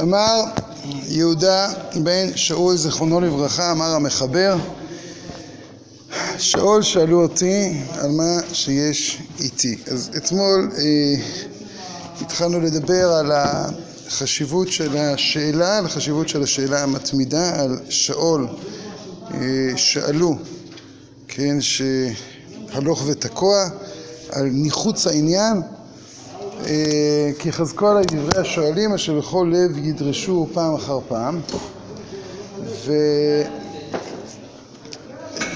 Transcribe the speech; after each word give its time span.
אמר 0.00 0.44
יהודה 1.08 1.72
בן 2.02 2.36
שאול 2.36 2.76
זיכרונו 2.76 3.20
לברכה, 3.20 3.72
אמר 3.72 3.94
המחבר 3.94 4.56
שאול 6.38 6.82
שאלו 6.82 7.22
אותי 7.22 7.80
על 7.98 8.10
מה 8.10 8.38
שיש 8.52 9.22
איתי. 9.40 9.76
אז 9.90 10.10
אתמול 10.16 10.70
אה, 10.78 11.14
התחלנו 12.20 12.60
לדבר 12.60 13.12
על 13.12 13.32
החשיבות 13.32 14.72
של 14.72 14.96
השאלה, 14.96 15.78
על 15.78 15.86
החשיבות 15.86 16.28
של 16.28 16.42
השאלה 16.42 16.82
המתמידה, 16.82 17.62
על 17.62 17.78
שאול 17.88 18.48
אה, 19.34 19.38
שאלו, 19.76 20.36
כן, 21.28 21.56
שהלוך 21.60 23.02
ותקוע, 23.06 23.68
על 24.30 24.44
ניחוץ 24.44 25.06
העניין 25.06 25.62
כי 27.38 27.52
חזקו 27.52 27.88
עלי 27.88 28.06
דברי 28.06 28.40
השואלים 28.40 28.92
אשר 28.92 29.18
בכל 29.18 29.52
לב 29.52 29.78
ידרשו 29.78 30.46
פעם 30.52 30.74
אחר 30.74 30.98
פעם 31.08 31.40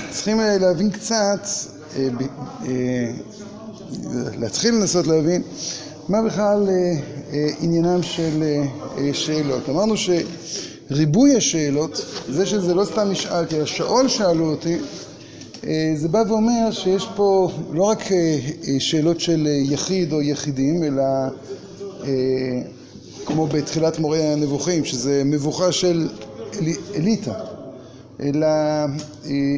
וצריכים 0.09 0.41
אה, 0.41 0.59
להבין 0.59 0.91
קצת, 0.91 1.47
אה, 1.97 2.09
להתחיל 4.39 4.75
לנסות 4.75 5.07
להבין 5.07 5.43
מה 6.09 6.23
בכלל 6.23 6.69
עניינם 7.61 8.03
של 8.03 8.43
שאלות. 9.13 9.69
אמרנו 9.69 9.95
שריבוי 9.97 11.37
השאלות, 11.37 12.05
זה 12.29 12.47
שזה 12.47 12.75
לא 12.75 12.85
סתם 12.85 13.11
נשאלתי, 13.11 13.57
אלא 13.57 13.67
שאול 13.67 14.09
שאלו 14.09 14.51
אותי 14.51 14.75
אה, 14.75 14.81
זה 15.95 16.09
בא 16.11 16.23
ואומר 16.29 16.71
שיש 16.71 17.09
פה 17.17 17.51
לא 17.73 17.83
רק 17.83 18.13
אה, 18.13 18.39
אה, 18.69 18.81
שאלות 18.81 19.21
של 19.21 19.47
יחיד 19.47 20.13
או 20.13 20.23
יחידים, 20.23 20.83
אלא 20.83 21.03
כמו 23.27 23.47
בתחילת 23.47 23.99
מורה 23.99 24.33
הנבוכים, 24.33 24.85
שזה 24.85 25.23
מבוכה 25.25 25.73
של 25.73 26.09
אליטה, 26.95 27.35
אלא 28.21 28.47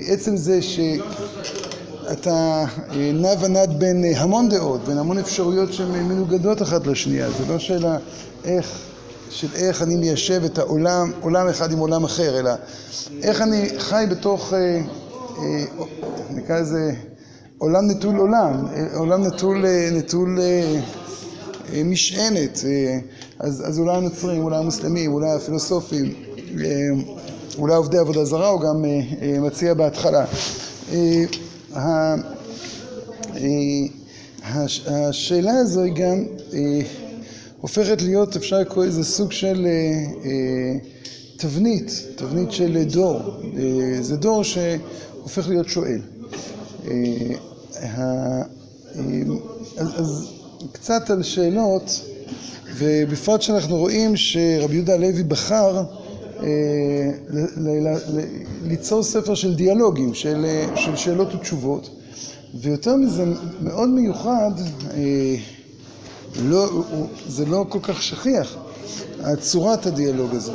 עצם 0.07 0.37
זה 0.37 0.63
שאתה 0.63 2.65
נע 3.15 3.29
ונד 3.41 3.71
בין 3.79 4.05
המון 4.17 4.49
דעות, 4.49 4.85
בין 4.85 4.99
המון 4.99 5.19
אפשרויות 5.19 5.73
שהן 5.73 5.91
מנוגדות 5.91 6.63
אחת 6.63 6.87
לשנייה, 6.87 7.31
זה 7.31 7.53
לא 7.53 7.59
שאלה 7.59 7.97
איך, 8.45 8.79
של 9.31 9.49
איך 9.55 9.83
אני 9.83 9.97
מיישב 9.97 10.45
את 10.45 10.59
העולם, 10.59 11.13
עולם 11.21 11.49
אחד 11.49 11.73
עם 11.73 11.79
עולם 11.79 12.05
אחר, 12.05 12.39
אלא 12.39 12.51
איך 13.23 13.43
אני 13.43 13.69
חי 13.79 14.05
בתוך 14.11 14.53
אה, 14.53 14.81
נקרא 16.31 16.61
לזה 16.61 16.93
עולם 17.59 17.91
נטול 17.91 18.17
עולם, 18.17 18.67
עולם 18.95 19.25
נטול, 19.27 19.67
אה, 19.67 19.89
נטול 19.93 20.39
אה, 20.41 21.83
משענת, 21.85 22.59
אז, 23.39 23.63
אז 23.69 23.79
אולי 23.79 23.97
הנוצרים, 23.97 24.45
אולי 24.45 24.57
המוסלמים, 24.57 25.13
אולי 25.13 25.31
הפילוסופים, 25.31 26.15
אולי 27.59 27.75
עובדי 27.75 27.99
עבודה 27.99 28.25
זרה, 28.25 28.49
הוא 28.49 28.61
גם 28.61 28.85
מציע 29.41 29.75
בהתחלה. 29.75 30.25
השאלה 34.87 35.53
הזו 35.53 35.83
היא 35.83 35.93
גם 35.93 36.25
הופכת 37.61 38.03
להיות, 38.03 38.37
אפשר 38.37 38.59
לקרוא 38.59 38.85
איזה 38.85 39.05
סוג 39.05 39.33
של 39.33 39.67
תבנית, 41.37 42.03
תבנית 42.17 42.53
של 42.53 42.85
דור. 42.85 43.21
זה 44.01 44.17
דור 44.17 44.45
ש... 44.45 44.59
הופך 45.23 45.49
להיות 45.49 45.69
שואל. 45.69 46.01
אה, 46.91 48.43
אז 49.77 50.29
קצת 50.73 51.11
על 51.11 51.23
שאלות, 51.23 52.01
ובפרט 52.77 53.43
שאנחנו 53.43 53.77
רואים 53.77 54.17
שרבי 54.17 54.75
יהודה 54.75 54.95
הלוי 54.95 55.23
בחר 55.23 55.83
אה, 56.43 56.47
ליצור 58.65 59.03
ספר 59.03 59.35
של 59.35 59.55
דיאלוגים, 59.55 60.15
של, 60.15 60.47
שאלות 60.97 61.35
ותשובות, 61.35 61.91
ויותר 62.55 62.97
מזה 62.97 63.25
מאוד 63.61 63.89
מיוחד, 63.89 64.51
אה, 64.95 65.37
לא, 66.43 66.85
זה 67.29 67.47
לא 67.47 67.67
כל 67.69 67.79
כך 67.83 68.03
שכיח, 68.03 68.57
צורת 69.41 69.87
הדיאלוג 69.87 70.35
הזה. 70.35 70.53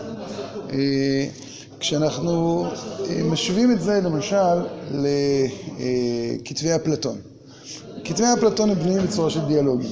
כשאנחנו 1.80 2.66
אה, 3.10 3.24
משווים 3.24 3.72
את 3.72 3.82
זה 3.82 4.00
למשל 4.04 4.66
לכתבי 4.92 6.76
אפלטון. 6.76 7.18
כתבי 8.04 8.26
אפלטון 8.38 8.70
הם 8.70 8.76
בנויים 8.80 9.04
בצורה 9.04 9.30
של 9.30 9.46
דיאלוגים. 9.46 9.92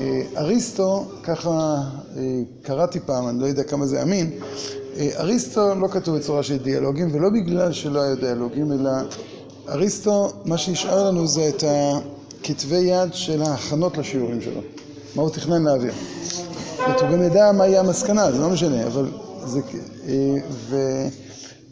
אה, 0.00 0.22
אריסטו, 0.36 1.04
ככה 1.22 1.76
אה, 2.16 2.22
קראתי 2.62 3.00
פעם, 3.00 3.28
אני 3.28 3.40
לא 3.40 3.46
יודע 3.46 3.62
כמה 3.62 3.86
זה 3.86 4.02
אמין, 4.02 4.30
אריסטו 4.98 5.74
לא 5.74 5.88
כתוב 5.88 6.16
בצורה 6.18 6.42
של 6.42 6.56
דיאלוגים, 6.56 7.08
ולא 7.12 7.28
בגלל 7.28 7.72
שלא 7.72 8.00
היו 8.00 8.16
דיאלוגים, 8.16 8.72
אלא 8.72 8.90
אריסטו, 9.68 10.32
מה 10.44 10.58
שנשאר 10.58 11.08
לנו 11.08 11.26
זה 11.26 11.48
את 11.48 11.64
הכתבי 11.66 12.76
יד 12.76 13.14
של 13.14 13.42
ההכנות 13.42 13.98
לשיעורים 13.98 14.40
שלו, 14.40 14.60
מה 15.16 15.22
הוא 15.22 15.30
תכנן 15.30 15.62
להעביר. 15.62 15.92
הוא 16.86 17.10
גם 17.12 17.22
ידע 17.22 17.52
מה 17.52 17.66
יהיה 17.66 17.80
המסקנה, 17.80 18.32
זה 18.32 18.38
לא 18.38 18.50
משנה, 18.50 18.86
אבל 18.86 19.06
זה... 19.46 19.60
ו... 20.50 20.76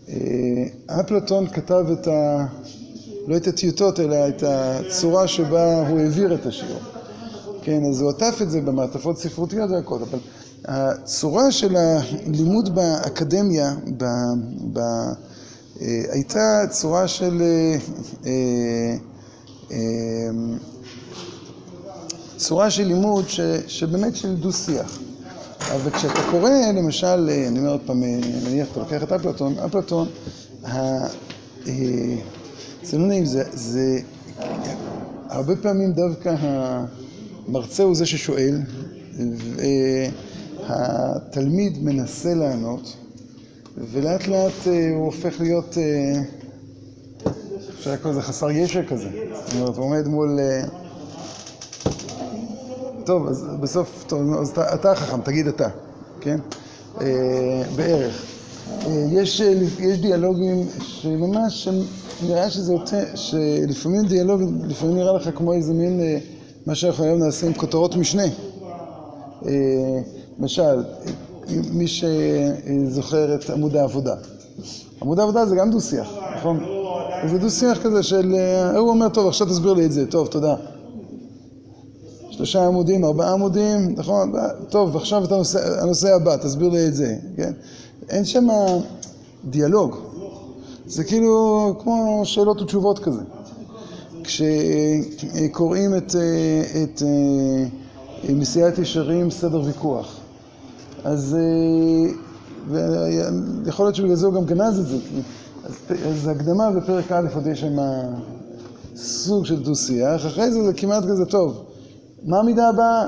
אה, 0.09 1.47
כתב 1.53 1.85
את 1.93 2.09
ה... 2.09 2.47
לא 3.27 3.37
את 3.37 3.47
הטיוטות, 3.47 4.01
אלא 4.01 4.29
את 4.29 4.43
הצורה 4.47 5.29
שבה 5.29 5.89
הוא 5.89 5.99
העביר 5.99 6.35
את 6.35 6.47
השיעור. 6.47 6.81
כן, 7.63 7.85
אז 7.85 8.01
הוא 8.01 8.11
עטף 8.11 8.43
את 8.43 8.51
זה 8.51 8.61
במעטפות 8.61 9.19
ספרותיות 9.19 9.71
והכל, 9.71 9.99
אבל 10.11 10.19
הצורה 10.65 11.53
של 11.53 11.77
הלימוד 11.77 12.75
באקדמיה 12.75 13.75
ב, 13.97 14.05
ב, 14.73 14.79
אה, 14.79 16.03
הייתה 16.11 16.63
צורה 16.71 17.09
של 17.09 17.43
אה, 18.27 18.97
צורה 22.37 22.71
של 22.71 22.85
לימוד 22.85 23.29
ש, 23.29 23.41
שבאמת 23.67 24.17
של 24.17 24.35
דו-שיח. 24.35 24.99
אבל 25.69 25.91
כשאתה 25.91 26.21
קורא, 26.31 26.51
למשל, 26.75 27.31
אני 27.49 27.59
אומר 27.59 27.71
עוד 27.71 27.81
פעם, 27.87 28.03
נניח 28.45 28.69
אתה 28.73 28.81
לוקח 28.81 29.03
את 29.03 29.13
אפלטון, 29.13 29.59
אפלטון, 29.59 30.09
אה, 30.65 31.07
זה 32.83 32.99
לא 32.99 33.07
נעים, 33.07 33.25
זה, 33.25 34.01
הרבה 35.29 35.57
פעמים 35.57 35.93
דווקא 35.93 36.35
המרצה 36.39 37.83
הוא 37.83 37.95
זה 37.95 38.07
ששואל, 38.07 38.61
והתלמיד 40.67 41.85
מנסה 41.85 42.35
לענות, 42.35 42.97
ולאט 43.93 44.27
לאט 44.27 44.53
אה, 44.67 44.91
הוא 44.95 45.05
הופך 45.05 45.41
להיות, 45.41 45.79
אה, 45.79 46.23
אפשר 47.79 47.93
לקרוא 47.93 48.13
לזה 48.13 48.23
חסר 48.23 48.51
ישע 48.51 48.83
כזה. 48.89 49.09
זאת 49.45 49.55
אומרת, 49.55 49.77
הוא 49.77 49.85
עומד 49.85 50.07
מול... 50.07 50.39
טוב, 53.05 53.29
אז 53.29 53.47
בסוף, 53.61 54.05
טוב, 54.07 54.35
אז 54.41 54.49
אתה, 54.49 54.75
אתה 54.75 54.95
חכם, 54.95 55.21
תגיד 55.21 55.47
אתה, 55.47 55.69
כן? 56.21 56.39
אה, 57.01 57.63
בערך. 57.77 58.25
אה, 58.87 59.07
יש, 59.13 59.41
אה, 59.41 59.53
יש 59.79 59.99
דיאלוגים 59.99 60.67
שממש, 60.81 61.69
נראה 62.23 62.51
שזה 62.51 62.73
יותר, 62.73 63.05
שלפעמים 63.15 64.07
דיאלוג, 64.07 64.43
לפעמים 64.67 64.97
נראה 64.97 65.13
לך 65.13 65.31
כמו 65.35 65.53
איזה 65.53 65.73
מין, 65.73 66.01
מה 66.67 66.75
שאנחנו 66.75 67.05
היום 67.05 67.19
נעשה 67.19 67.47
עם 67.47 67.53
כותרות 67.55 67.97
משנה. 67.97 68.23
למשל, 70.39 70.83
מי 71.73 71.87
שזוכר 71.87 73.35
את 73.35 73.51
עמוד 73.51 73.77
העבודה. 73.77 74.15
עמוד 75.03 75.21
העבודה 75.21 75.47
זה 75.47 75.57
גם 75.57 75.71
דו-שיח, 75.71 76.11
נכון? 76.37 76.65
זה 77.31 77.39
דו-שיח 77.39 77.83
כזה 77.83 78.03
של, 78.03 78.35
הוא 78.77 78.89
אומר, 78.89 79.09
טוב, 79.09 79.29
עכשיו 79.29 79.47
תסביר 79.47 79.73
לי 79.73 79.87
את 79.87 79.93
זה, 79.93 80.07
טוב, 80.07 80.27
תודה. 80.27 80.55
שלושה 82.41 82.67
עמודים, 82.67 83.05
ארבעה 83.05 83.33
עמודים, 83.33 83.95
נכון? 83.97 84.33
טוב, 84.69 84.97
עכשיו 84.97 85.25
אתה 85.25 85.35
הנושא, 85.35 85.83
הנושא 85.83 86.15
הבא, 86.15 86.37
תסביר 86.37 86.69
לי 86.69 86.87
את 86.87 86.95
זה, 86.95 87.17
כן? 87.37 87.53
אין 88.09 88.25
שם 88.25 88.49
דיאלוג. 89.45 89.97
זה 90.87 91.05
כאילו 91.05 91.75
כמו 91.83 92.23
שאלות 92.25 92.63
ותשובות 92.63 92.99
כזה. 92.99 93.21
כשקוראים 94.25 95.97
את, 95.97 96.15
את 96.83 97.03
מסיעת 98.29 98.79
ישרים 98.79 99.31
סדר 99.31 99.63
ויכוח, 99.65 100.17
אז 101.05 101.37
יכול 103.67 103.87
להיות 103.87 103.95
שבגלל 103.95 104.15
זה 104.15 104.27
הוא 104.27 104.35
גם 104.35 104.45
גנז 104.45 104.79
את 104.79 104.87
זה. 104.87 104.97
אז, 105.65 105.75
אז 106.07 106.29
הקדמה 106.29 106.71
בפרק 106.71 107.13
א' 107.13 107.29
עוד 107.35 107.47
יש 107.47 107.61
שם 107.61 107.77
סוג 108.97 109.47
של 109.47 109.63
דו-שיח, 109.63 110.27
אחרי 110.27 110.51
זה 110.53 110.65
זה 110.65 110.73
כמעט 110.73 111.05
כזה 111.05 111.25
טוב. 111.25 111.65
מה 112.25 112.39
המידה 112.39 112.69
הבאה? 112.69 113.07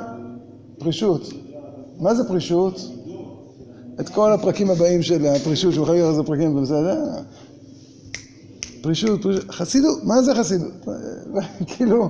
פרישות. 0.79 1.33
מה 2.01 2.15
זה 2.15 2.29
פרישות? 2.29 2.81
את 4.01 4.09
כל 4.09 4.33
הפרקים 4.33 4.71
הבאים 4.71 5.03
של 5.03 5.27
הפרישות, 5.27 5.75
שהוא 5.75 5.87
חייב 5.87 6.07
איזה 6.07 6.23
פרקים, 6.23 6.63
בסדר? 6.63 7.05
פרישות, 8.83 9.23
פרישות, 9.23 9.51
חסידות, 9.51 10.05
מה 10.05 10.23
זה 10.23 10.35
חסידות? 10.35 10.73
כאילו, 11.77 12.09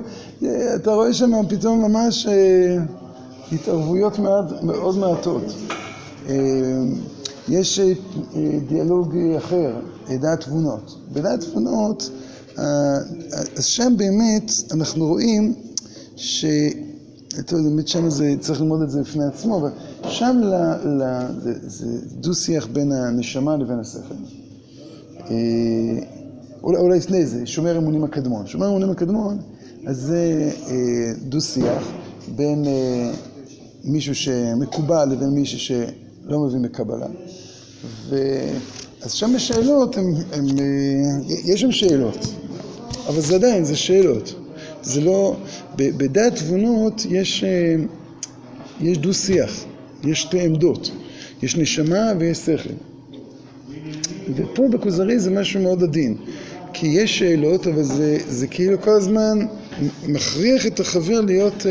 אתה 0.74 0.94
רואה 0.94 1.12
שם 1.12 1.32
פתאום 1.48 1.82
ממש 1.82 2.26
אה, 2.26 2.78
התערבויות 3.52 4.18
מאוד 4.62 4.96
מעטות. 4.98 5.42
יש 7.48 7.80
דיאלוג 8.68 9.16
אחר, 9.36 9.72
דעת 10.08 10.40
תבונות. 10.40 10.96
בדעת 11.12 11.40
תבונות, 11.40 12.10
אז 13.56 13.64
שם 13.64 13.92
באמת 13.96 14.52
אנחנו 14.72 15.06
רואים 15.06 15.54
ש... 16.16 16.44
באמת 17.52 17.88
שם 17.88 18.10
זה, 18.10 18.34
צריך 18.40 18.60
ללמוד 18.60 18.82
את 18.82 18.90
זה 18.90 19.00
בפני 19.00 19.24
עצמו, 19.24 19.58
אבל 19.58 19.70
שם 20.08 20.40
זה 21.66 21.86
דו-שיח 22.20 22.66
בין 22.66 22.92
הנשמה 22.92 23.56
לבין 23.56 23.78
השכל. 23.78 24.14
אולי 26.62 26.98
לפני 26.98 27.26
זה, 27.26 27.46
שומר 27.46 27.78
אמונים 27.78 28.04
הקדמון. 28.04 28.46
שומר 28.46 28.68
אמונים 28.68 28.90
הקדמון, 28.90 29.38
אז 29.86 29.96
זה 29.96 30.50
דו-שיח 31.28 31.88
בין 32.36 32.64
מישהו 33.84 34.14
שמקובל 34.14 35.08
לבין 35.12 35.28
מישהו 35.28 35.58
שלא 35.58 36.40
מבין 36.40 36.62
בקבלה. 36.62 37.06
אז 39.02 39.12
שם 39.12 39.34
השאלות, 39.34 39.96
יש 41.44 41.60
שם 41.60 41.72
שאלות, 41.72 42.26
אבל 43.08 43.20
זה 43.20 43.34
עדיין, 43.34 43.64
זה 43.64 43.76
שאלות. 43.76 44.34
זה 44.82 45.00
לא, 45.00 45.36
בדעת 45.76 46.36
תבונות 46.36 47.06
יש 48.80 48.96
דו-שיח, 48.96 49.64
יש 50.04 50.22
שתי 50.22 50.40
עמדות, 50.40 50.90
יש 51.42 51.56
נשמה 51.56 52.12
ויש 52.18 52.38
שכל. 52.38 52.74
ופה 54.36 54.68
בכוזרי 54.68 55.18
זה 55.18 55.30
משהו 55.30 55.62
מאוד 55.62 55.82
עדין, 55.82 56.16
כי 56.72 56.86
יש 56.86 57.18
שאלות, 57.18 57.66
אבל 57.66 57.82
זה 58.28 58.46
כאילו 58.46 58.80
כל 58.80 58.90
הזמן 58.90 59.46
מכריח 60.08 60.66
את 60.66 60.80
החבר 60.80 61.20
להיות 61.20 61.66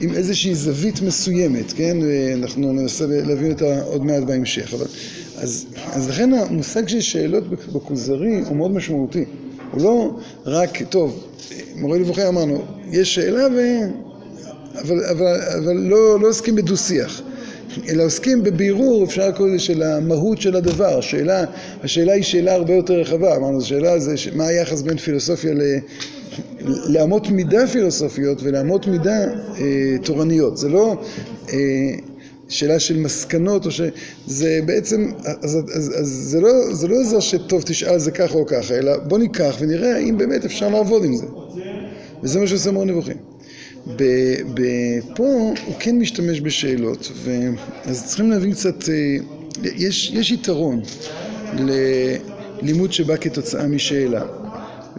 עם 0.00 0.14
איזושהי 0.14 0.54
זווית 0.54 1.02
מסוימת, 1.02 1.72
כן? 1.72 1.96
אנחנו 2.34 2.72
ננסה 2.72 3.06
להבין 3.06 3.52
אותה 3.52 3.82
עוד 3.82 4.04
מעט 4.04 4.22
בהמשך. 4.22 4.74
אז 5.92 6.08
לכן 6.08 6.32
המושג 6.32 6.88
של 6.88 7.00
שאלות 7.00 7.50
בכוזרי 7.50 8.40
הוא 8.46 8.56
מאוד 8.56 8.70
משמעותי. 8.70 9.24
הוא 9.72 9.82
לא 9.82 10.10
רק, 10.46 10.82
טוב, 10.82 11.24
מורה 11.76 11.98
נבוכים 11.98 12.26
אמרנו, 12.26 12.64
יש 12.90 13.14
שאלה, 13.14 13.46
אבל 14.80 15.72
לא 15.72 16.28
עוסקים 16.28 16.56
בדו-שיח, 16.56 17.22
אלא 17.88 18.04
עוסקים 18.04 18.42
בבירור, 18.42 19.04
אפשר 19.04 19.28
לקרוא 19.28 19.48
לזה, 19.48 19.58
של 19.58 19.82
המהות 19.82 20.40
של 20.40 20.56
הדבר. 20.56 20.98
השאלה 21.82 22.12
היא 22.12 22.22
שאלה 22.22 22.54
הרבה 22.54 22.74
יותר 22.74 22.94
רחבה. 22.94 23.36
אמרנו, 23.36 23.58
השאלה 23.58 23.98
זה 23.98 24.14
מה 24.34 24.46
היחס 24.46 24.82
בין 24.82 24.96
פילוסופיה 24.98 25.52
לאמות 26.86 27.30
מידה 27.30 27.66
פילוסופיות 27.66 28.38
ולאמות 28.42 28.86
מידה 28.86 29.24
תורניות. 30.02 30.56
זה 30.56 30.68
לא 30.68 30.96
שאלה 32.50 32.80
של 32.80 32.98
מסקנות, 32.98 33.66
זה 34.26 34.60
בעצם, 34.66 35.10
זה 36.02 36.40
לא 36.88 37.00
עזר 37.00 37.20
שטוב 37.20 37.62
תשאל 37.66 37.98
זה 37.98 38.10
ככה 38.10 38.34
או 38.34 38.46
ככה, 38.46 38.74
אלא 38.74 38.96
בוא 38.98 39.18
ניקח 39.18 39.56
ונראה 39.60 39.96
האם 39.96 40.18
באמת 40.18 40.44
אפשר 40.44 40.68
לעבוד 40.68 41.04
עם 41.04 41.16
זה. 41.16 41.26
וזה 42.22 42.40
מה 42.40 42.46
שעושה 42.46 42.70
מורה 42.70 42.86
נבוכים. 42.86 43.16
פה 45.16 45.24
הוא 45.66 45.74
כן 45.78 45.98
משתמש 45.98 46.40
בשאלות, 46.40 47.12
אז 47.84 48.06
צריכים 48.06 48.30
להבין 48.30 48.52
קצת, 48.52 48.84
יש 49.64 50.30
יתרון 50.30 50.80
ללימוד 52.62 52.92
שבא 52.92 53.16
כתוצאה 53.16 53.66
משאלה, 53.66 54.22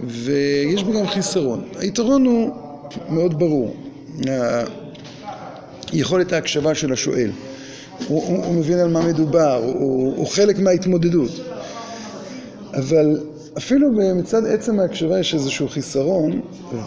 ויש 0.08 0.84
בו 0.84 0.94
גם 0.94 1.08
חיסרון. 1.08 1.64
היתרון 1.80 2.26
הוא 2.26 2.50
מאוד 3.10 3.40
ברור, 3.40 3.76
יכולת 5.94 6.34
ההקשבה 6.34 6.76
של 6.76 6.94
השואל. 6.94 7.32
הוא 8.08 8.56
מבין 8.56 8.80
על 8.80 8.90
מה 8.90 9.08
מדובר, 9.08 9.64
הוא 9.74 10.28
חלק 10.28 10.60
מההתמודדות. 10.60 11.32
אבל 12.74 13.20
אפילו 13.58 13.92
מצד 14.16 14.46
עצם 14.46 14.80
ההקשבה 14.80 15.20
יש 15.20 15.34
איזשהו 15.34 15.68
חיסרון, 15.70 16.42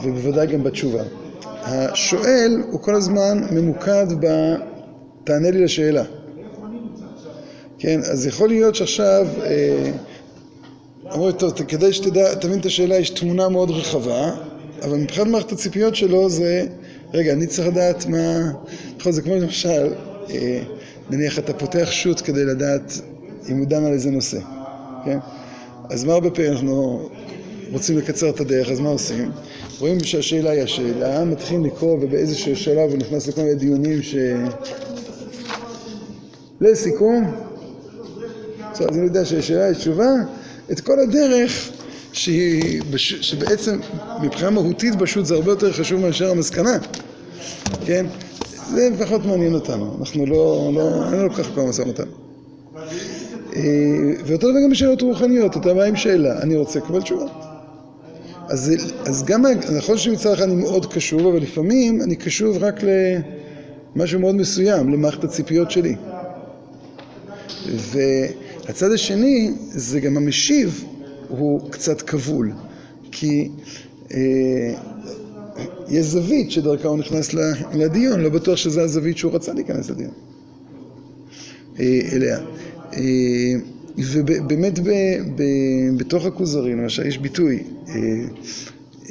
ובוודאי 0.05 0.47
גם 0.47 0.62
בתשובה. 0.62 1.03
השואל 1.65 2.62
הוא 2.71 2.81
כל 2.81 2.95
הזמן 2.95 3.47
ממוקד 3.51 4.06
ב... 4.21 4.55
תענה 5.25 5.50
לי 5.50 5.65
לשאלה. 5.65 6.05
כן, 7.79 8.00
אז 8.00 8.27
יכול 8.27 8.49
להיות 8.49 8.75
שעכשיו, 8.75 9.27
אמרו, 11.15 11.33
טוב, 11.33 11.53
כדי 11.53 11.93
שתדע, 11.93 12.35
תבין 12.35 12.59
את 12.59 12.67
השאלה, 12.67 12.97
יש 12.97 13.11
תמונה 13.11 13.49
מאוד 13.49 13.71
רחבה, 13.71 14.31
אבל 14.83 14.97
מבחינת 14.97 15.27
מערכת 15.27 15.53
הציפיות 15.53 15.95
שלו 15.95 16.31
זה, 16.31 16.67
רגע, 17.14 17.32
אני 17.32 17.46
צריך 17.46 17.69
לדעת 17.69 18.06
מה... 18.06 18.52
נכון, 18.99 19.12
זה 19.12 19.22
כמו 19.22 19.34
למשל, 19.34 19.93
נניח 21.11 21.38
אתה 21.38 21.52
פותח 21.52 21.88
שו"ת 21.90 22.20
כדי 22.20 22.44
לדעת 22.44 23.00
אם 23.49 23.58
הוא 23.58 23.66
דן 23.66 23.84
על 23.84 23.93
איזה 23.93 24.11
נושא, 24.11 24.38
כן? 25.05 25.19
אז 25.90 26.05
מה 26.05 26.12
הרבה 26.12 26.31
פעמים 26.31 26.52
אנחנו 26.52 27.08
רוצים 27.72 27.99
לקצר 27.99 28.31
את 28.31 28.40
הדרך, 28.40 28.70
אז 28.70 28.81
מה 28.81 28.88
עושים? 28.88 29.31
רואים 29.78 30.05
שהשאלה 30.05 30.50
היא 30.50 30.62
השאלה, 30.62 31.25
מתחילים 31.25 31.64
לקרוא 31.64 31.99
ובאיזשהו 32.00 32.56
שלב 32.56 32.90
הוא 32.90 32.99
נכנס 32.99 33.28
לכל 33.28 33.40
מיני 33.40 33.55
דיונים 33.55 34.02
ש... 34.02 34.14
לסיכום, 36.61 37.34
אז 38.72 38.81
אני 38.88 39.05
יודע 39.05 39.25
שהשאלה 39.25 39.64
היא 39.64 39.75
תשובה, 39.75 40.11
את 40.72 40.81
כל 40.81 41.00
הדרך 41.00 41.70
שבעצם 42.12 43.78
מבחינה 44.22 44.50
מהותית 44.50 44.96
בשו"ת 44.96 45.26
זה 45.26 45.34
הרבה 45.34 45.52
יותר 45.52 45.72
חשוב 45.72 46.00
מאשר 46.00 46.31
המסקנה, 46.31 46.78
כן? 47.87 48.06
זה 48.70 48.88
פחות 48.99 49.25
מעניין 49.26 49.55
אותנו, 49.55 49.96
אנחנו 50.00 50.26
לא, 50.26 50.70
אין 51.12 51.20
לנו 51.20 51.31
כל 51.31 51.43
כך 51.43 51.50
כבר 51.50 51.64
משא 51.64 51.82
ומתן. 51.82 52.08
ואותו 54.26 54.50
דבר 54.50 54.61
גם 54.64 54.70
בשאלות 54.70 55.02
רוחניות, 55.02 55.56
אתה 55.56 55.75
בא 55.75 55.82
עם 55.82 55.96
שאלה, 55.96 56.43
אני 56.43 56.56
רוצה 56.56 56.78
לקבל 56.78 57.02
תשובה. 57.02 57.26
אז 58.49 59.22
גם, 59.26 59.44
נכון 59.76 59.99
שמצד 59.99 60.32
אחד 60.32 60.43
אני 60.43 60.55
מאוד 60.55 60.93
קשוב, 60.93 61.26
אבל 61.26 61.38
לפעמים 61.38 62.02
אני 62.02 62.16
קשוב 62.16 62.56
רק 62.61 62.81
למשהו 63.96 64.20
מאוד 64.20 64.34
מסוים, 64.34 64.93
למערכת 64.93 65.25
הציפיות 65.25 65.70
שלי. 65.70 65.96
והצד 67.66 68.93
השני, 68.93 69.50
זה 69.70 70.00
גם 70.00 70.16
המשיב, 70.16 70.84
הוא 71.28 71.70
קצת 71.70 72.02
כבול, 72.02 72.52
כי 73.11 73.49
יש 75.89 76.06
זווית 76.06 76.51
שדרכה 76.51 76.89
הוא 76.89 76.99
נכנס 76.99 77.35
לדיון, 77.75 78.21
לא 78.21 78.29
בטוח 78.29 78.56
שזו 78.56 78.81
הזווית 78.81 79.19
שהוא 79.19 79.35
רצה 79.35 79.53
להיכנס 79.53 79.91
לדיון 79.91 80.11
אליה. 81.81 82.39
ובאמת 83.99 84.78
בתוך 85.97 86.25
הכוזרי, 86.25 86.73
למשל, 86.73 87.07
יש 87.07 87.19
ביטוי, 87.19 87.62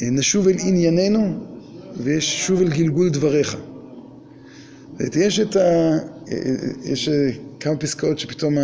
נשוב 0.02 0.48
אל 0.48 0.56
ענייננו 0.60 1.34
ויש 1.98 2.48
שוב 2.48 2.62
אל 2.62 2.70
גלגול 2.70 3.10
דבריך. 3.10 3.58
יש 5.16 5.40
את 5.40 5.56
ה... 5.56 5.98
יש 6.84 7.10
כמה 7.60 7.76
פסקאות 7.76 8.20
שפתאום 8.20 8.58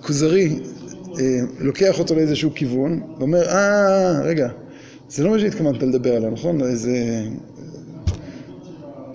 הכוזרי 0.00 0.58
לוקח 1.60 1.98
אותו 1.98 2.14
לאיזשהו 2.14 2.50
כיוון 2.54 3.00
ואומר, 3.18 3.48
אה, 3.48 4.20
רגע, 4.22 4.48
זה 5.10 5.24
לא 5.24 5.30
מה 5.30 5.38
שהתכוונת 5.38 5.82
לדבר 5.82 6.16
עליו, 6.16 6.30
נכון? 6.30 6.62
איזה 6.62 7.22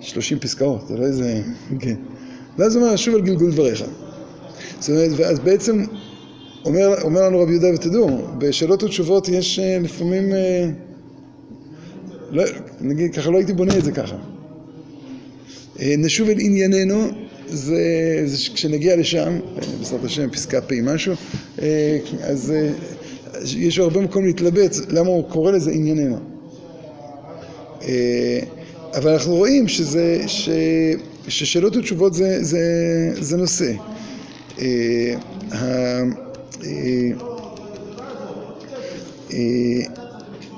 שלושים 0.00 0.38
פסקאות, 0.38 0.88
זה 0.88 0.96
לא 0.96 1.04
איזה... 1.04 1.42
כן. 1.80 1.94
ואז 2.58 2.76
אומר, 2.76 2.96
שוב 2.96 3.14
על 3.14 3.20
גלגול 3.20 3.52
דבריך. 3.52 3.84
זאת 4.80 4.88
אומרת, 4.88 5.10
ואז 5.16 5.38
בעצם 5.38 5.84
אומר 6.64 7.28
לנו 7.28 7.40
רבי 7.40 7.52
יהודה 7.52 7.74
ותדעו, 7.74 8.08
בשאלות 8.38 8.82
ותשובות 8.82 9.28
יש 9.28 9.58
לפעמים, 9.58 10.32
נגיד, 12.80 13.14
ככה 13.14 13.30
לא 13.30 13.36
הייתי 13.36 13.52
בונה 13.52 13.78
את 13.78 13.84
זה 13.84 13.92
ככה. 13.92 14.16
נשוב 15.80 16.28
אל 16.28 16.36
ענייננו, 16.38 17.08
זה 17.48 17.78
כשנגיע 18.54 18.96
לשם, 18.96 19.38
בעזרת 19.78 20.04
השם, 20.04 20.30
פסקה 20.30 20.60
פי 20.60 20.80
משהו, 20.82 21.14
אז 22.22 22.52
יש 23.56 23.78
הרבה 23.78 24.00
מקום 24.00 24.24
להתלבט, 24.26 24.76
למה 24.88 25.08
הוא 25.08 25.30
קורא 25.30 25.52
לזה 25.52 25.70
ענייננו. 25.70 26.18
אבל 28.94 29.12
אנחנו 29.12 29.34
רואים 29.34 29.66
ששאלות 31.28 31.76
ותשובות 31.76 32.14
זה 33.20 33.36
נושא. 33.36 33.72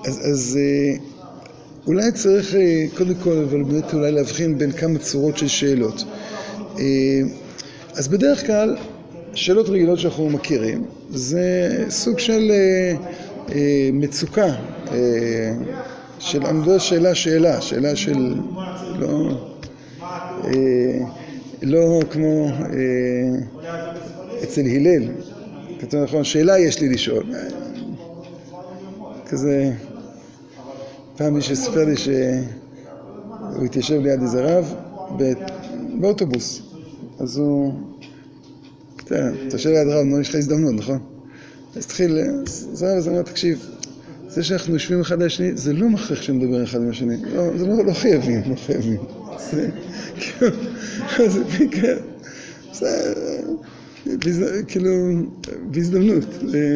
אז 0.05 0.59
אולי 1.87 2.13
צריך 2.13 2.55
קודם 2.97 3.15
כל, 3.15 3.45
אבל 3.51 3.63
באמת 3.63 3.95
אולי 3.95 4.13
להבחין 4.13 4.59
בין 4.59 4.73
כמה 4.73 4.99
צורות 4.99 5.39
של 5.39 5.49
שאלות. 5.49 6.05
אז 7.95 8.09
בדרך 8.09 8.47
כלל, 8.47 8.77
שאלות 9.37 9.69
רגילות 9.69 9.99
שאנחנו 9.99 10.31
מכירים, 10.31 10.85
זה 11.11 11.69
סוג 11.89 12.19
של 12.19 12.53
מצוקה, 13.93 14.55
שאלה, 16.19 17.15
שאלה, 17.15 17.61
שאלה 17.61 17.97
של, 17.97 18.35
לא 21.63 22.01
כמו 22.11 22.49
אצל 24.43 24.61
הלל, 24.61 25.03
כתוב 25.81 26.01
נכון, 26.03 26.25
שאלה 26.25 26.59
יש 26.59 26.81
לי 26.81 26.89
לשאול. 26.89 27.25
כזה, 29.29 29.73
פעם 31.17 31.35
מישהו 31.35 31.57
סיפר 31.57 31.85
לי 31.85 31.97
שהוא 31.97 33.65
התיישב 33.65 34.01
ליד 34.01 34.23
איזה 34.23 34.59
רב 34.59 34.75
באוטובוס, 36.01 36.63
אז 37.19 37.37
הוא, 37.37 37.73
אתה 39.07 39.31
יושב 39.53 39.71
ליד 39.71 39.89
רב, 39.89 40.05
נו, 40.05 40.21
יש 40.21 40.29
לך 40.29 40.35
הזדמנות, 40.35 40.75
נכון? 40.75 40.99
אז 41.77 41.85
התחיל, 41.85 42.19
אז 42.47 42.83
הרב 42.83 43.09
אמר, 43.09 43.23
תקשיב, 43.23 43.71
זה 44.29 44.43
שאנחנו 44.43 44.75
יושבים 44.75 45.01
אחד 45.01 45.21
על 45.21 45.27
השני, 45.27 45.57
זה 45.57 45.73
לא 45.73 45.89
מכריח 45.89 46.23
שנדבר 46.23 46.65
אחד 46.65 46.81
עם 46.81 46.91
השני, 46.91 47.17
לא, 47.35 47.59
זה 47.59 47.67
לא, 47.67 47.85
לא 47.85 47.93
חייבים, 47.93 48.43
לא 48.51 48.57
חייבים. 48.57 49.01
זה 49.51 49.69
כאילו, 50.21 50.53
זה 51.35 51.45
בעיקר, 51.45 51.97
זה 52.73 54.63
כאילו, 54.69 54.91
בהזדמנות 55.71 56.25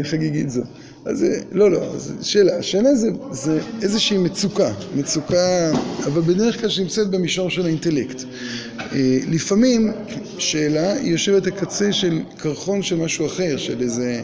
חגיגית 0.02 0.50
זו. 0.50 0.62
אז 1.04 1.24
לא, 1.52 1.70
לא, 1.70 1.94
שאלה, 2.22 2.56
השאלה 2.58 2.94
זה, 2.94 3.10
זה 3.30 3.60
איזושהי 3.82 4.18
מצוקה, 4.18 4.72
מצוקה, 4.96 5.72
אבל 6.06 6.20
בדרך 6.20 6.60
כלל 6.60 6.68
שנמצאת 6.68 7.10
במישור 7.10 7.50
של 7.50 7.66
האינטלקט. 7.66 8.22
לפעמים 9.30 9.92
שאלה 10.38 10.92
היא 10.92 11.12
יושבת 11.12 11.46
הקצה 11.46 11.92
של 11.92 12.20
קרחון 12.36 12.82
של 12.82 12.96
משהו 12.96 13.26
אחר, 13.26 13.56
של 13.56 13.82
איזה 13.82 14.22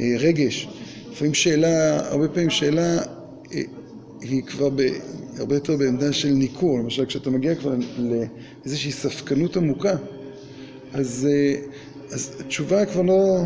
רגש. 0.00 0.68
לפעמים 1.12 1.34
שאלה, 1.34 2.06
הרבה 2.10 2.28
פעמים 2.28 2.50
שאלה 2.50 2.98
היא 4.20 4.42
כבר 4.42 4.68
הרבה 5.38 5.54
יותר 5.54 5.76
בעמדה 5.76 6.12
של 6.12 6.28
ניכור, 6.28 6.78
למשל 6.78 7.04
כשאתה 7.06 7.30
מגיע 7.30 7.54
כבר 7.54 7.74
לאיזושהי 7.98 8.92
ספקנות 8.92 9.56
עמוקה, 9.56 9.96
אז, 10.92 11.28
אז 12.12 12.30
התשובה 12.40 12.86
כבר 12.86 13.02
לא, 13.02 13.38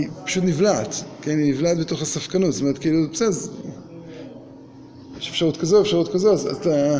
היא 0.00 0.08
פשוט 0.24 0.44
נבלעת, 0.44 0.94
כן, 1.22 1.38
היא 1.38 1.54
נבלעת 1.54 1.78
בתוך 1.78 2.02
הספקנות, 2.02 2.52
זאת 2.52 2.62
אומרת, 2.62 2.78
כאילו, 2.78 2.98
בסדר, 3.12 3.30
יש 5.18 5.28
אפשרות 5.28 5.56
כזו, 5.56 5.80
אפשרות 5.80 6.12
כזו, 6.12 6.32
אז 6.32 6.46
אתה, 6.46 6.98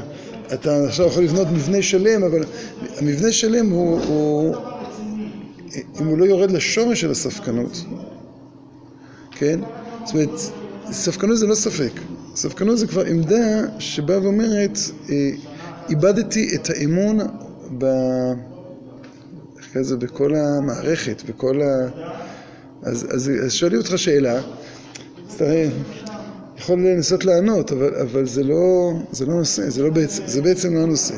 אתה 0.54 0.84
עכשיו 0.84 1.06
יכול 1.06 1.24
לבנות 1.24 1.46
מבנה 1.52 1.82
שלם, 1.82 2.22
אבל 2.22 2.44
המבנה 2.98 3.32
שלם 3.32 3.70
הוא, 3.70 4.00
הוא, 4.00 4.56
אם 6.00 6.06
הוא 6.06 6.18
לא 6.18 6.24
יורד 6.24 6.50
לשורש 6.50 7.00
של 7.00 7.10
הספקנות, 7.10 7.84
כן, 9.30 9.60
זאת 10.04 10.14
אומרת, 10.14 10.40
ספקנות 10.92 11.38
זה 11.38 11.46
לא 11.46 11.54
ספק, 11.54 11.92
ספקנות 12.34 12.78
זה 12.78 12.86
כבר 12.86 13.04
עמדה 13.04 13.62
שבאה 13.78 14.22
ואומרת, 14.22 14.78
איבדתי 15.88 16.54
את 16.54 16.70
האמון 16.70 17.18
ב... 17.78 17.84
איך 19.58 19.72
כזה, 19.72 19.96
בכל 19.96 20.34
המערכת, 20.34 21.22
בכל 21.28 21.62
ה... 21.62 21.88
אז, 22.82 23.06
אז, 23.10 23.30
אז 23.44 23.52
שואלים 23.52 23.78
אותך 23.78 23.98
שאלה, 23.98 24.34
אז 24.36 25.34
אתה 25.36 25.44
יכול 26.58 26.78
לנסות 26.78 27.24
לענות, 27.24 27.72
אבל, 27.72 27.94
אבל 27.94 28.26
זה, 28.26 28.42
לא, 28.44 28.92
זה 29.12 29.26
לא 29.26 29.34
נושא, 29.34 29.70
זה, 29.70 29.82
לא 29.82 29.90
בעצם, 29.90 30.22
זה 30.26 30.42
בעצם 30.42 30.74
לא 30.74 30.80
הנושא. 30.80 31.14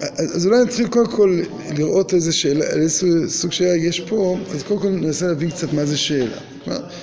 אז 0.00 0.46
אולי 0.46 0.62
נתחיל 0.64 0.88
קודם 0.88 1.10
כל 1.10 1.40
לראות 1.76 2.14
איזה 2.14 2.32
שאלה, 2.32 2.64
איזה 2.64 3.28
סוג 3.28 3.52
שאלה 3.52 3.76
יש 3.76 4.00
פה, 4.00 4.38
אז 4.54 4.62
קודם 4.62 4.80
כל 4.80 4.88
ננסה 4.88 5.26
להבין 5.26 5.50
קצת 5.50 5.72
מה 5.72 5.84
זה 5.84 5.96
שאלה. 5.96 6.36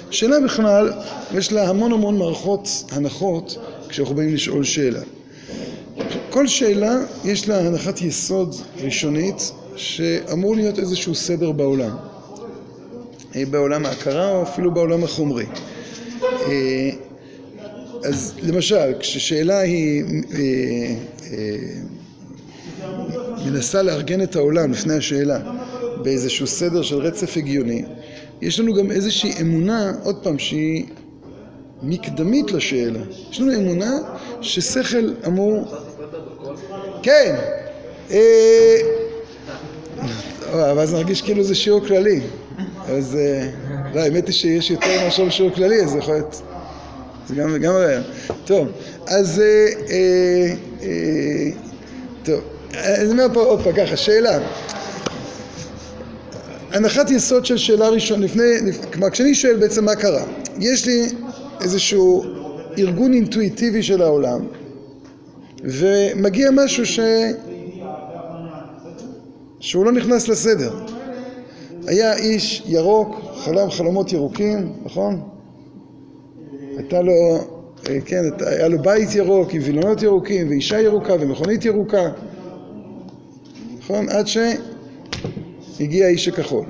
שאלה 0.10 0.40
בכלל, 0.40 0.92
יש 1.34 1.52
לה 1.52 1.70
המון 1.70 1.92
המון 1.92 2.18
מערכות 2.18 2.84
הנחות 2.92 3.58
כשאנחנו 3.90 4.16
באים 4.16 4.34
לשאול 4.34 4.64
שאלה. 4.64 5.02
כל 6.30 6.48
שאלה 6.48 6.98
יש 7.26 7.50
לה 7.50 7.60
הנחת 7.60 8.02
יסוד 8.02 8.56
ראשונית 8.84 9.52
שאמור 9.76 10.56
להיות 10.56 10.80
איזשהו 10.80 11.16
סדר 11.16 11.52
בעולם. 11.52 11.96
בעולם 13.52 13.86
ההכרה 13.86 14.32
או 14.32 14.44
אפילו 14.44 14.74
בעולם 14.74 15.04
החומרי. 15.04 15.46
אז 18.04 18.34
למשל, 18.44 18.94
כששאלה 19.00 19.60
היא 19.60 20.04
מנסה 23.46 23.82
לארגן 23.82 24.22
את 24.24 24.36
העולם 24.36 24.72
לפני 24.72 24.94
השאלה 24.94 25.40
באיזשהו 26.04 26.48
סדר 26.48 26.82
של 26.82 26.98
רצף 26.98 27.38
הגיוני, 27.38 27.84
יש 28.42 28.60
לנו 28.60 28.74
גם 28.74 28.92
איזושהי 28.92 29.42
אמונה, 29.42 29.92
עוד 30.04 30.24
פעם, 30.24 30.40
שהיא 30.40 30.86
מקדמית 31.82 32.52
לשאלה. 32.52 33.00
יש 33.32 33.42
לנו 33.42 33.56
אמונה 33.56 33.98
ששכל 34.42 35.14
אמור... 35.28 35.66
כן! 37.04 37.36
ואז 40.54 40.94
נרגיש 40.94 41.22
כאילו 41.22 41.44
זה 41.44 41.56
שיעור 41.56 41.86
כללי. 41.88 42.22
אז 42.88 43.18
לא, 43.94 44.00
האמת 44.00 44.28
היא 44.28 44.34
שיש 44.34 44.72
יותר 44.72 45.04
מאשר 45.04 45.30
שיעור 45.30 45.52
כללי, 45.52 45.84
אז 45.84 45.96
יכול 45.96 46.14
להיות... 46.14 46.42
זה 47.28 47.36
גם 47.36 47.76
רעיון. 47.76 48.04
טוב, 48.46 48.68
אז... 49.08 49.42
טוב, 52.24 52.40
אני 52.74 53.12
אומר 53.12 53.28
פה 53.34 53.42
עוד 53.42 53.64
פעם 53.64 53.74
ככה, 53.74 53.98
שאלה. 53.98 54.40
הנחת 56.72 57.12
יסוד 57.12 57.46
של 57.46 57.58
שאלה 57.58 57.90
ראשונה, 57.90 58.26
לפני... 58.26 58.44
כלומר, 58.94 59.10
כשאני 59.10 59.36
שואל 59.36 59.56
בעצם 59.56 59.86
מה 59.86 59.96
קרה, 59.96 60.24
יש 60.60 60.86
לי 60.86 61.10
איזשהו 61.62 62.24
ארגון 62.78 63.14
אינטואיטיבי 63.14 63.84
של 63.84 64.02
העולם, 64.02 64.48
ומגיע 65.64 66.50
משהו 66.52 66.86
ש... 66.86 67.00
שהוא 69.62 69.86
לא 69.86 69.92
נכנס 69.92 70.28
לסדר. 70.28 70.74
היה 71.88 72.16
איש 72.16 72.64
ירוק, 72.66 73.16
חלם 73.38 73.72
חלומות 73.72 74.14
ירוקים, 74.14 74.74
נכון? 74.84 75.22
הייתה 76.78 77.02
לו, 77.02 77.14
כן, 78.06 78.24
היה 78.40 78.68
לו 78.68 78.82
בית 78.82 79.16
ירוק 79.16 79.54
עם 79.54 79.62
וילונות 79.64 80.02
ירוקים 80.02 80.50
ואישה 80.50 80.82
ירוקה 80.82 81.14
ומכונית 81.20 81.66
ירוקה, 81.66 82.12
נכון? 83.80 84.10
עד 84.10 84.26
שהגיע 84.28 86.06
האיש 86.06 86.28
הכחול. 86.28 86.66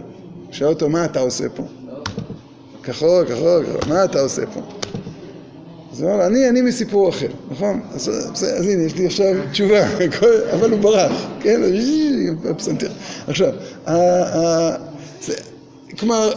שאל 0.51 0.67
אותו, 0.67 0.89
מה 0.89 1.05
אתה 1.05 1.19
עושה 1.19 1.50
פה? 1.50 1.63
כחול, 2.83 3.25
כחול, 3.25 3.65
כחול, 3.65 3.89
מה 3.89 4.03
אתה 4.03 4.21
עושה 4.21 4.45
פה? 4.45 4.80
אז 5.91 6.01
הוא 6.01 6.13
אמר, 6.13 6.25
אני, 6.25 6.50
אני 6.50 6.62
מסיפור 6.62 7.10
אחר, 7.10 7.27
נכון? 7.51 7.81
אז, 7.93 8.10
אז, 8.10 8.43
אז 8.43 8.67
הנה, 8.67 8.83
יש 8.83 8.95
לי 8.95 9.05
עכשיו 9.05 9.33
תשובה, 9.51 9.86
אבל 10.53 10.71
הוא 10.71 10.79
ברח, 10.79 11.12
כן? 11.39 11.62
פסנתר. 12.57 12.89
עכשיו, 13.27 13.53
זה, 15.21 15.33
כלומר, 16.00 16.31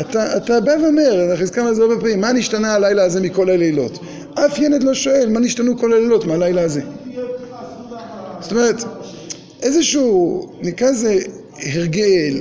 אתה, 0.00 0.36
אתה 0.36 0.60
בא 0.60 0.70
ואומר, 0.82 1.30
אנחנו 1.30 1.42
הזכרנו 1.44 1.70
את 1.70 1.76
זה 1.76 1.82
הרבה 1.82 2.00
פעמים, 2.00 2.20
מה 2.20 2.32
נשתנה 2.32 2.74
הלילה 2.74 3.04
הזה 3.04 3.20
מכל 3.20 3.50
הלילות? 3.50 3.98
אף 4.34 4.58
ילד 4.58 4.82
לא 4.82 4.94
שואל, 4.94 5.28
מה 5.28 5.40
נשתנו 5.40 5.78
כל 5.78 5.92
הלילות 5.92 6.24
מהלילה 6.24 6.62
הזה? 6.62 6.80
זאת 8.40 8.52
אומרת, 8.52 8.84
איזשהו, 9.62 10.46
נקרא 10.62 10.90
לזה 10.90 11.18
הרגל, 11.62 12.40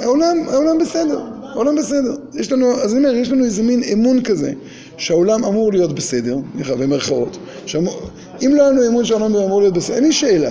העולם, 0.00 0.36
העולם 0.48 0.78
בסדר, 0.78 1.20
העולם 1.52 1.76
בסדר. 1.76 2.15
יש 2.36 2.52
לנו, 2.52 2.80
אז 2.80 2.94
אני 2.94 3.04
אומר, 3.04 3.16
יש 3.16 3.30
לנו 3.30 3.44
איזה 3.44 3.62
מין 3.62 3.82
אמון 3.92 4.22
כזה, 4.22 4.52
שהעולם 4.96 5.44
אמור 5.44 5.72
להיות 5.72 5.94
בסדר, 5.94 6.38
במרכאות. 6.78 7.38
אם 8.42 8.52
לא 8.54 8.62
היה 8.62 8.70
לנו 8.70 8.86
אמון 8.86 9.04
שהעולם 9.04 9.36
אמור 9.36 9.60
להיות 9.60 9.74
בסדר, 9.74 9.96
אין 9.96 10.04
לי 10.04 10.12
שאלה. 10.12 10.50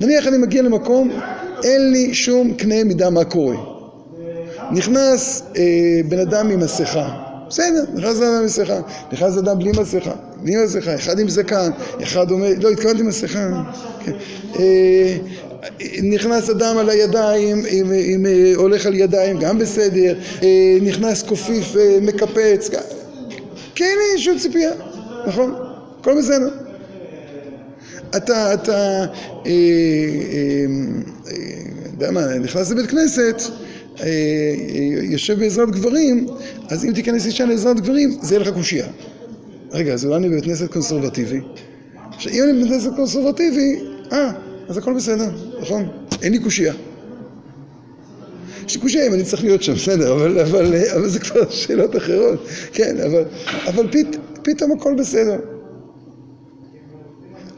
נניח 0.00 0.26
אני 0.26 0.38
מגיע 0.38 0.62
למקום, 0.62 1.10
אין 1.64 1.92
לי 1.92 2.14
שום 2.14 2.54
קנה 2.54 2.84
מידה 2.84 3.10
מה 3.10 3.24
קורה. 3.24 3.56
נכנס 4.70 5.42
אה, 5.56 6.00
בן 6.08 6.18
אדם 6.18 6.50
עם 6.50 6.60
מסכה, 6.60 7.08
בסדר, 7.48 7.84
נכנס 7.94 8.16
אדם 8.16 8.34
עם 8.38 8.44
מסכה, 8.44 8.80
נכנס 9.12 9.38
אדם 9.38 9.58
בלי 9.58 9.70
מסכה, 9.80 10.12
בלי 10.42 10.64
מסכה, 10.64 10.94
אחד 10.94 11.18
עם 11.18 11.28
זקן, 11.28 11.70
אחד 12.02 12.30
עומד, 12.30 12.62
לא, 12.62 12.70
התכוונתי 12.70 13.02
מסכה, 13.02 13.62
כן. 14.04 14.12
אה, 14.58 15.16
נכנס 16.02 16.50
אדם 16.50 16.78
על 16.78 16.90
הידיים, 16.90 17.62
עם, 17.68 17.92
עם, 18.04 18.26
הולך 18.56 18.86
על 18.86 18.94
ידיים, 18.94 19.38
גם 19.38 19.58
בסדר, 19.58 20.14
אה, 20.42 20.78
נכנס 20.82 21.22
קופיף 21.22 21.74
מקפץ, 22.02 22.70
כן, 23.74 23.94
אין 24.10 24.18
שום 24.18 24.38
ציפייה, 24.38 24.70
נכון? 25.26 25.54
הכל 26.00 26.18
בסדר. 26.18 26.48
אתה, 28.16 28.54
אתה, 28.54 29.06
יודע 31.92 32.10
מה, 32.10 32.38
נכנס 32.38 32.70
לבית 32.70 32.90
כנסת, 32.90 33.42
יושב 35.02 35.38
בעזרת 35.38 35.70
גברים, 35.70 36.26
אז 36.68 36.84
אם 36.84 36.92
תיכנס 36.92 37.26
אישה 37.26 37.44
לעזרת 37.44 37.80
גברים, 37.80 38.18
זה 38.22 38.34
יהיה 38.34 38.44
לך 38.44 38.54
קושייה. 38.54 38.86
רגע, 39.72 39.92
אז 39.92 40.04
אולי 40.04 40.16
אני 40.16 40.28
בבית 40.28 40.44
כנסת 40.44 40.72
קונסרבטיבי? 40.72 41.40
עכשיו, 42.12 42.32
אם 42.32 42.42
אני 42.42 42.52
בבית 42.52 42.68
כנסת 42.68 42.90
קונסרבטיבי, 42.96 43.80
אה, 44.12 44.32
אז 44.70 44.78
הכל 44.78 44.94
בסדר, 44.94 45.30
נכון? 45.60 45.88
אין 46.22 46.32
לי 46.32 46.38
קושייה. 46.38 46.74
יש 48.66 48.74
לי 48.74 48.80
קושייה 48.80 49.06
אם 49.06 49.14
אני 49.14 49.24
צריך 49.24 49.44
להיות 49.44 49.62
שם, 49.62 49.74
בסדר, 49.74 50.12
אבל, 50.12 50.38
אבל, 50.38 50.74
אבל 50.94 51.08
זה 51.08 51.18
כבר 51.18 51.50
שאלות 51.50 51.96
אחרות, 51.96 52.46
כן, 52.72 52.96
אבל, 53.00 53.24
אבל 53.66 53.86
פת, 53.92 54.16
פתאום 54.42 54.72
הכל 54.72 54.94
בסדר. 54.98 55.38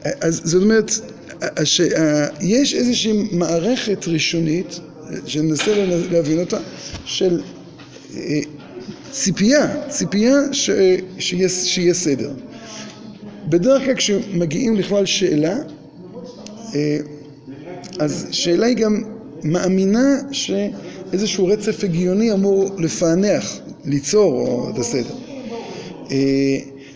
אז 0.03 0.41
זאת 0.45 0.63
אומרת. 0.63 0.91
יש 2.41 2.75
איזושהי 2.75 3.29
מערכת 3.33 4.09
ראשונית, 4.09 4.81
שננסה 5.27 5.87
להבין 6.11 6.41
אותה, 6.41 6.59
של 7.05 7.41
ציפייה, 9.11 9.89
ציפייה 9.89 10.53
ש... 10.53 10.71
שיהיה, 11.19 11.49
שיהיה 11.49 11.95
סדר. 11.95 12.33
בדרך 13.49 13.85
כלל 13.85 13.95
כשמגיעים 13.95 14.77
לכלל 14.77 15.07
שאלה, 15.07 15.57
אז 17.99 18.27
שאלה 18.31 18.67
היא 18.67 18.77
גם 18.77 19.03
מאמינה 19.45 20.19
שאיזשהו 20.31 21.47
רצף 21.47 21.85
הגיוני 21.85 22.33
אמור 22.33 22.71
לפענח, 22.79 23.59
ליצור 23.85 24.33
או 24.33 24.71
את 24.71 24.79
הסדר. 24.79 25.15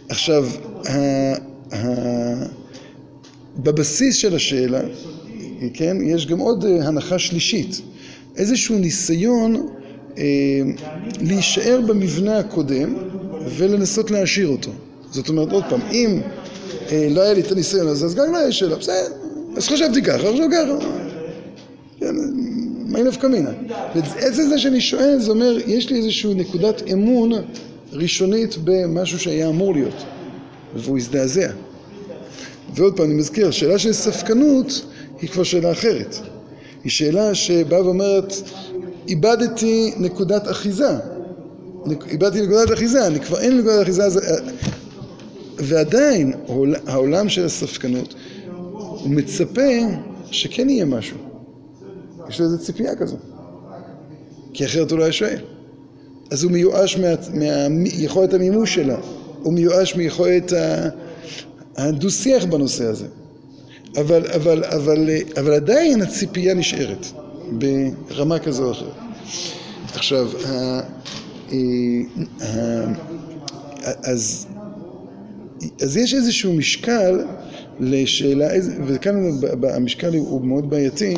עכשיו, 0.08 0.46
בבסיס 3.58 4.16
של 4.16 4.34
השאלה, 4.34 4.80
כן, 5.74 5.96
יש 6.04 6.26
גם 6.26 6.38
עוד 6.38 6.64
הנחה 6.64 7.18
שלישית, 7.18 7.80
איזשהו 8.36 8.78
ניסיון 8.78 9.68
להישאר 11.20 11.80
במבנה 11.86 12.38
הקודם 12.38 12.94
ולנסות 13.56 14.10
להעשיר 14.10 14.48
אותו. 14.48 14.70
זאת 15.10 15.28
אומרת, 15.28 15.52
עוד 15.52 15.64
פעם, 15.68 15.80
אם 15.92 16.20
לא 17.10 17.20
היה 17.20 17.34
לי 17.34 17.40
את 17.40 17.52
הניסיון 17.52 17.86
הזה, 17.88 18.06
אז 18.06 18.14
גם 18.14 18.32
לא 18.32 18.38
היה 18.38 18.52
שאלה, 18.52 18.76
בסדר, 18.76 19.12
אז 19.56 19.68
חשבתי 19.68 20.02
ככה, 20.02 20.14
עכשיו 20.14 20.46
ככה. 20.52 20.86
מה 22.86 23.02
נפקא 23.02 23.26
מינה? 23.26 23.50
ועצם 23.94 24.48
זה 24.48 24.58
שאני 24.58 24.80
שואל, 24.80 25.18
זה 25.18 25.30
אומר, 25.30 25.58
יש 25.66 25.90
לי 25.90 25.96
איזושהי 25.96 26.34
נקודת 26.34 26.82
אמון 26.92 27.32
ראשונית 27.92 28.56
במשהו 28.64 29.18
שהיה 29.18 29.48
אמור 29.48 29.74
להיות, 29.74 30.04
והוא 30.76 30.98
הזדעזע. 30.98 31.48
ועוד 32.74 32.96
פעם, 32.96 33.06
אני 33.06 33.14
מזכיר, 33.14 33.50
שאלה 33.50 33.78
של 33.78 33.92
ספקנות 33.92 34.86
היא 35.20 35.30
כבר 35.30 35.42
שאלה 35.42 35.72
אחרת. 35.72 36.16
היא 36.84 36.92
שאלה 36.92 37.34
שבאה 37.34 37.84
ואומרת, 37.84 38.34
איבדתי 39.08 39.92
נקודת 39.96 40.50
אחיזה. 40.50 40.90
איבדתי 42.10 42.42
נקודת 42.42 42.72
אחיזה, 42.72 43.06
אני 43.06 43.20
כבר 43.20 43.40
אין 43.40 43.58
נקודת 43.58 43.82
אחיזה, 43.82 44.02
ועדיין 45.58 46.32
העולם 46.86 47.28
של 47.28 47.44
הספקנות 47.44 48.14
הוא 49.06 49.14
מצפה 49.14 49.70
שכן 50.30 50.68
יהיה 50.68 50.84
משהו. 50.84 51.16
יש 52.28 52.40
לו 52.40 52.46
איזו 52.46 52.58
ציפייה 52.58 52.96
כזו. 52.96 53.16
כי 54.52 54.64
אחרת 54.64 54.90
הוא 54.90 54.98
לא 54.98 55.04
היה 55.04 55.12
שואל. 55.12 55.38
אז 56.30 56.42
הוא 56.42 56.52
מיואש 56.52 56.98
מיכולת 57.70 58.34
המימוש 58.34 58.74
שלה, 58.74 58.96
הוא 59.42 59.52
מיואש 59.52 59.96
מיכולת 59.96 60.52
הדו-שיח 61.76 62.44
בנושא 62.44 62.84
הזה. 62.84 63.06
אבל, 64.00 64.26
אבל, 64.26 64.64
אבל, 64.64 65.10
אבל 65.40 65.52
עדיין 65.52 66.02
הציפייה 66.02 66.54
נשארת 66.54 67.06
ברמה 68.08 68.38
כזו 68.38 68.64
או 68.64 68.72
אחרת. 68.72 68.92
עכשיו, 69.94 70.30
אז, 73.84 74.46
אז 75.82 75.96
יש 75.96 76.14
איזשהו 76.14 76.52
משקל 76.52 77.24
לשאלה, 77.80 78.48
וכאן 78.86 79.14
המשקל 79.74 80.14
הוא 80.14 80.44
מאוד 80.44 80.70
בעייתי, 80.70 81.14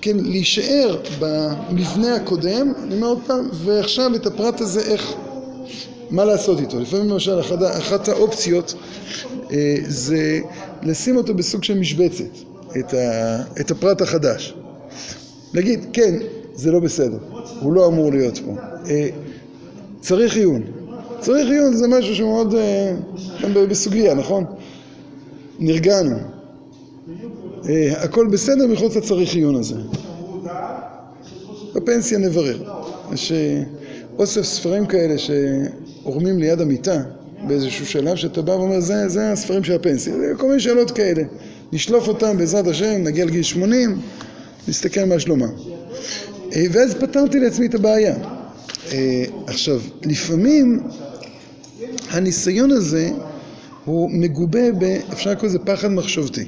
כן, 0.00 0.16
להישאר 0.16 1.00
במבנה 1.18 2.14
הקודם, 2.14 2.72
אני 2.82 2.94
אומר 2.94 3.06
עוד 3.06 3.20
פעם, 3.26 3.48
ועכשיו 3.52 4.14
את 4.14 4.26
הפרט 4.26 4.60
הזה 4.60 4.80
איך, 4.80 5.12
מה 6.10 6.24
לעשות 6.24 6.60
איתו. 6.60 6.80
לפעמים 6.80 7.08
למשל 7.08 7.40
אחת 7.78 8.08
האופציות 8.08 8.74
זה 9.86 10.40
לשים 10.82 11.16
אותו 11.16 11.34
בסוג 11.34 11.64
של 11.64 11.78
משבצת, 11.78 12.24
את 13.60 13.70
הפרט 13.70 14.00
החדש. 14.00 14.54
להגיד, 15.54 15.86
כן, 15.92 16.14
זה 16.54 16.70
לא 16.70 16.80
בסדר, 16.80 17.18
הוא 17.60 17.72
לא 17.72 17.86
אמור 17.86 18.12
להיות 18.12 18.38
פה. 18.38 18.54
צריך 20.00 20.36
עיון. 20.36 20.62
צריך 21.20 21.48
עיון 21.50 21.76
זה 21.76 21.88
משהו 21.88 22.14
שמאוד 22.14 22.54
בסוגיה, 23.68 24.14
נכון? 24.14 24.44
נרגענו. 25.58 26.16
הכל 27.96 28.26
בסדר 28.26 28.66
מחוץ 28.66 28.96
לצריך 28.96 29.34
עיון 29.34 29.54
הזה. 29.54 29.74
בפנסיה 31.74 32.18
נברר. 32.18 32.62
יש 33.12 33.32
אוסף 34.18 34.42
ספרים 34.42 34.86
כאלה 34.86 35.14
שעורמים 35.18 36.38
ליד 36.38 36.60
המיטה 36.60 37.02
באיזשהו 37.46 37.86
שלב 37.86 38.16
שאתה 38.16 38.42
בא 38.42 38.50
ואומר 38.50 38.80
זה, 38.80 39.08
זה 39.08 39.32
הספרים 39.32 39.64
של 39.64 39.72
הפנסיה. 39.72 40.16
זה 40.16 40.32
כל 40.36 40.48
מיני 40.48 40.60
שאלות 40.60 40.90
כאלה. 40.90 41.22
נשלוף 41.72 42.08
אותם 42.08 42.38
בעזרת 42.38 42.66
השם, 42.66 43.04
נגיע 43.04 43.24
לגיל 43.24 43.42
80, 43.42 44.00
נסתכל 44.68 45.04
מה 45.04 45.18
שלומם. 45.18 45.50
ואז 46.72 46.94
פתרתי 46.94 47.40
לעצמי 47.40 47.66
את 47.66 47.74
הבעיה. 47.74 48.14
עכשיו, 49.46 49.80
לפעמים 50.04 50.80
הניסיון 52.10 52.70
הזה 52.70 53.10
הוא 53.84 54.10
מגובה 54.10 54.72
ב... 54.78 54.84
אפשר 55.12 55.30
לקרוא 55.30 55.48
לזה 55.48 55.58
פחד 55.58 55.88
מחשבתי. 55.88 56.44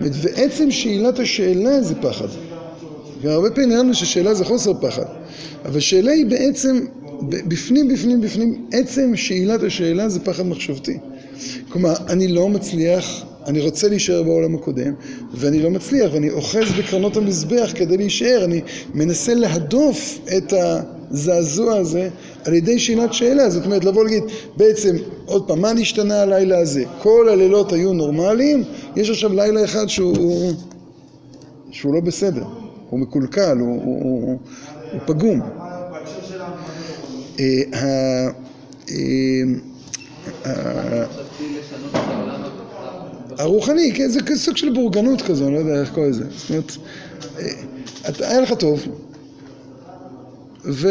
ועצם 0.00 0.70
שאלת 0.70 1.18
השאלה 1.18 1.82
זה 1.82 1.94
פחד. 1.94 2.28
והרבה 3.22 3.50
פעמים 3.50 3.68
נראה 3.68 3.82
לנו 3.82 3.94
ששאלה 3.94 4.34
זה 4.34 4.44
חוסר 4.44 4.72
פחד. 4.80 5.04
אבל 5.64 5.80
שאלה 5.80 6.12
היא 6.12 6.26
בעצם, 6.26 6.80
בפנים, 7.28 7.88
בפנים, 7.88 8.20
בפנים, 8.20 8.66
עצם 8.72 9.16
שאלת 9.16 9.62
השאלה 9.62 10.08
זה 10.08 10.20
פחד 10.20 10.46
מחשבתי. 10.46 10.98
כלומר, 11.68 11.94
אני 12.08 12.28
לא 12.28 12.48
מצליח, 12.48 13.24
אני 13.46 13.60
רוצה 13.60 13.88
להישאר 13.88 14.22
בעולם 14.22 14.54
הקודם, 14.54 14.92
ואני 15.34 15.62
לא 15.62 15.70
מצליח, 15.70 16.14
ואני 16.14 16.30
אוחז 16.30 16.72
בקרנות 16.78 17.16
המזבח 17.16 17.72
כדי 17.74 17.96
להישאר, 17.96 18.44
אני 18.44 18.60
מנסה 18.94 19.34
להדוף 19.34 20.18
את 20.36 20.52
הזעזוע 21.10 21.76
הזה 21.76 22.08
על 22.44 22.54
ידי 22.54 22.78
שאלת 22.78 23.12
שאלה. 23.12 23.50
זאת 23.50 23.64
אומרת, 23.64 23.84
לבוא 23.84 24.04
להגיד, 24.04 24.22
בעצם, 24.56 24.96
עוד 25.26 25.48
פעם, 25.48 25.60
מה 25.60 25.72
נשתנה 25.72 26.22
הלילה 26.22 26.58
הזה? 26.58 26.84
כל 27.02 27.28
הלילות 27.28 27.72
היו 27.72 27.92
נורמליים, 27.92 28.64
יש 28.96 29.10
עכשיו 29.10 29.32
לילה 29.32 29.64
אחד 29.64 29.86
שהוא, 29.86 30.52
שהוא 31.70 31.94
לא 31.94 32.00
בסדר, 32.00 32.44
הוא 32.90 33.00
מקולקל, 33.00 33.58
הוא, 33.58 33.82
הוא, 33.84 34.02
הוא, 34.02 34.38
הוא 34.92 35.00
פגום. 35.06 35.40
הרוחני, 43.38 43.92
כן, 43.94 44.08
זה 44.08 44.20
סוג 44.34 44.56
של 44.56 44.74
בורגנות 44.74 45.22
כזו, 45.22 45.46
אני 45.46 45.54
לא 45.54 45.58
יודע 45.58 45.80
איך 45.80 45.94
קורא 45.94 46.06
לזה. 46.06 46.24
זאת 46.36 46.50
אומרת, 46.50 46.72
היה 48.20 48.40
לך 48.40 48.52
טוב. 48.52 48.80
ו... 50.64 50.88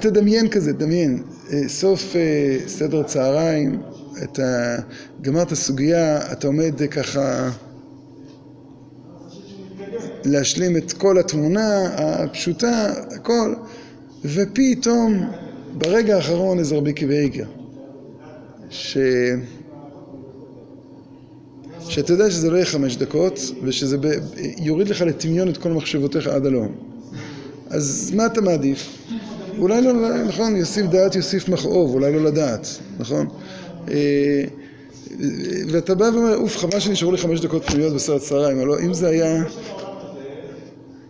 תדמיין 0.00 0.48
כזה, 0.48 0.72
תדמיין, 0.72 1.22
סוף 1.66 2.14
סדר 2.66 3.02
צהריים, 3.02 3.80
אתה 4.22 4.76
גמרת 5.22 5.54
סוגיה, 5.54 6.32
אתה 6.32 6.46
עומד 6.46 6.74
ככה 6.90 7.50
להשלים 10.24 10.76
את 10.76 10.92
כל 10.92 11.18
התמונה 11.18 11.84
הפשוטה, 11.96 12.92
הכל, 13.16 13.54
ופתאום 14.24 15.30
ברגע 15.72 16.16
האחרון 16.16 16.58
איזה 16.58 16.76
רבי 16.76 16.90
עקיבא 16.90 17.14
איגר, 17.14 17.46
ש... 18.70 18.98
שאתה 21.80 22.12
יודע 22.12 22.30
שזה 22.30 22.50
לא 22.50 22.56
יהיה 22.56 22.66
חמש 22.66 22.96
דקות, 22.96 23.40
ושזה 23.62 23.98
ב... 23.98 24.06
יוריד 24.58 24.88
לך 24.88 25.00
לטמיון 25.00 25.48
את 25.48 25.56
כל 25.56 25.72
מחשבותיך 25.72 26.26
עד 26.26 26.46
הלום. 26.46 26.87
אז 27.70 28.12
מה 28.16 28.26
אתה 28.26 28.40
מעדיף? 28.40 28.88
אולי 29.58 29.82
לא, 29.82 29.92
נכון, 30.24 30.56
יוסיף 30.56 30.86
דעת 30.86 31.14
יוסיף 31.14 31.48
מכאוב, 31.48 31.94
אולי 31.94 32.12
לא 32.12 32.24
לדעת, 32.24 32.68
נכון? 32.98 33.26
ואתה 35.68 35.94
בא 35.94 36.04
ואומר, 36.04 36.36
אוף, 36.36 36.56
חבל 36.56 36.80
שנשארו 36.80 37.12
לי 37.12 37.18
חמש 37.18 37.40
דקות 37.40 37.64
פנויות 37.64 37.94
בסרט 37.94 38.22
צהריים, 38.22 38.60
אבל 38.60 38.78
אם 38.84 38.94
זה 38.94 39.08
היה 39.08 39.44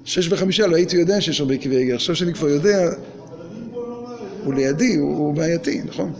שש 0.04 0.32
וחמישה, 0.32 0.66
לא 0.66 0.76
הייתי 0.76 0.96
יודע 0.96 1.20
שיש 1.20 1.40
הרבה 1.40 1.54
עקיבא 1.54 1.76
איגר. 1.76 1.94
עכשיו 1.94 2.16
שאני 2.16 2.34
כבר 2.34 2.48
יודע, 2.48 2.90
הוא 4.44 4.54
לידי, 4.54 4.96
הוא 4.96 5.34
בעייתי, 5.34 5.80
נכון? 5.84 6.12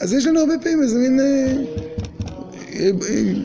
אז 0.00 0.12
יש 0.12 0.26
לנו 0.26 0.40
הרבה 0.40 0.54
פעמים 0.62 0.82
איזה 0.82 0.98
מין, 0.98 1.20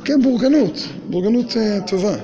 כן, 0.05 0.21
בורגנות, 0.21 0.87
בורגנות 1.09 1.53
טובה. 1.87 2.15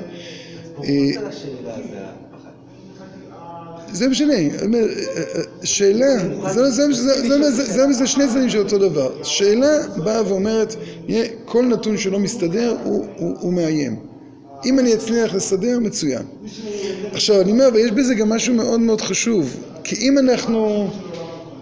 זה 3.95 4.07
משנה, 4.07 4.33
שאלה, 5.63 6.17
זה 7.91 8.07
שני 8.07 8.27
צדדים 8.27 8.49
של 8.49 8.59
אותו 8.59 8.77
דבר. 8.77 9.23
שאלה 9.23 9.77
באה 9.97 10.27
ואומרת, 10.27 10.75
כל 11.45 11.65
נתון 11.65 11.97
שלא 11.97 12.19
מסתדר 12.19 12.75
הוא 13.15 13.53
מאיים. 13.53 13.95
אם 14.65 14.79
אני 14.79 14.93
אצליח 14.93 15.33
לסדר, 15.33 15.79
מצוין. 15.79 16.21
עכשיו, 17.11 17.41
אני 17.41 17.51
אומר, 17.51 17.69
ויש 17.73 17.91
בזה 17.91 18.15
גם 18.15 18.29
משהו 18.29 18.53
מאוד 18.53 18.79
מאוד 18.79 19.01
חשוב, 19.01 19.55
כי 19.83 19.95
אם 19.95 20.17
אנחנו 20.17 20.89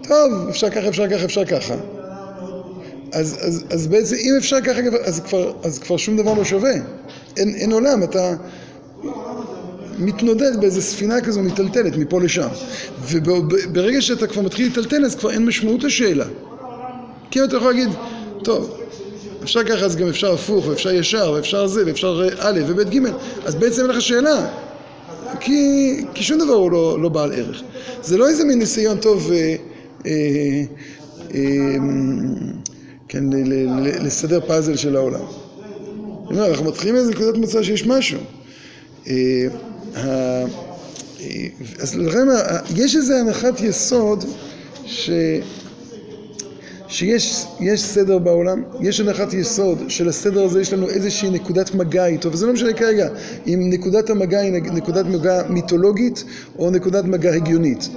טוב, 0.02 0.48
אפשר 0.48 0.70
ככה, 0.70 0.88
אפשר 0.88 1.08
ככה, 1.08 1.24
אפשר 1.24 1.44
ככה. 1.44 1.74
אז, 3.12 3.36
אז, 3.40 3.64
אז 3.70 3.86
בעצם 3.86 4.16
אם 4.16 4.34
אפשר 4.38 4.60
ככה, 4.60 4.80
אז 5.04 5.20
כבר, 5.20 5.52
אז 5.62 5.78
כבר 5.78 5.96
שום 5.96 6.16
דבר 6.16 6.34
לא 6.34 6.44
שווה. 6.44 6.72
אין, 7.36 7.54
אין 7.54 7.72
עולם, 7.72 8.02
אתה 8.02 8.34
מתנודד 9.98 10.60
באיזה 10.60 10.82
ספינה 10.82 11.20
כזו 11.20 11.42
מיטלטלת 11.42 11.96
מפה 11.96 12.20
לשם. 12.20 12.48
וברגע 13.10 14.00
שאתה 14.00 14.26
כבר 14.26 14.42
מתחיל 14.42 14.66
להיטלטל 14.66 15.04
אז 15.04 15.14
כבר 15.14 15.30
אין 15.30 15.44
משמעות 15.44 15.84
לשאלה. 15.84 16.24
כי 17.30 17.40
אם 17.40 17.44
אתה 17.44 17.56
יכול 17.56 17.68
להגיד, 17.68 17.88
טוב, 18.44 18.80
אפשר 19.42 19.64
ככה 19.64 19.84
אז 19.84 19.96
גם 19.96 20.08
אפשר 20.08 20.32
הפוך, 20.32 20.66
ואפשר 20.68 20.90
ישר, 20.90 21.32
ואפשר 21.36 21.66
זה, 21.66 21.82
ואפשר 21.86 22.28
א' 22.38 22.60
וב' 22.66 22.90
ג', 22.90 22.98
אז 23.44 23.54
בעצם 23.54 23.82
אין 23.82 23.90
לך 23.90 24.02
שאלה. 24.02 24.46
כי, 25.40 26.04
כי 26.14 26.24
שום 26.24 26.38
דבר 26.38 26.52
הוא 26.52 26.70
לא, 26.70 27.02
לא 27.02 27.08
בעל 27.08 27.32
ערך. 27.32 27.62
זה 28.02 28.16
לא 28.16 28.28
איזה 28.28 28.44
מין 28.44 28.58
ניסיון 28.58 28.98
טוב 28.98 29.30
אה, 29.32 29.56
אה, 30.06 30.12
אה, 31.34 31.40
כן, 33.08 33.24
ל, 33.32 33.36
ל, 33.36 33.80
ל, 33.80 34.06
לסדר 34.06 34.40
פאזל 34.46 34.76
של 34.76 34.96
העולם. 34.96 35.20
אנחנו 36.30 36.64
מתחילים 36.64 36.94
מאיזה 36.94 37.10
נקודת 37.10 37.36
מוצא 37.36 37.62
שיש 37.62 37.86
משהו. 37.86 38.18
אה, 39.06 39.12
אה, 39.12 39.46
אז 41.80 41.94
לכן 41.94 42.28
יש 42.76 42.96
איזו 42.96 43.14
הנחת 43.14 43.60
יסוד 43.60 44.24
ש... 44.86 45.10
שיש 46.88 47.46
סדר 47.82 48.18
בעולם, 48.18 48.62
יש 48.80 49.00
הנחת 49.00 49.32
יסוד 49.32 49.78
שלסדר 49.88 50.44
הזה 50.44 50.60
יש 50.60 50.72
לנו 50.72 50.88
איזושהי 50.88 51.30
נקודת 51.30 51.74
מגע 51.74 52.06
איתו, 52.06 52.32
וזה 52.32 52.46
לא 52.46 52.52
משנה 52.52 52.72
כרגע 52.72 53.08
אם 53.46 53.60
נקודת 53.62 54.10
המגע 54.10 54.40
היא 54.40 54.52
נקודת 54.52 55.06
מגע 55.06 55.42
מיתולוגית 55.48 56.24
או 56.58 56.70
נקודת 56.70 57.04
מגע 57.04 57.32
הגיונית. 57.32 57.88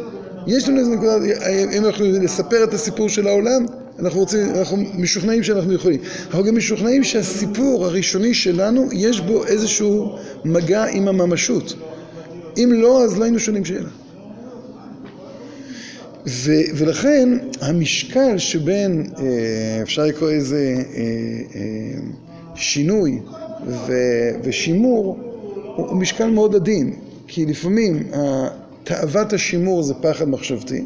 יש 0.47 0.69
לנו 0.69 0.79
איזו 0.79 0.91
נקודה, 0.91 1.15
אם 1.77 1.85
אנחנו 1.85 2.05
לספר 2.05 2.63
את 2.63 2.73
הסיפור 2.73 3.09
של 3.09 3.27
העולם, 3.27 3.65
אנחנו 3.99 4.19
רוצים, 4.19 4.49
אנחנו 4.55 4.77
משוכנעים 4.77 5.43
שאנחנו 5.43 5.73
יכולים. 5.73 5.99
אנחנו 6.27 6.43
גם 6.43 6.55
משוכנעים 6.55 7.03
שהסיפור 7.03 7.85
הראשוני 7.85 8.33
שלנו, 8.33 8.89
יש 8.93 9.21
בו 9.21 9.45
איזשהו 9.45 10.15
מגע 10.45 10.83
עם 10.83 11.07
הממשות. 11.07 11.73
אם 12.57 12.69
לא, 12.73 13.03
אז 13.03 13.17
לא 13.17 13.23
היינו 13.23 13.39
שונים 13.39 13.65
שאלה. 13.65 13.89
ו, 16.27 16.51
ולכן 16.75 17.29
המשקל 17.61 18.37
שבין, 18.37 19.09
אה, 19.19 19.81
אפשר 19.81 20.05
לקרוא 20.05 20.29
איזה 20.29 20.75
אה, 20.75 21.01
אה, 21.55 21.99
שינוי 22.55 23.19
ו, 23.67 23.93
ושימור, 24.43 25.17
הוא 25.75 25.97
משקל 25.97 26.29
מאוד 26.29 26.55
עדין, 26.55 26.93
כי 27.27 27.45
לפעמים 27.45 28.03
תאוות 28.83 29.33
השימור 29.33 29.83
זה 29.83 29.93
פחד 29.93 30.29
מחשבתי, 30.29 30.83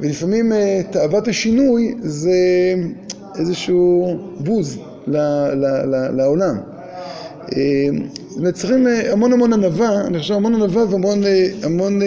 ולפעמים 0.00 0.52
תאוות 0.90 1.28
השינוי 1.28 1.94
זה 2.00 2.30
איזשהו 3.38 4.18
בוז 4.40 4.78
לעולם. 6.16 6.56
צריכים 8.52 8.86
המון 9.10 9.32
המון 9.32 9.52
ענווה, 9.52 10.00
אני 10.06 10.18
חושב 10.18 10.34
המון 10.34 10.54
ענווה 10.54 10.84
והמון 10.90 11.22
המון 11.62 12.00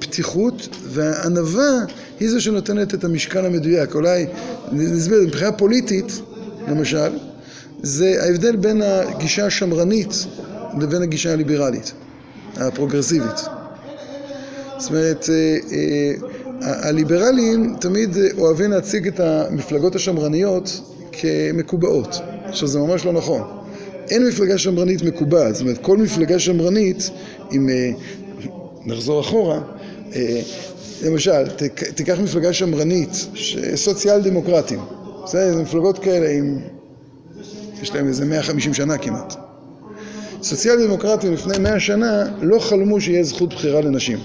פתיחות, 0.00 0.68
והענווה 0.82 1.84
היא 2.20 2.30
זו 2.30 2.40
שנותנת 2.40 2.94
את 2.94 3.04
המשקל 3.04 3.46
המדויק. 3.46 3.94
אולי 3.94 4.26
נסביר, 4.72 5.22
מבחינה 5.22 5.52
פוליטית, 5.52 6.20
למשל, 6.68 7.18
זה 7.82 8.16
ההבדל 8.22 8.56
בין 8.56 8.82
הגישה 8.82 9.46
השמרנית 9.46 10.26
לבין 10.80 11.02
הגישה 11.02 11.32
הליברלית, 11.32 11.92
הפרוגרסיבית. 12.56 13.38
זאת 14.78 14.90
אומרת, 14.90 15.28
הליברלים 16.62 17.76
תמיד 17.80 18.16
אוהבים 18.38 18.70
להציג 18.70 19.06
את 19.06 19.20
המפלגות 19.20 19.94
השמרניות 19.94 20.80
כמקובעות. 21.12 22.20
עכשיו 22.44 22.68
זה 22.68 22.78
ממש 22.78 23.04
לא 23.04 23.12
נכון. 23.12 23.42
אין 24.10 24.26
מפלגה 24.26 24.58
שמרנית 24.58 25.02
מקובעת, 25.02 25.54
זאת 25.54 25.62
אומרת 25.62 25.78
כל 25.78 25.96
מפלגה 25.96 26.38
שמרנית, 26.38 27.10
אם 27.52 27.68
נחזור 28.86 29.20
אחורה, 29.20 29.60
למשל, 31.04 31.48
תיקח 31.94 32.18
מפלגה 32.20 32.52
שמרנית, 32.52 33.26
סוציאל 33.74 34.20
דמוקרטים, 34.20 34.80
זה 35.26 35.56
מפלגות 35.62 35.98
כאלה 35.98 36.30
עם, 36.30 36.58
יש 37.82 37.94
להם 37.94 38.08
איזה 38.08 38.24
150 38.24 38.74
שנה 38.74 38.98
כמעט. 38.98 39.34
סוציאל 40.42 40.86
דמוקרטים 40.86 41.32
לפני 41.32 41.58
100 41.58 41.80
שנה 41.80 42.24
לא 42.40 42.58
חלמו 42.58 43.00
שיהיה 43.00 43.24
זכות 43.24 43.54
בחירה 43.54 43.80
לנשים. 43.80 44.18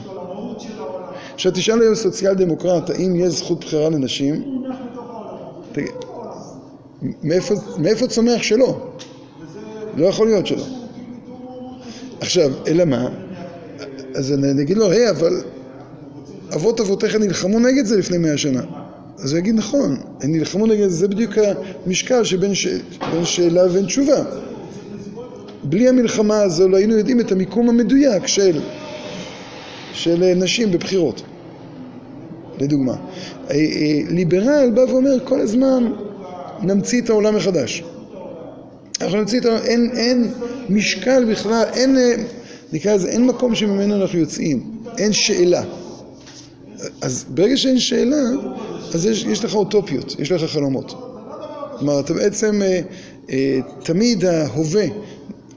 עכשיו 1.39 1.51
תשאל 1.51 1.81
היום 1.81 1.95
סוציאל 1.95 2.33
דמוקרט, 2.33 2.89
האם 2.89 3.15
יש 3.15 3.33
זכות 3.33 3.59
בחירה 3.65 3.89
לנשים? 3.89 4.63
מאיפה, 7.77 8.07
צומח 8.07 8.41
שלא? 8.41 8.91
לא 9.97 10.05
יכול 10.05 10.27
להיות 10.27 10.47
שלא. 10.47 10.63
עכשיו, 12.19 12.51
אלא 12.67 12.85
מה? 12.85 13.09
אז 14.15 14.33
אני 14.33 14.61
אגיד 14.61 14.77
לו, 14.77 14.91
היי, 14.91 15.09
אבל 15.09 15.41
אבות 16.53 16.79
אבותיך 16.79 17.15
נלחמו 17.15 17.59
נגד 17.59 17.85
זה 17.85 17.97
לפני 17.97 18.17
מאה 18.17 18.37
שנה. 18.37 18.61
אז 19.19 19.31
הוא 19.31 19.39
יגיד, 19.39 19.55
נכון, 19.55 19.97
הם 20.21 20.31
נלחמו 20.31 20.65
נגד 20.67 20.87
זה, 20.87 20.95
זה 20.95 21.07
בדיוק 21.07 21.33
המשקל 21.85 22.23
שבין. 22.23 22.51
שאלה 23.23 23.65
ובין 23.65 23.85
תשובה. 23.85 24.23
בלי 25.63 25.89
המלחמה 25.89 26.41
הזו 26.41 26.67
לא 26.67 26.77
היינו 26.77 26.97
יודעים 26.97 27.19
את 27.19 27.31
המיקום 27.31 27.69
המדויק 27.69 28.27
של, 28.27 28.59
של 29.93 30.33
נשים 30.35 30.71
בבחירות, 30.71 31.21
לדוגמה. 32.59 32.95
ליברל 34.09 34.71
בא 34.73 34.81
ואומר 34.81 35.17
כל 35.23 35.39
הזמן 35.39 35.91
נמציא 36.61 37.01
את 37.01 37.09
העולם 37.09 37.35
מחדש. 37.35 37.83
אנחנו 39.01 39.17
נמציא 39.17 39.39
את 39.39 39.45
העולם, 39.45 39.61
אין, 39.63 39.91
אין 39.93 40.31
משקל 40.69 41.25
בכלל, 41.31 41.63
אין, 41.73 41.97
נקרא 42.73 42.95
לזה, 42.95 43.09
אין 43.09 43.25
מקום 43.25 43.55
שממנו 43.55 43.95
אנחנו 43.95 44.19
יוצאים, 44.19 44.71
אין 44.97 45.13
שאלה. 45.13 45.63
אז 47.01 47.25
ברגע 47.29 47.57
שאין 47.57 47.79
שאלה, 47.79 48.21
אז 48.93 49.05
יש, 49.05 49.23
יש 49.23 49.45
לך 49.45 49.55
אוטופיות, 49.55 50.15
יש 50.19 50.31
לך 50.31 50.51
חלומות. 50.51 50.93
כלומר, 51.79 51.99
אתה 51.99 52.13
בעצם, 52.13 52.61
אה, 52.61 52.81
אה, 53.29 53.59
תמיד 53.83 54.25
ההווה 54.25 54.85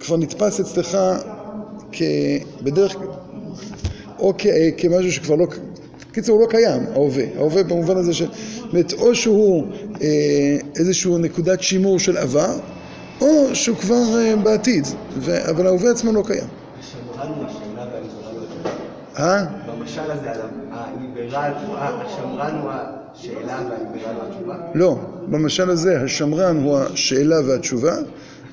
כבר 0.01 0.17
נתפס 0.17 0.61
אצלך 0.61 0.99
בדרך, 2.63 2.97
או 4.19 4.35
כ, 4.39 4.47
אה, 4.47 4.71
כמשהו 4.77 5.13
שכבר 5.13 5.35
לא, 5.35 5.47
קיצור, 6.13 6.37
הוא 6.37 6.47
לא 6.47 6.51
קיים, 6.51 6.83
ההווה. 6.95 7.25
ההווה 7.37 7.63
במובן 7.63 7.97
הזה 7.97 8.15
ש... 8.15 8.23
זאת 8.73 8.93
או 8.93 9.15
שהוא 9.15 9.67
אה, 10.03 10.57
איזשהו 10.77 11.19
נקודת 11.19 11.63
שימור 11.63 11.99
של 11.99 12.17
עבר, 12.17 12.59
או 13.21 13.55
שהוא 13.55 13.77
כבר 13.77 14.19
אה, 14.19 14.37
בעתיד, 14.37 14.87
ו... 15.19 15.51
אבל 15.51 15.67
ההווה 15.67 15.91
עצמו 15.91 16.13
לא 16.13 16.23
קיים. 16.27 16.49
אה? 19.19 19.45
במשל 19.67 20.11
הזה, 20.11 20.31
הליברל, 20.71 21.53
השמרן 21.77 22.59
הוא 22.63 22.71
השאלה 22.71 23.61
והליברל 23.71 24.15
הוא 24.15 24.25
התשובה? 24.29 24.57
לא, 24.75 24.99
במשל 25.29 25.71
הזה 25.71 26.01
השמרן 26.01 26.57
הוא 26.57 26.79
השאלה 26.79 27.37
והתשובה, 27.47 27.95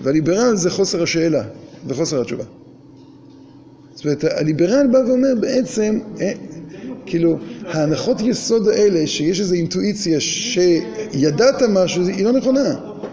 והליברל 0.01 0.55
זה 0.55 0.69
חוסר 0.69 1.03
השאלה 1.03 1.43
וחוסר 1.87 2.21
התשובה. 2.21 2.43
זאת 3.93 4.05
אומרת, 4.05 4.23
הליברל 4.23 4.87
בא 4.91 4.97
ואומר 4.97 5.33
בעצם, 5.39 5.99
אה, 6.21 6.31
כאילו, 7.09 7.37
ההנחות 7.67 8.21
יסוד 8.21 8.67
האלה, 8.67 9.07
שיש 9.07 9.39
איזו 9.39 9.55
אינטואיציה 9.55 10.19
שידעת 10.19 11.61
משהו, 11.69 12.07
היא 12.07 12.25
לא 12.25 12.31
נכונה, 12.31 12.69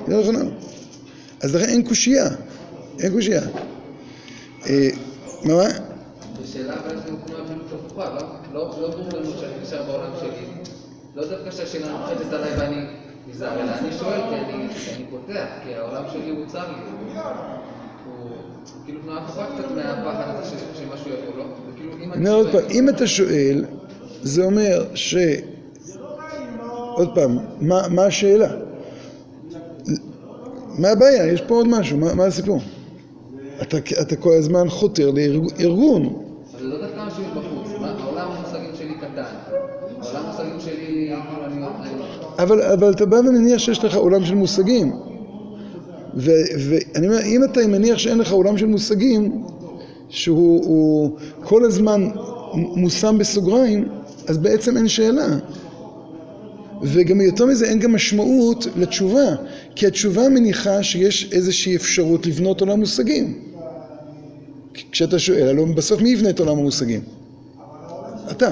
היא 0.07 0.15
לא 0.15 0.21
נכונה. 0.21 0.45
אז 1.41 1.55
לכן 1.55 1.69
אין 1.69 1.83
קושייה, 1.83 2.27
אין 3.01 3.13
קושייה. 3.13 3.43
אה, 4.69 4.89
מה? 5.45 5.65
בשאלה 6.43 6.75
אבל 6.75 6.95
לנו 7.07 7.17
תנועה 7.27 7.45
פעילות 7.47 7.73
הפוכה, 7.73 8.19
לא 8.53 8.65
ברור 8.65 9.09
לנו 9.15 9.31
שאני 9.41 9.53
נשאר 9.63 9.83
בעולם 9.83 10.11
שלי. 10.21 10.47
לא 11.17 11.29
דווקא 11.29 11.51
שהשאלה 11.51 11.89
נוחתת 11.89 12.33
עליי 12.33 12.51
ואני 12.59 12.77
נזהר, 13.29 13.61
אלא 13.61 13.71
אני 13.71 13.89
שואל 13.99 14.21
כי 14.29 14.35
אני 14.35 15.05
פותח, 15.11 15.47
כי 15.65 15.75
העולם 15.75 16.03
שלי 16.13 16.31
הוא 16.31 16.47
צר 16.47 16.69
לי. 16.69 16.83
כאילו 18.85 19.01
תנועה 19.01 19.27
קצת 19.27 19.71
מהפחד 19.77 20.35
הזה 20.37 20.57
שמשהו 20.75 21.11
יבוא, 21.11 21.45
לא? 22.23 22.61
אם 22.71 22.89
אתה 22.89 23.07
שואל, 23.07 23.65
זה 24.27 24.45
אומר 24.45 24.85
ש... 24.95 25.17
עוד 26.95 27.15
פעם, 27.15 27.39
מה 27.91 28.05
השאלה? 28.05 28.49
מה 30.79 30.89
הבעיה? 30.89 31.33
יש 31.33 31.41
פה 31.41 31.55
עוד 31.55 31.69
משהו, 31.69 31.99
מה 31.99 32.25
הסיפור? 32.25 32.61
אתה, 33.63 33.77
אתה 34.01 34.17
כל 34.17 34.33
הזמן 34.39 34.69
חותר 34.69 35.11
לארגון. 35.11 36.23
אבל 36.55 36.67
לא 36.67 36.79
דווקא 36.81 37.07
משהו 37.07 37.23
מבחוץ, 37.23 37.69
העולם 38.01 38.29
המושגים 38.31 38.71
שלי 38.79 38.95
קטן, 38.95 39.23
העולם 40.03 40.25
המושגים 40.25 40.61
שלי. 40.61 41.13
אבל, 42.39 42.63
אבל 42.63 42.91
אתה 42.91 43.07
בא 43.07 43.17
ומניח 43.17 43.59
שיש 43.59 43.85
לך 43.85 43.97
עולם 43.97 44.25
של 44.25 44.35
מושגים. 44.35 44.93
ואני 46.15 47.07
אומר, 47.07 47.21
אם 47.25 47.45
אתה 47.45 47.67
מניח 47.67 47.99
שאין 47.99 48.19
לך 48.19 48.33
עולם 48.33 48.59
של 48.59 48.67
מושגים, 48.67 49.43
שהוא 50.09 51.11
כל 51.45 51.65
הזמן 51.65 52.09
מושם 52.55 53.19
בסוגריים, 53.19 53.89
אז 54.27 54.39
בעצם 54.39 54.77
אין 54.77 54.89
שאלה. 54.89 55.39
וגם 56.83 57.21
יותר 57.21 57.47
מזה 57.47 57.67
אין 57.67 57.79
גם 57.79 57.93
משמעות 57.93 58.67
לתשובה, 58.77 59.35
כי 59.75 59.87
התשובה 59.87 60.29
מניחה 60.29 60.83
שיש 60.83 61.29
איזושהי 61.33 61.77
אפשרות 61.77 62.27
לבנות 62.27 62.61
עולם 62.61 62.81
מושגים. 62.81 63.39
כשאתה 64.93 65.19
שואל, 65.19 65.49
הלוא 65.49 65.67
בסוף 65.75 66.01
מי 66.01 66.11
יבנה 66.11 66.31
את 66.31 66.41
עולם 66.41 66.59
המושגים? 66.59 67.01
אתה. 68.31 68.51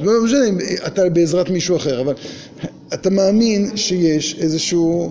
לא 0.00 0.24
משנה 0.24 0.48
אם 0.48 0.58
אתה 0.86 1.08
בעזרת 1.08 1.50
מישהו 1.50 1.76
אחר, 1.76 2.00
אבל 2.00 2.14
אתה 2.94 3.10
מאמין 3.10 3.76
שיש 3.76 4.36
איזשהו 4.38 5.10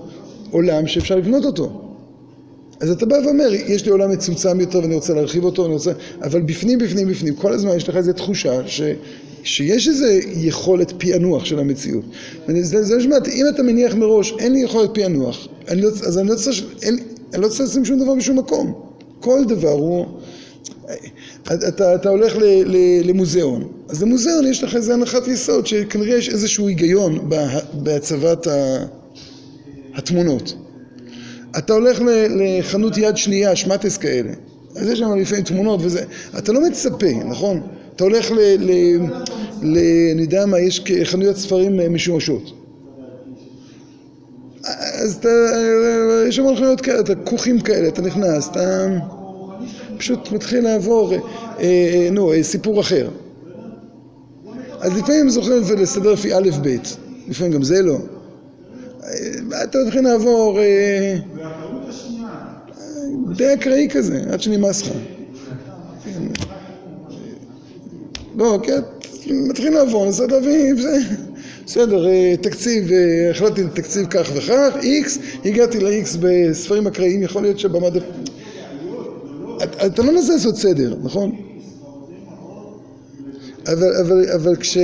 עולם 0.52 0.88
שאפשר 0.88 1.16
לבנות 1.16 1.46
אותו. 1.46 1.82
אז 2.80 2.92
אתה 2.92 3.06
בא 3.06 3.16
ואומר, 3.26 3.54
יש 3.54 3.86
לי 3.86 3.92
עולם 3.92 4.12
מצומצם 4.12 4.60
יותר 4.60 4.80
ואני 4.80 4.96
רוצה 4.96 5.14
להרחיב 5.14 5.44
אותו, 5.44 5.66
אני 5.66 5.74
רוצה... 5.74 5.92
אבל 6.22 6.42
בפנים, 6.42 6.80
בפנים, 6.80 7.08
בפנים, 7.08 7.36
כל 7.36 7.54
הזמן 7.54 7.76
יש 7.76 7.90
לך 7.90 7.96
איזו 7.96 8.14
תחושה 8.14 8.68
ש... 8.68 8.82
שיש 9.46 9.88
איזו 9.88 10.06
יכולת 10.36 10.94
פענוח 10.98 11.46
של 11.46 11.60
המציאות. 11.60 12.04
זה, 12.62 12.84
זה 12.84 12.98
משמעת, 12.98 13.28
אם 13.28 13.46
אתה 13.50 13.64
מניח 13.64 13.96
מראש, 13.96 14.34
אין 14.40 14.54
לי 14.54 14.60
יכולת 14.60 14.90
פענוח, 14.94 15.48
אני 15.68 15.82
לא, 15.82 15.90
אז 15.90 16.18
אני 16.18 16.30
לא 16.30 16.36
צריך, 16.36 16.64
אין, 16.82 16.98
אני 17.34 17.42
לא 17.42 17.48
צריך 17.48 17.62
לשים 17.62 17.86
שום 17.86 18.00
דבר 18.00 18.16
בשום 18.16 18.40
מקום. 18.40 18.74
כל 19.20 19.46
דבר 19.48 19.72
הוא... 19.72 20.06
אתה, 21.54 21.96
אתה 21.96 22.10
הולך 22.10 22.36
ל, 22.36 22.44
ל, 22.66 22.78
למוזיאון, 23.10 23.68
אז 23.90 24.04
למוזיאון 24.04 24.48
יש 24.48 24.64
לך 24.64 24.76
איזו 24.76 24.94
הנחת 24.94 25.28
יסוד 25.28 25.68
שכנראה 25.68 26.18
יש 26.18 26.30
איזשהו 26.30 26.68
היגיון 26.68 27.30
בהצבת 27.74 28.48
התמונות. 29.96 30.56
אתה 31.58 31.74
הולך 31.74 32.02
לחנות 32.30 32.98
יד 32.98 33.18
שנייה, 33.18 33.56
שמטס 33.56 33.98
כאלה, 33.98 34.32
אז 34.76 34.88
יש 34.88 35.00
שם 35.00 35.18
לפעמים 35.18 35.44
תמונות 35.44 35.80
וזה, 35.84 36.04
אתה 36.38 36.52
לא 36.52 36.62
מצפה, 36.62 37.14
נכון? 37.26 37.62
אתה 37.96 38.04
הולך 38.04 38.32
ל... 38.32 38.36
ל, 38.60 38.72
ל 39.62 39.78
אני 40.12 40.22
יודע 40.22 40.46
מה, 40.46 40.60
יש 40.60 40.84
חנויות 41.04 41.38
ספרים 41.38 41.94
משומשות. 41.94 42.52
אז 44.64 45.16
אתה, 45.16 45.30
יש 46.28 46.36
שם 46.36 46.56
חנויות 46.56 46.82
כאלה, 46.82 47.00
אתה 47.00 47.16
כוכים 47.16 47.60
כאלה, 47.60 47.88
אתה 47.88 48.02
נכנס, 48.02 48.48
אתה 48.48 48.88
פשוט 49.98 50.32
מתחיל 50.32 50.64
לעבור, 50.64 51.14
אה, 51.14 51.20
אה, 51.60 52.10
נו, 52.12 52.34
אה, 52.34 52.44
סיפור 52.44 52.82
אחר. 52.82 53.10
אז 54.80 54.98
לפעמים 54.98 55.30
זוכרים 55.30 55.64
לסדר 55.78 56.14
לפי 56.14 56.34
א' 56.34 56.50
ב', 56.62 56.76
לפעמים 57.28 57.54
גם 57.54 57.64
זה 57.64 57.82
לא. 57.82 57.98
אתה 59.64 59.78
מתחיל 59.86 60.04
לעבור 60.04 60.60
די 63.36 63.54
אקראי 63.54 63.88
כזה, 63.92 64.24
עד 64.32 64.42
שנמאס 64.42 64.82
לך. 64.82 64.92
לא, 68.38 68.60
כן, 68.64 68.80
מתחיל 69.32 69.74
לעבור, 69.74 70.06
נסעת 70.06 70.32
להביא, 70.32 70.74
בסדר, 71.66 72.06
תקציב, 72.42 72.90
החלטתי 73.32 73.62
תקציב 73.74 74.08
כך 74.10 74.30
וכך, 74.36 74.76
איקס, 74.84 75.18
הגעתי 75.46 75.80
לאיקס 75.80 76.18
בספרים 76.20 76.88
אקראיים, 76.88 77.24
יכול 77.24 77.42
להיות 77.42 77.60
שבמד... 77.60 77.98
אתה 79.86 80.04
לא 80.04 80.12
מנסה 80.12 80.34
לעשות 80.34 80.56
סדר, 80.56 80.96
נכון? 81.04 81.36
אבל, 83.68 83.96
אבל, 83.96 84.30
אבל 84.36 84.56
כש... 84.56 84.78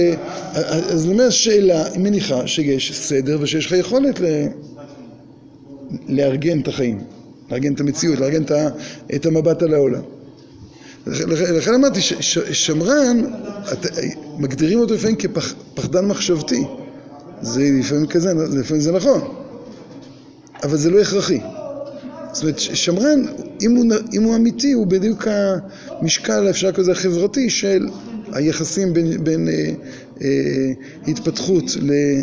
אז 0.54 1.06
אני 1.06 1.14
אומר, 1.14 1.30
שאלה 1.30 1.86
היא 1.86 2.00
מניחה 2.00 2.48
שיש 2.48 2.98
סדר 2.98 3.38
ושיש 3.42 3.66
לך 3.66 3.72
יכולת 3.72 4.20
ל... 4.20 4.26
לארגן 6.08 6.60
את 6.60 6.68
החיים, 6.68 7.00
לארגן 7.52 7.74
את 7.74 7.80
המציאות, 7.80 8.20
לארגן 8.20 8.44
את 9.16 9.26
המבט 9.26 9.64
על 9.64 9.74
העולם. 9.74 10.02
לכן 11.08 11.74
אמרתי, 11.74 12.02
שמרן, 12.52 13.22
מגדירים 14.38 14.80
אותו 14.80 14.94
לפעמים 14.94 15.16
כפחדן 15.16 16.06
מחשבתי. 16.06 16.64
זה 17.42 17.70
לפעמים 17.80 18.08
כזה, 18.08 18.34
לפעמים 18.34 18.82
זה 18.82 18.92
נכון, 18.92 19.22
אבל 20.64 20.78
זה 20.78 20.90
לא 20.90 21.00
הכרחי. 21.00 21.40
זאת 22.32 22.44
אומרת, 22.44 22.60
שמרן, 22.60 23.26
אם 23.62 23.76
הוא, 23.76 23.86
אם 24.14 24.24
הוא 24.24 24.36
אמיתי, 24.36 24.72
הוא 24.72 24.88
בדיוק 24.88 25.28
המשקל, 25.28 26.50
אפשר 26.50 26.72
כזה, 26.72 26.92
החברתי 26.92 27.50
של 27.50 27.88
היחסים 28.32 28.94
בין, 28.94 29.24
בין 29.24 29.48
אה, 29.50 29.72
אה, 30.22 30.72
התפתחות 31.08 31.64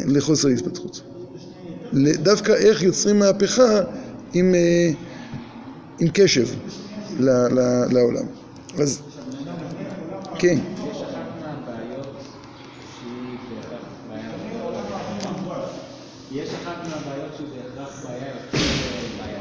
לחוסר 0.06 0.48
התפתחות. 0.48 1.02
דווקא 2.22 2.52
איך 2.52 2.82
יוצרים 2.82 3.18
מהפכה 3.18 3.80
עם, 4.34 4.54
אה, 4.54 4.90
עם 6.00 6.08
קשב 6.12 6.46
ל, 7.20 7.30
ל, 7.30 7.84
לעולם. 7.90 8.37
אז, 8.80 9.02
כן. 10.38 10.58
יש 16.32 16.48
אחת 16.54 16.76
מהבעיות 16.88 17.30
שהיא 17.36 17.46
בהכרח 17.76 18.04
בעיה 18.04 18.28
יותר 18.28 18.58
בעייתית. 19.18 19.38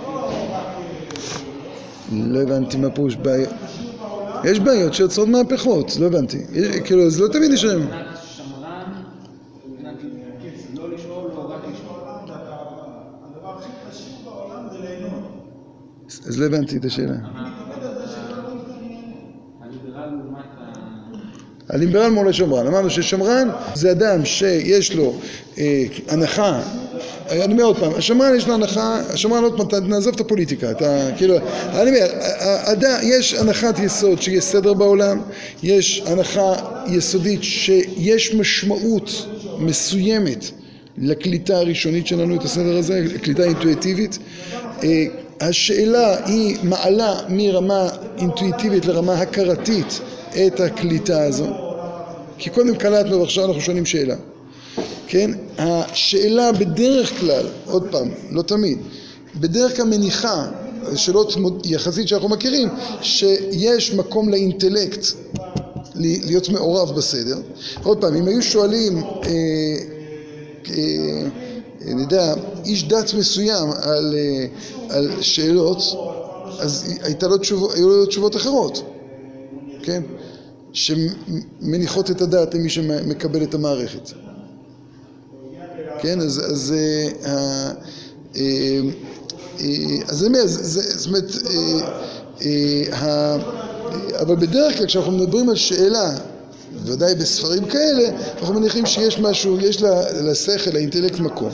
לא 2.12 2.40
הבנתי 2.40 2.78
מה 2.78 2.90
פירוש 2.90 3.16
בעיה. 3.16 3.50
יש 4.44 4.60
בעיות 4.60 4.94
שיוצרות 4.94 5.28
מהפכות, 5.28 5.96
לא 6.00 6.06
הבנתי. 6.06 6.46
כאילו, 6.86 7.06
אז 7.06 7.22
לא 7.22 7.28
תמיד 7.28 7.52
יש 7.52 7.64
להם. 7.64 7.88
אז 16.26 16.40
לא 16.40 16.46
הבנתי 16.46 16.78
את 16.78 16.86
השאלה. 16.86 17.47
הליברל 21.70 22.10
מול 22.10 22.30
השמרן. 22.30 22.68
אמרנו 22.68 22.90
ששמרן 22.90 23.50
זה 23.76 23.92
אדם 23.92 24.26
שיש 24.26 24.96
לו 24.96 25.14
אה, 25.58 25.84
הנחה, 26.08 26.62
אני 27.32 27.54
אומר 27.54 27.64
עוד 27.64 27.78
פעם, 27.78 27.92
השמרן 27.96 28.36
יש 28.36 28.48
לו 28.48 28.54
הנחה, 28.54 29.02
השמרן 29.10 29.44
עוד 29.44 29.58
פעם, 29.58 29.88
נעזוב 29.88 30.14
את 30.14 30.20
הפוליטיקה, 30.20 30.72
אתה 30.72 31.10
כאילו, 31.18 31.38
אני 31.74 31.90
אומר, 31.90 32.08
יש 33.04 33.34
הנחת 33.34 33.80
יסוד 33.80 34.22
שיש 34.22 34.44
סדר 34.44 34.74
בעולם, 34.74 35.22
יש 35.64 36.04
הנחה 36.06 36.54
יסודית 36.88 37.44
שיש 37.44 38.36
משמעות 38.36 39.28
מסוימת 39.60 40.46
לקליטה 40.98 41.58
הראשונית 41.58 42.08
שלנו 42.08 42.36
את 42.36 42.44
הסדר 42.44 42.78
הזה, 42.78 43.04
קליטה 43.22 43.44
אינטואיטיבית. 43.44 44.18
אה, 44.84 45.06
השאלה 45.42 46.26
היא 46.26 46.58
מעלה 46.64 47.14
מרמה 47.30 47.90
אינטואיטיבית 48.18 48.86
לרמה 48.86 49.14
הכרתית 49.14 50.00
את 50.38 50.60
הקליטה 50.60 51.24
הזו, 51.24 51.48
כי 52.38 52.50
קודם 52.50 52.76
קלטנו 52.76 53.20
ועכשיו 53.20 53.46
אנחנו 53.46 53.62
שואלים 53.62 53.86
שאלה. 53.86 54.16
כן? 55.08 55.32
השאלה 55.58 56.52
בדרך 56.52 57.20
כלל, 57.20 57.46
עוד 57.66 57.88
פעם, 57.92 58.10
לא 58.32 58.42
תמיד, 58.42 58.78
בדרך 59.36 59.76
כלל 59.76 59.86
מניחה, 59.86 60.48
שאלות 60.96 61.34
יחסית 61.66 62.08
שאנחנו 62.08 62.30
מכירים, 62.30 62.70
שיש 63.02 63.94
מקום 63.94 64.30
לאינטלקט 64.30 65.06
להיות 65.96 66.50
מעורב 66.50 66.96
בסדר. 66.96 67.38
עוד 67.84 67.98
פעם, 68.02 68.16
אם 68.16 68.28
היו 68.28 68.42
שואלים, 68.42 68.98
אה, 68.98 69.32
אה, 70.70 71.28
אני 71.92 72.02
יודע, 72.02 72.34
איש 72.66 72.84
דת 72.84 73.14
מסוים 73.14 73.70
על, 73.82 74.16
אה, 74.18 74.46
על 74.90 75.22
שאלות, 75.22 75.78
אז 76.60 76.94
הייתה 77.04 77.28
לו 77.28 77.38
תשובות, 77.38 77.74
היו 77.74 77.90
לו 77.90 78.06
תשובות 78.06 78.36
אחרות, 78.36 78.84
כן? 79.84 80.04
שמניחות 80.78 82.12
את 82.12 82.22
הדעת 82.22 82.54
למי 82.54 82.70
שמקבל 82.70 83.44
את 83.44 83.54
המערכת. 83.54 84.12
כן, 86.00 86.22
אז, 86.22 86.42
אז, 86.52 86.74
אה, 86.78 87.72
אה, 88.36 88.80
אז 90.08 90.24
אני 90.24 90.28
אומר, 90.28 90.48
זאת 90.48 91.08
אומרת, 91.08 91.32
אבל 94.20 94.36
בדרך 94.36 94.78
כלל 94.78 94.86
כשאנחנו 94.86 95.12
מדברים 95.12 95.50
על 95.50 95.56
שאלה, 95.56 96.18
ודאי 96.86 97.16
בספרים 97.16 97.66
כאלה, 97.66 98.10
אנחנו 98.40 98.54
מניחים 98.54 98.86
שיש 98.86 99.20
משהו, 99.20 99.60
יש 99.60 99.82
לשכל, 100.24 100.72
לאינטלקט 100.72 101.20
מקום. 101.20 101.50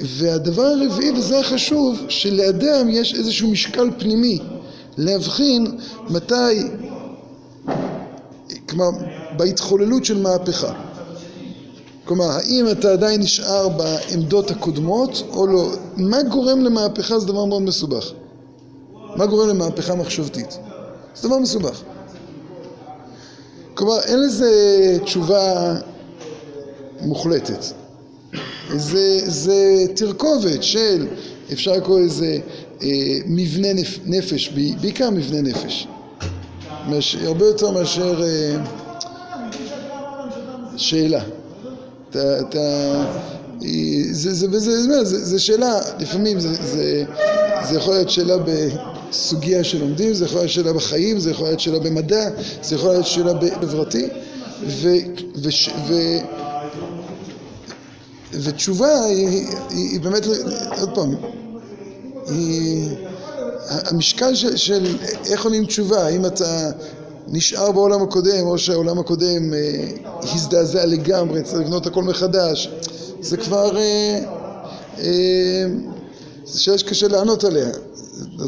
והדבר 0.00 0.66
הרביעי, 0.66 1.10
וזה 1.10 1.38
החשוב, 1.38 1.98
שלאדם 2.08 2.88
יש 2.90 3.14
איזשהו 3.14 3.50
משקל 3.50 3.90
פנימי 3.98 4.38
להבחין 4.98 5.66
מתי, 6.10 6.62
כלומר, 8.74 8.90
בהתחוללות 9.36 10.04
של 10.04 10.22
מהפכה. 10.22 10.72
כלומר, 12.04 12.24
האם 12.24 12.66
אתה 12.72 12.92
עדיין 12.92 13.20
נשאר 13.20 13.68
בעמדות 13.68 14.50
הקודמות 14.50 15.22
או 15.30 15.46
לא? 15.46 15.70
מה 15.96 16.22
גורם 16.22 16.60
למהפכה 16.60 17.18
זה 17.18 17.26
דבר 17.26 17.44
מאוד 17.44 17.62
מסובך. 17.62 18.12
מה 19.16 19.26
גורם 19.26 19.48
למהפכה 19.48 19.94
מחשבתית? 19.94 20.58
זה 21.14 21.28
דבר 21.28 21.38
מסובך. 21.38 21.82
כלומר, 23.74 24.00
אין 24.02 24.20
לזה 24.20 24.50
תשובה 25.04 25.74
מוחלטת. 27.00 27.64
זה, 28.76 29.30
זה 29.30 29.86
תרכובת 29.94 30.62
של, 30.62 31.06
אפשר 31.52 31.72
לקרוא 31.72 32.00
לזה 32.00 32.38
אה, 32.82 32.88
מבנה 33.26 33.72
נפ, 33.72 33.98
נפש, 34.04 34.48
בעיקר 34.80 35.10
מבנה 35.10 35.40
נפש. 35.42 35.88
מש, 36.88 37.16
הרבה 37.16 37.46
יותר 37.46 37.70
מאשר 37.70 38.22
אה, 38.22 38.56
שאלה. 40.76 41.22
אתה, 42.10 42.40
אתה, 42.40 43.04
זה, 44.10 44.34
זה, 44.34 44.58
זה, 44.60 45.04
זה, 45.04 45.24
זה, 45.24 45.40
שאלה, 45.40 45.78
לפעמים 45.98 46.40
זה, 46.40 46.54
זה, 46.54 47.04
זה 47.68 47.76
יכול 47.76 47.94
להיות 47.94 48.10
שאלה 48.10 48.34
בסוגיה 48.38 49.64
שלומדים, 49.64 50.14
זה 50.14 50.24
יכול 50.24 50.38
להיות 50.38 50.50
שאלה 50.50 50.72
בחיים, 50.72 51.18
זה 51.18 51.30
יכול 51.30 51.46
להיות 51.46 51.60
שאלה 51.60 51.78
במדע, 51.78 52.28
זה 52.62 52.74
יכול 52.74 52.90
להיות 52.90 53.06
שאלה 53.06 53.34
בחברתי, 53.34 54.08
ו, 54.66 54.88
ו, 55.36 55.48
ו, 55.88 55.94
ותשובה 58.32 59.04
היא, 59.04 59.28
היא, 59.28 59.46
היא 59.70 60.00
באמת, 60.00 60.26
עוד 60.80 60.94
פעם, 60.94 61.14
היא, 62.28 62.88
המשקל 63.68 64.34
של, 64.34 64.56
של 64.56 64.96
איך 65.26 65.44
עונים 65.44 65.64
תשובה, 65.64 66.06
האם 66.06 66.26
אתה 66.26 66.70
נשאר 67.28 67.72
בעולם 67.72 68.02
הקודם 68.02 68.46
או 68.46 68.58
שהעולם 68.58 68.98
הקודם 68.98 69.54
אה, 69.54 69.90
הזדעזע 70.22 70.86
לגמרי, 70.86 71.42
צריך 71.42 71.60
לבנות 71.60 71.86
הכל 71.86 72.02
מחדש, 72.02 72.70
זה 73.20 73.36
כבר, 73.36 73.76
אה, 73.76 74.18
אה, 74.98 75.66
זה 76.44 76.60
שאלה 76.60 76.78
שקשה 76.78 77.08
לענות 77.08 77.44
עליה, 77.44 77.70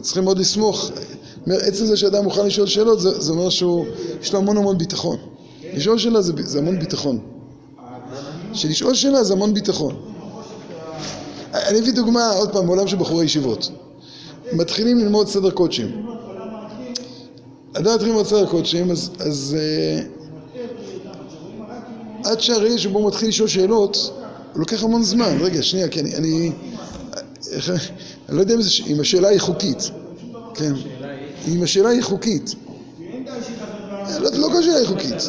צריכים 0.03 0.25
מאוד 0.25 0.39
לסמוך, 0.39 0.91
עצם 1.47 1.87
זה 1.87 1.97
שאדם 1.97 2.25
מוכן 2.25 2.47
לשאול 2.47 2.67
שאלות 2.67 3.01
זה, 3.01 3.21
זה 3.21 3.33
אומר 3.33 3.51
שהוא, 3.51 3.87
יש 4.23 4.33
לו 4.33 4.39
המון 4.39 4.57
המון 4.57 4.79
ביטחון, 4.79 5.17
לשאול 5.75 5.99
שאלה 5.99 6.23
זה, 6.23 6.33
זה 6.45 6.59
המון 6.59 6.79
ביטחון, 6.79 7.19
שלשאול 8.53 8.95
שאלה 8.95 9.25
זה 9.25 9.33
המון 9.33 9.55
ביטחון. 9.55 9.97
אני 11.55 11.79
אביא 11.79 11.93
דוגמה, 11.93 12.31
עוד 12.31 12.53
פעם, 12.53 12.67
בעולם 12.67 12.89
של 12.89 12.97
בחורי 12.97 13.25
ישיבות. 13.25 13.71
מתחילים 14.53 14.99
ללמוד 14.99 15.29
סדר 15.29 15.51
קודשים. 15.51 16.07
אדם 17.73 17.95
מתחיל 17.95 18.09
ללמוד 18.09 18.27
סדר 18.27 18.47
קודשים, 18.47 18.91
אז, 18.91 19.57
אה, 19.59 20.01
עד 22.25 22.41
שהרגע 22.41 22.79
שבו 22.79 22.99
הוא 22.99 23.09
מתחיל 23.09 23.29
לשאול 23.29 23.49
שאלות, 23.49 24.13
הוא 24.53 24.61
לוקח 24.61 24.85
המון 24.85 25.03
זמן. 25.03 25.39
רגע, 25.41 25.63
שנייה, 25.63 25.89
כי 25.89 26.01
אני... 26.01 26.15
אני, 26.15 26.53
לא 28.29 28.41
יודע 28.41 28.55
אם, 28.55 28.63
זה, 28.63 28.71
אם 28.87 29.01
השאלה 29.01 29.29
היא 29.29 29.41
חוקית. 29.41 29.91
כן. 30.55 30.73
אם 31.49 31.63
השאלה 31.63 31.89
היא 31.89 32.03
חוקית. 32.03 32.55
לא, 34.21 34.31
לא 34.33 34.49
כל 34.53 34.63
שאלה 34.63 34.77
היא 34.77 34.87
חוקית. 34.87 35.29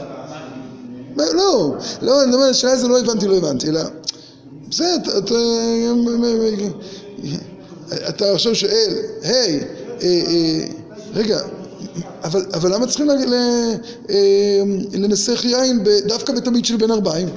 לא, 1.17 1.25
לא, 1.35 1.75
לא, 2.01 2.23
אני 2.23 2.33
אומר, 2.33 2.45
השאלה 2.45 2.73
הזו 2.73 2.89
לא 2.89 2.99
הבנתי, 2.99 3.27
לא 3.27 3.37
הבנתי, 3.37 3.69
אלא... 3.69 3.81
בסדר, 4.69 5.17
אתה... 5.17 5.35
אתה 7.93 8.31
עכשיו 8.31 8.55
שואל, 8.55 8.95
היי, 9.21 9.59
אה, 10.03 10.07
אה, 10.27 10.65
רגע, 11.13 11.39
אבל, 12.23 12.73
למה 12.75 12.87
צריכים 12.87 13.09
אה, 13.09 13.75
לנסח 14.93 15.45
יין 15.45 15.83
דווקא 16.07 16.33
בתמיד 16.33 16.65
של 16.65 16.77
בן 16.77 16.91
ארבעים? 16.91 17.29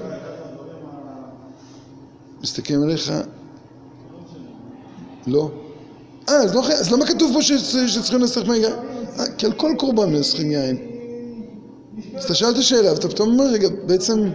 מסתכלים 2.42 2.82
עליך, 2.82 3.12
לא. 5.26 5.50
אה, 6.28 6.34
אז, 6.34 6.54
לא, 6.54 6.62
למה 6.92 7.06
כתוב 7.06 7.32
פה 7.34 7.42
שצריכים 7.42 8.20
לנסח 8.20 8.40
יין? 8.46 8.72
כי 9.38 9.46
על 9.46 9.52
כל 9.52 9.72
קורבן 9.78 10.12
מנסחים 10.12 10.50
יין. 10.50 10.76
אז 12.14 12.24
אתה 12.24 12.34
שאלת 12.34 12.62
שאלה, 12.62 12.92
ואתה 12.92 13.08
פתאום 13.08 13.28
אומר, 13.28 13.52
רגע, 13.52 13.68
בעצם... 13.86 14.30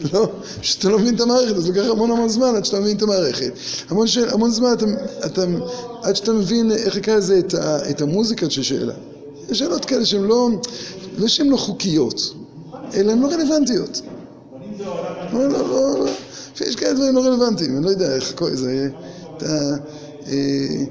לא, 0.12 0.30
שאתה 0.62 0.88
לא 0.88 0.98
מבין 0.98 1.14
את 1.14 1.20
המערכת, 1.20 1.56
אז 1.56 1.68
לוקח 1.68 1.84
המון 1.90 2.10
המון 2.10 2.28
זמן 2.28 2.54
עד 2.56 2.64
שאתה 2.64 2.80
מבין 2.80 2.96
את 2.96 3.02
המערכת. 3.02 3.52
המון, 3.88 4.06
ש... 4.06 4.18
המון 4.18 4.50
זמן 4.50 4.72
אתה, 4.72 4.86
אתה, 5.26 5.44
עד 6.02 6.16
שאתה 6.16 6.32
מבין, 6.32 6.72
איך 6.72 6.96
נקרא 6.96 7.16
לזה, 7.16 7.38
את, 7.38 7.54
ה... 7.54 7.90
את 7.90 8.00
המוזיקה 8.00 8.50
של 8.50 8.62
שאלה. 8.62 8.94
יש 9.50 9.58
שאלות 9.58 9.84
כאלה 9.84 10.06
שהן 10.06 10.22
לא, 10.22 10.48
לא 11.18 11.28
שהן 11.28 11.48
לא 11.48 11.56
חוקיות, 11.56 12.34
אלא 12.94 13.12
הן 13.12 13.18
לא 13.18 13.28
רלוונטיות. 13.28 14.00
לא, 15.32 15.48
לא, 15.48 15.48
לא, 15.48 16.04
לא. 16.04 16.10
יש 16.60 16.76
כאלה 16.76 16.92
דברים 16.92 17.14
לא 17.14 17.20
רלוונטיים, 17.20 17.76
אני 17.76 17.84
לא 17.84 17.90
יודע 17.90 18.14
איך 18.14 18.32
קוראים 18.32 18.54
לזה. 18.56 18.88
אתה... 19.36 19.76
אה, 20.26 20.84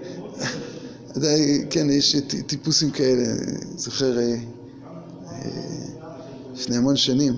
אתה, 1.12 1.28
כן, 1.70 1.90
יש 1.90 2.16
טיפוסים 2.48 2.92
כאלה, 2.92 3.26
זוכר, 3.78 4.18
אה, 4.20 4.36
אה, 5.32 5.50
לפני 6.54 6.76
המון 6.76 6.96
שנים. 6.96 7.34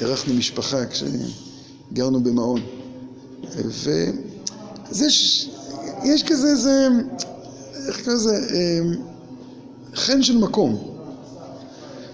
אירחנו 0.00 0.34
משפחה 0.34 0.78
כשגרנו 0.86 2.22
במעון. 2.22 2.60
ויש 4.92 5.48
יש 6.04 6.22
כזה 6.22 6.48
איזה, 6.48 6.88
איך 7.88 8.00
קוראים 8.04 8.16
לזה, 8.16 8.48
חן 9.94 10.22
של 10.22 10.38
מקום. 10.38 10.96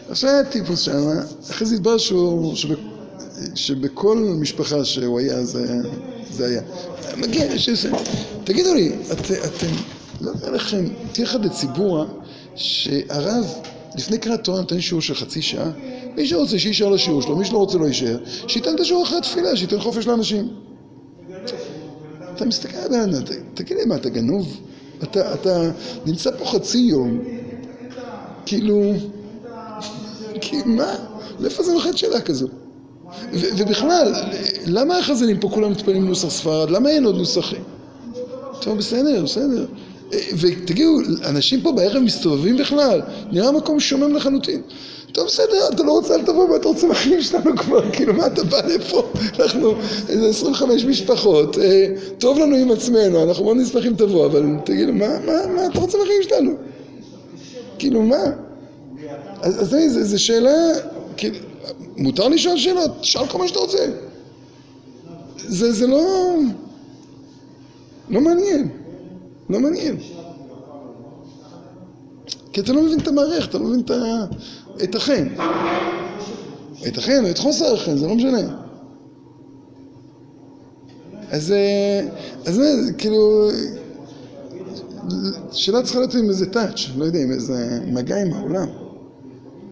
עכשיו 0.09 0.31
היה 0.31 0.45
טיפוס 0.45 0.81
שם, 0.81 1.09
אחרי 1.51 1.67
זה 1.67 1.75
התברר 1.75 1.99
שהוא, 1.99 2.55
שבק, 2.55 2.79
שבכל 3.55 4.17
משפחה 4.41 4.85
שהוא 4.85 5.19
היה 5.19 5.45
זה, 5.45 5.77
זה 6.31 6.47
היה. 6.47 6.63
מגיע, 7.17 7.45
יש 7.45 7.69
איזה, 7.69 7.91
תגידו 8.45 8.75
לי, 8.75 8.93
את, 9.13 9.31
אתם, 9.31 9.73
לא 10.21 10.31
יודע 10.31 10.51
לכם, 10.51 10.85
תהיה 11.13 11.27
אחד 11.27 11.45
לציבור 11.45 12.05
שהרב 12.55 13.47
לפני 13.97 14.19
קריאת 14.19 14.45
תורה 14.45 14.61
נותן 14.61 14.81
שיעור 14.81 15.03
של 15.03 15.15
חצי 15.15 15.43
שעה 15.43 15.71
מי 16.17 16.27
שרוצה 16.27 16.59
שיישאר 16.59 16.89
לשיעור 16.89 17.23
שלו, 17.23 17.37
מי 17.37 17.45
שלא 17.45 17.59
רוצה 17.59 17.79
לא 17.79 17.87
יישאר, 17.87 18.19
שייתן 18.47 18.75
את 18.75 18.81
השיעור 18.81 19.03
אחרי 19.03 19.19
התפילה, 19.19 19.57
שייתן 19.57 19.81
חופש 19.81 20.07
לאנשים. 20.07 20.49
אתה 22.35 22.45
מסתכל 22.45 22.77
על 22.77 22.95
הבן 22.95 23.25
תגיד 23.55 23.77
לי 23.77 23.85
מה, 23.85 23.97
אתה 23.97 24.09
גנוב? 24.09 24.61
אתה, 25.03 25.35
אתה 25.35 25.71
נמצא 26.07 26.31
פה 26.39 26.45
חצי 26.45 26.79
יום, 26.79 27.21
כאילו, 28.47 28.93
כי 30.41 30.57
מה? 30.67 30.95
לאיפה 31.41 31.63
זה 31.63 31.73
נוחת 31.73 31.97
שאלה 31.97 32.21
כזו? 32.21 32.49
ובכלל, 33.33 34.13
למה 34.67 34.99
החזנים 34.99 35.41
פה 35.41 35.49
כולם 35.49 35.71
מתפללים 35.71 36.09
נוסח 36.09 36.29
ספרד? 36.29 36.71
למה 36.71 36.91
אין 36.91 37.05
עוד 37.05 37.17
נוסחים? 37.17 37.63
טוב, 38.61 38.79
בסדר, 38.79 39.23
בסדר. 39.25 39.67
ותגידו, 40.13 40.99
אנשים 41.25 41.61
פה 41.61 41.73
בערב 41.73 42.03
מסתובבים 42.03 42.57
בכלל? 42.57 43.01
נראה 43.33 43.53
מקום 43.53 43.81
שומם 43.81 44.17
לחלוטין. 44.17 44.63
טוב 45.13 45.27
בסדר, 45.27 45.69
אתה 45.75 45.83
לא 45.83 45.93
רוצה, 45.93 46.15
אל 46.15 46.23
תבוא, 46.23 46.49
מה 46.49 46.57
אתה 46.57 46.69
רוצה 46.69 46.87
מהחיים 46.87 47.23
שלנו 47.23 47.57
כבר? 47.57 47.91
כאילו, 47.93 48.15
מה 48.15 48.27
אתה 48.27 48.45
בא 48.45 48.61
לפה? 48.67 49.13
אנחנו 49.41 49.75
איזה 50.09 50.29
25 50.29 50.85
משפחות, 50.85 51.59
אה, 51.59 51.87
טוב 52.19 52.39
לנו 52.39 52.57
עם 52.57 52.71
עצמנו, 52.71 53.23
אנחנו 53.23 53.45
מאוד 53.45 53.57
נשמח 53.57 53.87
אם 53.87 53.95
תבוא, 53.97 54.27
אבל 54.27 54.45
תגידו, 54.65 54.93
מה, 54.93 55.19
מה, 55.19 55.47
מה 55.47 55.67
אתה 55.67 55.79
רוצה 55.79 55.99
מהחיים 55.99 56.23
שלנו? 56.23 56.51
כאילו, 57.79 58.03
מה? 58.03 58.25
אז, 59.43 59.75
אז 59.75 60.09
זו 60.11 60.25
שאלה, 60.25 60.55
כאילו, 61.17 61.37
מותר 61.97 62.29
לשאול 62.29 62.59
שאלות, 62.59 62.91
שאל 63.03 63.27
כל 63.27 63.39
מה 63.39 63.49
שאתה 63.49 63.59
רוצה. 63.59 63.87
זה, 65.37 65.73
זה 65.73 65.87
לא... 65.87 66.37
לא 68.11 68.21
מעניין. 68.21 68.82
לא 69.53 69.61
מעניין. 69.61 69.97
כי 72.53 72.61
אתה 72.61 72.73
לא 72.73 72.83
מבין 72.83 72.99
את 72.99 73.09
המערכת, 73.09 73.49
אתה 73.49 73.59
לא 73.59 73.65
מבין 73.65 73.83
את 74.83 74.95
החן. 74.95 75.29
את 76.87 76.99
החן 76.99 77.25
או 77.25 77.31
את 77.31 77.39
חוסר 77.39 77.75
החן, 77.75 77.97
זה 77.97 78.07
לא 78.07 78.15
משנה. 78.15 78.63
אז, 81.31 81.53
אה, 81.53 82.09
אז 82.47 82.55
זה, 82.55 82.93
כאילו, 82.99 83.51
שאלה 85.53 85.83
צריכה 85.83 85.99
להיות 85.99 86.15
עם 86.15 86.29
איזה 86.29 86.47
טאץ', 86.47 86.81
לא 86.97 87.05
יודע, 87.05 87.19
עם 87.19 87.33
איזה 87.33 87.81
מגע 87.87 88.21
עם 88.21 88.33
העולם. 88.33 88.69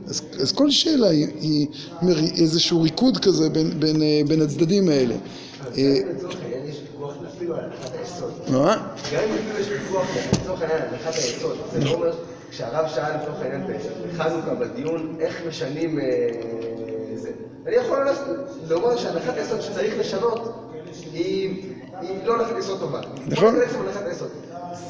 אז, 0.07 0.23
אז 0.40 0.53
כל 0.53 0.71
שאלה 0.71 1.09
היא, 1.09 1.27
היא 1.40 1.66
איזשהו 2.38 2.83
ריקוד 2.83 3.19
כזה 3.19 3.49
בין, 3.49 3.81
בין, 3.81 4.03
אה, 4.03 4.21
בין 4.29 4.43
הצדדים 4.43 4.88
האלה. 4.88 5.14
אה, 7.11 8.53
מה? 8.53 8.88
גם 9.12 9.23
אם 9.23 9.35
אפילו 9.35 9.59
יש 9.61 9.68
ויכוח, 9.68 10.07
לצורך 10.33 10.63
העניין, 10.63 10.83
הנחת 10.83 11.15
היסוד, 11.15 11.56
זה 11.73 11.85
לא 11.85 11.90
אומר, 11.90 12.13
כשהרב 12.50 12.88
שאל 12.88 13.17
לצורך 13.17 13.40
העניין 13.40 13.67
בחנוכה 14.08 14.54
בדיון, 14.54 15.17
איך 15.21 15.42
משנים 15.48 15.98
זה. 17.15 17.31
אני 17.67 17.77
יכול 17.77 17.98
לומר 18.69 18.96
שהנחת 18.96 19.37
היסוד 19.37 19.61
שצריך 19.61 19.94
לשנות 19.98 20.71
היא 21.13 21.63
לא 22.25 22.35
הנחת 22.35 22.58
יסוד 22.58 22.81
טובה. 22.81 23.00
נכון. 23.27 23.54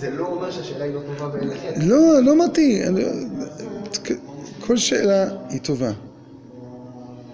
זה 0.00 0.10
לא 0.10 0.26
אומר 0.26 0.50
שהשאלה 0.50 0.84
היא 0.84 0.94
לא 0.94 1.00
טובה 1.00 1.28
בעיניכם. 1.28 1.72
לא, 1.76 2.20
לא 2.22 2.32
אמרתי. 2.32 2.82
כל 4.66 4.76
שאלה 4.76 5.26
היא 5.48 5.60
טובה. 5.60 5.90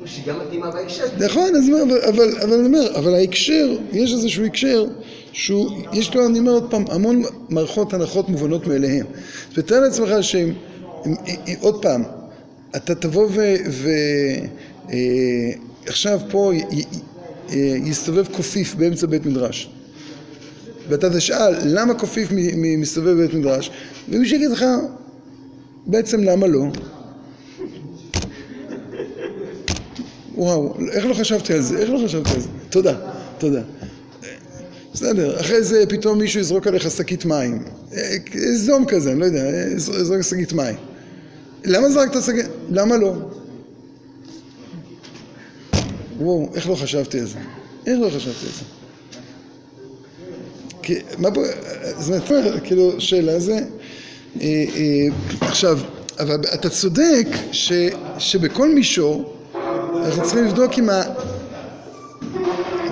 שהיא 0.07 0.25
גם 0.27 0.41
מתאימה 0.47 0.71
בהקשר. 0.71 1.05
נכון, 1.19 1.57
אז 1.57 1.69
מה, 1.69 1.79
אבל, 2.09 2.39
אבל 2.43 2.53
אני 2.53 2.67
אומר, 2.67 2.97
אבל 2.97 3.15
ההקשר, 3.15 3.77
יש 3.93 4.13
איזשהו 4.13 4.45
הקשר 4.45 4.87
שהוא, 5.33 5.71
יש 5.93 6.15
לו, 6.15 6.27
אני 6.27 6.39
אומר 6.39 6.53
עוד 6.53 6.71
פעם, 6.71 6.85
המון 6.89 7.23
מערכות 7.49 7.95
הנחות 7.95 8.29
מובנות 8.29 8.67
מאליהן. 8.67 9.07
ותאר 9.55 9.81
לעצמך 9.81 10.11
שהם, 10.21 10.53
עוד 11.61 11.83
פעם, 11.83 12.03
אתה 12.77 12.95
תבוא 12.95 13.29
ועכשיו 15.87 16.21
אה, 16.21 16.31
פה 16.31 16.53
יסתובב 17.85 18.27
קופיף 18.27 18.75
באמצע 18.75 19.07
בית 19.07 19.27
מדרש. 19.27 19.71
ואתה 20.89 21.17
תשאל, 21.17 21.55
למה 21.65 21.95
קופיף 21.95 22.29
מסתובב 22.79 23.11
בבית 23.11 23.35
מדרש? 23.35 23.71
ומי 24.09 24.29
שיגיד 24.29 24.51
לך, 24.51 24.65
בעצם 25.87 26.25
למה 26.25 26.47
לא? 26.47 26.65
וואו, 30.37 30.75
איך 30.93 31.07
לא 31.07 31.15
חשבתי 31.15 31.53
על 31.53 31.61
זה? 31.61 31.79
איך 31.79 31.91
לא 31.91 31.99
חשבתי 32.05 32.31
על 32.35 32.41
זה? 32.41 32.49
תודה, 32.71 32.95
תודה. 33.39 33.63
בסדר, 34.95 35.41
אחרי 35.41 35.63
זה 35.63 35.85
פתאום 35.89 36.19
מישהו 36.19 36.41
יזרוק 36.41 36.67
עליך 36.67 36.91
שקית 36.91 37.25
מים. 37.25 37.63
אה, 37.97 38.17
זום 38.55 38.85
כזה, 38.85 39.13
אני 39.13 39.21
לא 39.21 39.25
יודע, 39.25 39.45
אה, 39.45 39.65
יזרוק 39.75 40.23
שקית 40.23 40.53
מים. 40.53 40.77
למה 41.65 41.91
זרקת 41.91 42.23
שקית? 42.23 42.47
למה 42.71 42.97
לא? 42.97 43.15
וואו, 46.19 46.49
איך 46.55 46.69
לא 46.69 46.75
חשבתי 46.75 47.21
על 47.21 47.27
זה? 47.27 47.39
איך 47.87 48.01
לא 48.01 48.11
חשבתי 48.11 48.47
על 48.47 48.53
זה? 48.53 48.65
כי, 50.83 50.95
מה 51.19 51.31
פה, 51.31 51.41
זאת 51.99 52.31
אומרת, 52.31 52.63
כאילו, 52.65 53.01
שאלה 53.01 53.41
זה, 53.41 53.59
אה, 54.41 54.65
אה, 54.77 55.07
עכשיו, 55.41 55.79
אבל 56.19 56.41
אתה 56.55 56.69
צודק 56.69 57.27
ש, 57.53 57.73
שבכל 58.19 58.69
מישור 58.69 59.36
אנחנו 60.05 60.23
צריכים 60.23 60.45
לבדוק 60.45 60.79
עם 60.79 60.91
ה... 60.91 61.03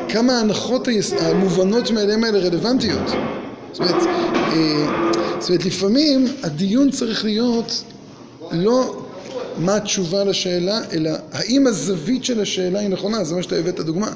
כמה 0.08 0.32
ההנחות 0.32 0.88
המובנות 1.20 1.90
מאליהם 1.90 2.24
האלה 2.24 2.38
רלוונטיות. 2.38 3.08
זאת 3.72 3.80
אומרת, 3.80 4.06
אה, 4.36 4.86
זאת 5.40 5.48
אומרת, 5.48 5.64
לפעמים 5.64 6.26
הדיון 6.42 6.90
צריך 6.90 7.24
להיות 7.24 7.82
לא 8.52 9.04
מה 9.56 9.76
התשובה 9.76 10.24
לשאלה, 10.24 10.80
אלא 10.92 11.10
האם 11.32 11.66
הזווית 11.66 12.24
של 12.24 12.40
השאלה 12.40 12.80
היא 12.80 12.88
נכונה, 12.88 13.24
זה 13.24 13.34
מה 13.34 13.42
שאתה 13.42 13.56
הבאת 13.56 13.80
דוגמה. 13.80 14.12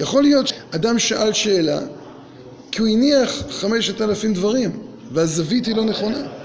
יכול 0.00 0.22
להיות 0.22 0.46
שאדם 0.48 0.98
שאל 0.98 1.32
שאלה 1.32 1.80
כי 2.70 2.82
הוא 2.82 2.88
הניח 2.88 3.42
חמשת 3.50 4.00
אלפים 4.00 4.34
דברים, 4.34 4.70
והזווית 5.12 5.66
היא 5.66 5.76
לא 5.76 5.84
נכונה. 5.84 6.39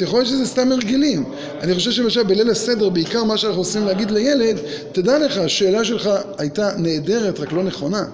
יכול 0.00 0.18
להיות 0.18 0.28
שזה 0.28 0.46
סתם 0.46 0.72
הרגלים. 0.72 1.24
אני 1.60 1.74
חושב 1.74 1.90
שלמשל 1.90 2.22
בליל 2.22 2.50
הסדר, 2.50 2.88
בעיקר 2.88 3.24
מה 3.24 3.36
שאנחנו 3.36 3.60
עושים 3.60 3.86
להגיד 3.86 4.10
לילד, 4.10 4.56
תדע 4.92 5.18
לך, 5.18 5.38
השאלה 5.38 5.84
שלך 5.84 6.10
הייתה 6.38 6.70
נהדרת, 6.78 7.40
רק 7.40 7.52
לא 7.52 7.62
נכונה. 7.62 8.04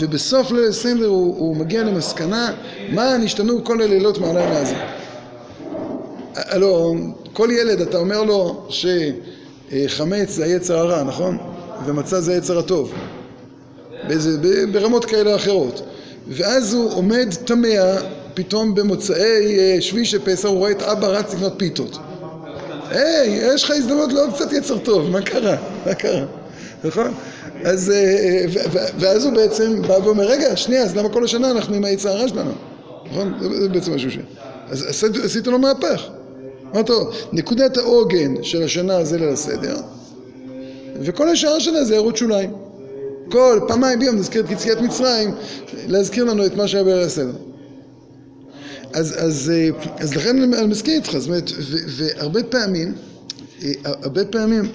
ובסוף 0.00 0.50
ליל 0.52 0.68
הסדר 0.68 1.06
הוא, 1.06 1.38
הוא 1.38 1.56
מגיע 1.56 1.82
למסקנה, 1.84 2.52
מה 2.92 3.16
נשתנו 3.16 3.64
כל 3.64 3.82
הלילות 3.82 4.18
מהלילה 4.18 4.60
הזה. 4.60 4.76
הלו, 6.34 6.94
כל 7.32 7.48
ילד, 7.52 7.80
אתה 7.80 7.98
אומר 7.98 8.22
לו 8.22 8.66
שחמץ 8.68 10.30
זה 10.30 10.44
היצר 10.44 10.78
הרע, 10.78 11.02
נכון? 11.02 11.38
ומצה 11.86 12.20
זה 12.20 12.32
היצר 12.32 12.58
הטוב. 12.58 12.92
באיזה, 14.08 14.38
ברמות 14.72 15.04
כאלה 15.04 15.30
או 15.30 15.36
אחרות. 15.36 15.82
ואז 16.28 16.74
הוא 16.74 16.92
עומד 16.92 17.28
תמה, 17.44 17.68
פתאום 18.34 18.74
במוצאי 18.74 19.58
אה, 19.58 19.76
שביעי 19.80 20.04
פסח 20.24 20.48
הוא 20.48 20.58
רואה 20.58 20.70
את 20.70 20.82
אבא 20.82 21.06
רץ 21.06 21.34
לקנות 21.34 21.52
פיתות. 21.56 21.98
היי, 22.90 23.54
יש 23.54 23.64
לך 23.64 23.70
הזדמנות 23.70 24.12
לעוד 24.12 24.30
קצת 24.34 24.52
יצר 24.52 24.78
טוב, 24.78 25.10
מה 25.10 25.22
קרה? 25.22 25.56
מה 25.86 25.94
קרה? 25.94 26.24
נכון? 26.84 27.14
אז, 27.64 27.90
אה, 27.90 28.44
ואז 28.98 29.24
הוא 29.24 29.32
בעצם 29.34 29.82
בא 29.82 29.92
ואומר, 30.04 30.24
רגע, 30.26 30.56
שנייה, 30.56 30.82
אז 30.82 30.96
למה 30.96 31.08
כל 31.08 31.24
השנה 31.24 31.50
אנחנו 31.50 31.74
עם 31.74 31.84
היצר 31.84 32.08
הרע 32.08 32.28
שלנו? 32.28 32.52
נכון? 33.10 33.34
זה- 33.40 33.68
בעצם 33.68 33.94
משהו 33.94 34.10
ש... 34.10 34.18
אז 34.68 35.04
עשית 35.24 35.46
לו 35.46 35.58
מהפך. 35.58 36.02
אמרת 36.74 36.90
לו, 36.90 37.10
נקודת 37.32 37.76
העוגן 37.76 38.42
של 38.42 38.62
השנה 38.62 39.04
זה 39.04 39.18
ליל 39.18 39.28
הסדר, 39.28 39.76
וכל 41.00 41.28
השאר 41.28 41.58
שלה 41.58 41.84
זה 41.84 41.96
ערות 41.96 42.16
שוליים. 42.16 42.50
כל 43.30 43.60
פעמיים 43.68 43.98
ביום 43.98 44.16
נזכיר 44.16 44.44
את 44.44 44.50
יציאת 44.50 44.80
מצרים, 44.80 45.30
להזכיר 45.88 46.24
לנו 46.24 46.46
את 46.46 46.56
מה 46.56 46.68
שהיה 46.68 46.84
בליל 46.84 46.98
הסדר. 46.98 47.32
אז, 48.94 49.14
אז, 49.18 49.52
אה, 49.54 49.68
אז 49.98 50.14
לכן 50.14 50.52
אני 50.54 50.66
מסכים 50.66 50.94
איתך, 50.94 51.18
זאת 51.18 51.28
אומרת, 51.28 51.50
והרבה 51.86 52.42
פעמים, 52.42 52.94
אה, 53.62 53.72
הרבה 53.84 54.24
פעמים, 54.24 54.72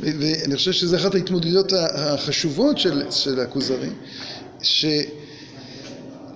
ואני 0.00 0.56
חושב 0.56 0.72
שזו 0.72 0.96
אחת 0.96 1.14
ההתמודדויות 1.14 1.72
החשובות 1.94 2.78
של, 2.78 3.02
של 3.10 3.40
הכוזרי, 3.40 3.88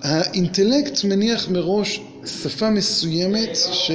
שהאינטלקט 0.03 1.03
מניח 1.03 1.49
מראש 1.49 2.01
שפה 2.25 2.69
מסוימת 2.69 3.55
ש, 3.55 3.91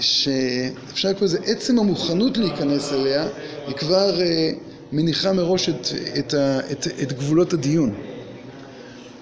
שאפשר 0.00 1.08
לקרוא 1.08 1.24
לזה 1.24 1.38
עצם 1.44 1.78
המוכנות 1.78 2.38
להיכנס 2.38 2.92
אליה 2.92 3.28
היא 3.66 3.74
כבר 3.74 4.20
אה, 4.20 4.50
מניחה 4.92 5.32
מראש 5.32 5.68
את, 5.68 5.88
את, 6.18 6.34
ה, 6.34 6.60
את, 6.72 6.86
את 7.02 7.12
גבולות 7.12 7.52
הדיון. 7.52 7.94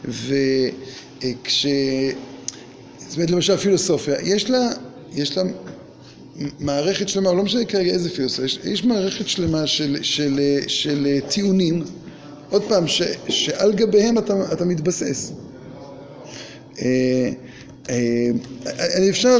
וכש... 0.04 1.66
זאת 3.08 3.16
אומרת 3.16 3.30
למשל 3.30 3.56
פילוסופיה, 3.56 4.14
יש 4.22 4.50
לה, 4.50 4.68
יש 5.14 5.38
לה 5.38 5.42
מערכת 6.60 7.08
שלמה, 7.08 7.32
לא 7.32 7.42
משנה 7.42 7.64
כרגע 7.64 7.90
איזה 7.90 8.10
פילוסופיה, 8.10 8.44
יש, 8.44 8.58
יש 8.64 8.84
מערכת 8.84 9.28
שלמה 9.28 9.66
של, 9.66 9.96
של, 10.02 10.40
של, 10.42 10.58
של 10.66 11.20
טיעונים, 11.28 11.84
עוד 12.50 12.62
פעם, 12.62 12.88
ש, 12.88 13.02
שעל 13.28 13.72
גביהם 13.72 14.18
אתה, 14.18 14.52
אתה 14.52 14.64
מתבסס. 14.64 15.32
אה, 16.82 17.30
אה, 17.90 18.28
אפשר, 19.10 19.38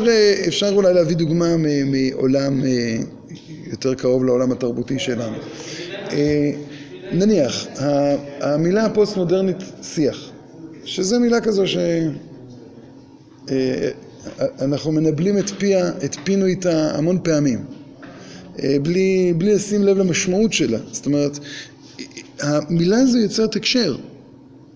אפשר 0.49 0.73
אולי 0.75 0.95
להביא 0.95 1.17
דוגמה 1.17 1.57
מעולם 1.57 2.65
אה, 2.65 2.99
יותר 3.71 3.95
קרוב 3.95 4.25
לעולם 4.25 4.53
התרבותי 4.53 4.99
שלנו. 4.99 5.37
נניח, 7.13 7.67
המילה 8.41 8.85
הפוסט-מודרנית 8.85 9.57
שיח, 9.83 10.31
שזו 10.85 11.21
מילה 11.21 11.41
כזו 11.41 11.67
ש... 11.67 11.77
אה, 13.51 13.91
אנחנו 14.61 14.93
מנבלים 14.93 15.39
את 15.39 15.51
פיה, 15.51 15.89
את 16.05 16.17
פינו 16.25 16.47
איתה 16.47 16.91
המון 16.99 17.19
פעמים, 17.23 17.65
אה, 18.63 18.77
בלי, 18.83 19.33
בלי 19.37 19.55
לשים 19.55 19.83
לב 19.83 19.99
למשמעות 19.99 20.53
שלה. 20.53 20.79
זאת 20.93 21.07
אומרת, 21.07 21.39
המילה 22.41 22.97
הזו 22.99 23.19
יוצרת 23.19 23.57
הקשר. 23.57 23.97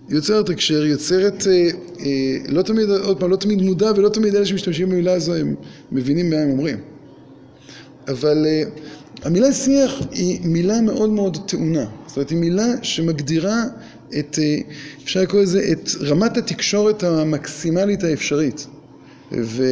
יוצרת 0.08 0.50
הקשר, 0.50 0.84
יוצרת, 0.84 1.46
אה, 1.46 1.68
אה, 2.00 2.36
לא 2.48 2.62
תמיד, 2.62 2.88
עוד 2.88 3.20
פעם, 3.20 3.30
לא 3.30 3.36
תמיד 3.36 3.62
מודע 3.62 3.92
ולא 3.96 4.08
תמיד 4.08 4.34
אלה 4.34 4.46
שמשתמשים 4.46 4.88
במילה 4.88 5.12
הזו 5.12 5.34
הם 5.34 5.54
מבינים 5.92 6.30
מה 6.30 6.36
הם 6.36 6.50
אומרים. 6.50 6.78
אבל 8.08 8.46
אה, 8.46 8.62
המילה 9.22 9.52
שיח 9.52 9.92
היא 10.10 10.40
מילה 10.44 10.80
מאוד 10.80 11.10
מאוד 11.10 11.38
טעונה. 11.48 11.84
זאת 12.06 12.16
אומרת, 12.16 12.30
היא 12.30 12.38
מילה 12.38 12.66
שמגדירה 12.82 13.64
את, 14.18 14.38
אה, 14.38 14.58
אפשר 15.04 15.22
לקרוא 15.22 15.42
לזה, 15.42 15.62
את 15.72 15.88
רמת 16.00 16.36
התקשורת 16.36 17.02
המקסימלית 17.02 18.04
האפשרית. 18.04 18.66
ו, 19.32 19.64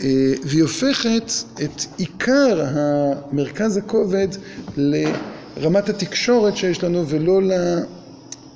אה, 0.00 0.32
והיא 0.42 0.62
הופכת 0.62 1.30
את 1.64 1.82
עיקר 1.96 2.64
המרכז 2.68 3.76
הכובד 3.76 4.28
לרמת 4.76 5.88
התקשורת 5.88 6.56
שיש 6.56 6.84
לנו 6.84 7.08
ולא 7.08 7.42
ל... 7.42 7.52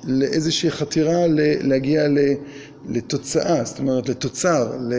לאיזושהי 0.03 0.71
חתירה 0.71 1.25
להגיע 1.61 2.07
ל- 2.07 2.33
לתוצאה, 2.89 3.63
זאת 3.63 3.79
אומרת 3.79 4.09
לתוצר, 4.09 4.77
ל... 4.79 4.93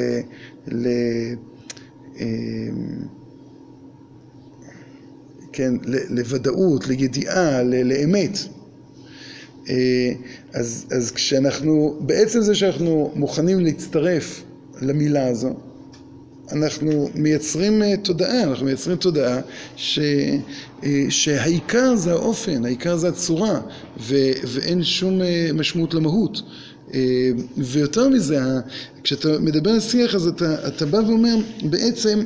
ל 0.68 0.86
אה, 2.20 2.26
כן, 5.52 5.74
לוודאות, 6.10 6.86
לידיעה, 6.88 7.62
לאמת. 7.62 8.38
אה, 9.68 10.12
אז, 10.52 10.86
אז 10.90 11.10
כשאנחנו, 11.10 11.96
בעצם 12.00 12.40
זה 12.40 12.54
שאנחנו 12.54 13.12
מוכנים 13.14 13.60
להצטרף 13.60 14.42
למילה 14.80 15.26
הזו, 15.26 15.54
אנחנו 16.52 17.08
מייצרים 17.14 17.82
אה, 17.82 17.96
תודעה, 17.96 18.42
אנחנו 18.42 18.66
מייצרים 18.66 18.96
תודעה 18.96 19.40
ש, 19.76 19.98
אה, 20.84 21.04
שהעיקר 21.08 21.96
זה 21.96 22.12
האופן, 22.12 22.64
העיקר 22.64 22.96
זה 22.96 23.08
הצורה, 23.08 23.60
ו, 24.00 24.14
ואין 24.46 24.84
שום 24.84 25.20
משמעות 25.54 25.94
למהות. 25.94 26.42
ויותר 27.56 28.08
מזה, 28.08 28.40
כשאתה 29.02 29.38
מדבר 29.38 29.70
על 29.70 29.80
שיח 29.80 30.14
אז 30.14 30.26
אתה, 30.26 30.68
אתה 30.68 30.86
בא 30.86 30.96
ואומר 30.96 31.36
בעצם 31.62 32.24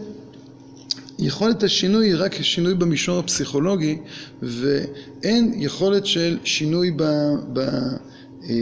יכולת 1.19 1.63
השינוי 1.63 2.07
היא 2.07 2.15
רק 2.19 2.43
שינוי 2.43 2.75
במישור 2.75 3.19
הפסיכולוגי 3.19 3.99
ואין 4.43 5.53
יכולת 5.57 6.07
של 6.07 6.39
שינוי 6.45 6.91
ב... 6.97 7.03
ב 7.53 7.59
אה, 7.59 8.57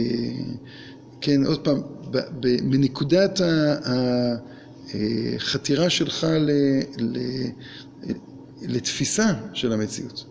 כן, 1.21 1.45
עוד 1.45 1.59
פעם, 1.59 1.81
ב, 2.11 2.17
ב, 2.39 2.61
מנקודת 2.63 3.41
ה, 3.41 3.73
ה, 3.89 4.35
החתירה 5.35 5.89
שלך 5.89 6.23
ל, 6.23 6.51
ל, 6.97 7.17
לתפיסה 8.61 9.33
של 9.53 9.71
המציאות. 9.73 10.25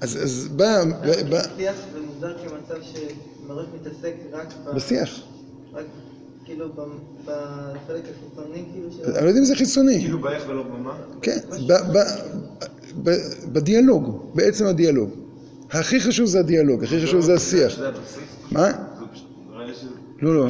אז, 0.00 0.16
אז 0.22 0.48
בא, 0.48 0.84
בא, 1.30 1.42
שיח 1.56 1.76
זה 1.92 2.00
מוגדר 2.00 2.36
כמצב 2.38 2.82
שמראש 2.82 3.66
מתעסק 3.74 4.14
רק 4.32 4.54
ב... 4.64 4.76
בשיח. 4.76 5.20
רק 5.74 5.84
כאילו 6.46 6.66
בחלק 7.24 8.02
החיצוני 8.04 8.64
כאילו. 8.72 8.88
אני 9.16 9.24
לא 9.24 9.28
יודע 9.28 9.40
אם 9.40 9.44
זה 9.44 9.56
חיצוני. 9.56 10.00
כאילו 10.00 10.18
באיך 10.18 10.44
ולא 10.48 10.62
במה? 10.62 10.96
כן, 11.22 11.38
ב, 11.68 11.72
ב, 11.72 11.98
ב, 13.02 13.10
בדיאלוג, 13.52 14.30
בעצם 14.34 14.66
הדיאלוג. 14.66 15.10
הכי 15.70 16.00
חשוב 16.00 16.26
זה 16.26 16.38
הדיאלוג, 16.40 16.84
הכי 16.84 17.02
חשוב 17.06 17.20
זה 17.20 17.34
השיח. 17.34 17.78
מה? 18.50 18.72
לא, 20.22 20.34
לא, 20.34 20.48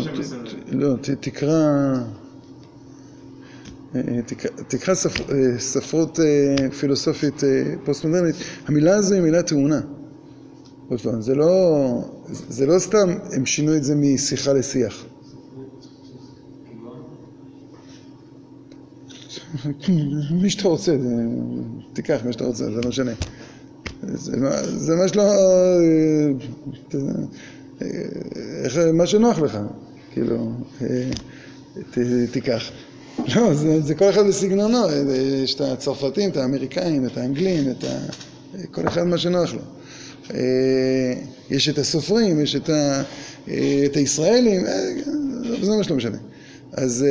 לא, 0.72 0.97
ת- 0.97 1.11
תקרא... 1.11 1.53
אה, 3.94 4.01
תקרא- 4.26 4.62
תקרא 4.68 4.94
אה, 4.94 5.59
ספרות 5.59 6.20
אה, 6.20 6.70
פילוסופית 6.70 7.44
אה, 7.44 7.49
פוסט-מודרנית, 7.84 8.34
המילה 8.66 8.97
הזו 8.97 9.14
היא 9.14 9.22
מילה 9.22 9.42
טעונה. 9.42 9.80
עוד 10.88 11.01
פעם, 11.01 11.20
זה 11.20 11.34
לא, 11.34 11.86
זה 12.49 12.66
לא 12.66 12.78
סתם 12.78 13.09
הם 13.32 13.47
שינו 13.47 13.76
את 13.76 13.84
זה 13.84 13.94
משיחה 13.94 14.53
לשיח. 14.53 15.05
מי 20.30 20.51
שאתה 20.51 20.68
רוצה, 20.68 20.97
תיקח 21.92 22.20
מה 22.24 22.32
שאתה 22.32 22.44
רוצה, 22.44 22.64
זה 22.64 22.70
לא 22.70 22.88
משנה. 22.88 23.12
זה, 24.03 24.36
מה- 24.97 25.09
שלא... 25.09 25.22
אה, 26.92 27.88
אה, 28.86 28.92
מה 28.92 29.07
שנוח 29.07 29.38
לך, 29.38 29.59
כאילו, 30.12 30.53
אה, 30.82 31.12
תיקח. 32.32 32.70
לא, 33.36 33.55
זה, 33.80 33.94
כל 33.94 34.11
אחד 34.11 34.26
בסגנונו, 34.26 34.78
יש 35.44 35.55
את 35.55 35.61
הצרפתים, 35.61 36.30
את 36.30 36.36
האמריקאים, 36.36 37.07
את 37.07 37.16
האנגלים, 37.16 37.70
את 37.70 37.84
ה... 37.84 37.99
כל 38.70 38.86
אחד 38.86 39.03
מה 39.03 39.18
שנוח 39.18 39.55
לו. 39.55 39.61
יש 41.51 41.68
את 41.68 41.78
הסופרים, 41.78 42.40
יש 42.40 42.57
את, 42.57 42.68
ה, 42.68 43.03
את 43.86 43.97
הישראלים, 43.97 44.64
זה 45.62 45.76
מה 45.76 45.84
שלא 45.84 45.97
משנה. 45.97 46.18
אז 46.72 47.05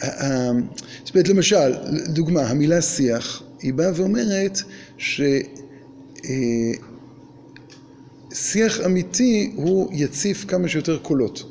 זאת 0.00 1.14
אומרת, 1.14 1.28
למשל, 1.28 1.72
דוגמה, 2.08 2.42
המילה 2.42 2.82
שיח, 2.82 3.42
היא 3.62 3.74
באה 3.74 3.90
ואומרת 3.94 4.58
ש... 4.98 5.20
אה, 6.24 6.72
אמיתי 8.86 9.52
הוא 9.54 9.90
יציף 9.92 10.44
כמה 10.48 10.68
שיותר 10.68 10.98
קולות. 10.98 11.36
זאת 11.36 11.46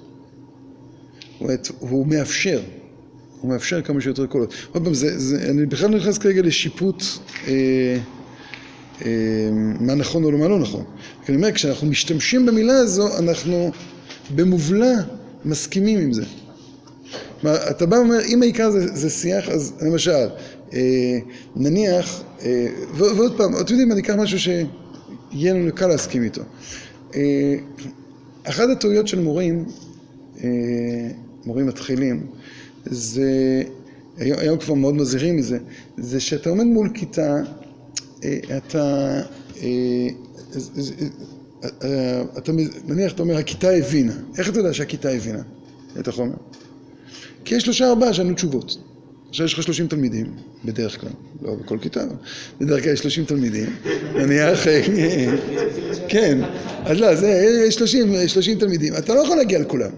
אומרת, 1.42 1.68
הוא 1.80 2.08
מאפשר, 2.08 2.62
הוא 3.42 3.52
מאפשר 3.52 3.82
כמה 3.82 4.02
שיותר 4.02 4.26
קולות. 4.26 4.54
עוד 4.72 4.84
פעם, 4.84 4.94
זה, 4.94 5.20
זה, 5.20 5.50
אני 5.50 5.66
בכלל 5.66 5.90
לא 5.90 5.98
נכנס 5.98 6.18
כרגע 6.18 6.42
לשיפוט 6.42 7.04
אה, 7.48 7.98
אה, 9.06 9.50
מה 9.80 9.96
נכון 9.96 10.24
או 10.24 10.32
מה 10.32 10.48
לא 10.48 10.60
נכון. 10.60 10.84
אני 11.30 11.36
אומר, 11.36 11.52
כשאנחנו 11.52 11.88
משתמשים 11.88 12.46
במילה 12.46 12.78
הזו, 12.78 13.18
אנחנו 13.18 13.72
במובלע 14.36 14.94
מסכימים 15.46 16.00
עם 16.00 16.14
זה. 16.14 16.24
כלומר, 17.42 17.58
אתה 17.70 17.86
בא 17.86 17.96
ואומר, 17.96 18.20
אם 18.28 18.42
העיקר 18.42 18.72
זה, 18.72 18.96
זה 18.96 19.10
שיח, 19.10 19.50
אז 19.50 19.74
למשל, 19.82 20.28
אה, 20.74 21.20
נניח, 21.56 22.24
אה, 22.42 22.68
ו- 22.94 23.18
ועוד 23.18 23.38
פעם, 23.38 23.56
אתם 23.56 23.74
יודעים, 23.74 23.92
אני 23.92 24.02
אקח 24.02 24.14
משהו 24.14 24.40
שיהיה 24.40 25.54
לנו 25.54 25.72
קל 25.76 25.88
להסכים 25.88 26.24
איתו. 26.24 26.42
אה, 27.16 27.56
אחת 28.44 28.70
הטעויות 28.70 29.08
של 29.08 29.22
מורים, 29.22 29.66
אה, 30.44 30.50
מורים 31.46 31.68
מתחילים, 31.68 32.28
זה, 32.86 33.64
היום, 34.18 34.40
היום 34.40 34.58
כבר 34.58 34.74
מאוד 34.74 34.96
מזהירים 34.96 35.36
מזה, 35.36 35.58
זה 35.98 36.20
שאתה 36.20 36.50
עומד 36.50 36.66
מול 36.66 36.90
כיתה, 36.94 37.36
אה, 38.24 38.40
אתה, 38.58 39.22
אה, 39.62 39.64
אה, 39.64 40.08
אה, 41.84 42.22
אתה, 42.38 42.52
נניח, 42.88 43.14
אתה 43.14 43.24
אומר, 43.24 43.38
הכיתה 43.38 43.70
הבינה. 43.70 44.14
איך 44.38 44.50
אתה 44.50 44.60
יודע 44.60 44.74
שהכיתה 44.74 45.10
הבינה 45.10 45.42
את 46.00 46.08
החומר? 46.08 46.36
כי 47.48 47.56
יש 47.56 47.64
שלושה 47.64 47.90
ארבעה 47.90 48.14
שענו 48.14 48.34
תשובות. 48.34 48.78
עכשיו 49.30 49.46
יש 49.46 49.54
לך 49.54 49.64
שלושים 49.64 49.88
תלמידים, 49.88 50.26
בדרך 50.66 51.02
כלל, 51.02 51.10
לא 51.42 51.56
בכל 51.56 51.78
כיתה, 51.82 52.04
בדרך 52.62 52.84
כלל 52.84 52.94
יש 52.94 53.00
שלושים 53.00 53.26
תלמידים, 53.26 53.76
נניח, 54.16 54.68
אה, 54.68 54.82
כן, 56.08 56.40
אז 56.86 57.00
לא, 57.00 57.16
זה, 57.16 57.64
יש 57.68 57.76
שלושים, 57.76 58.28
שלושים 58.28 58.60
תלמידים, 58.60 58.94
אתה 58.98 59.16
לא 59.16 59.20
יכול 59.20 59.38
להגיע 59.38 59.60
לכולם. 59.60 59.90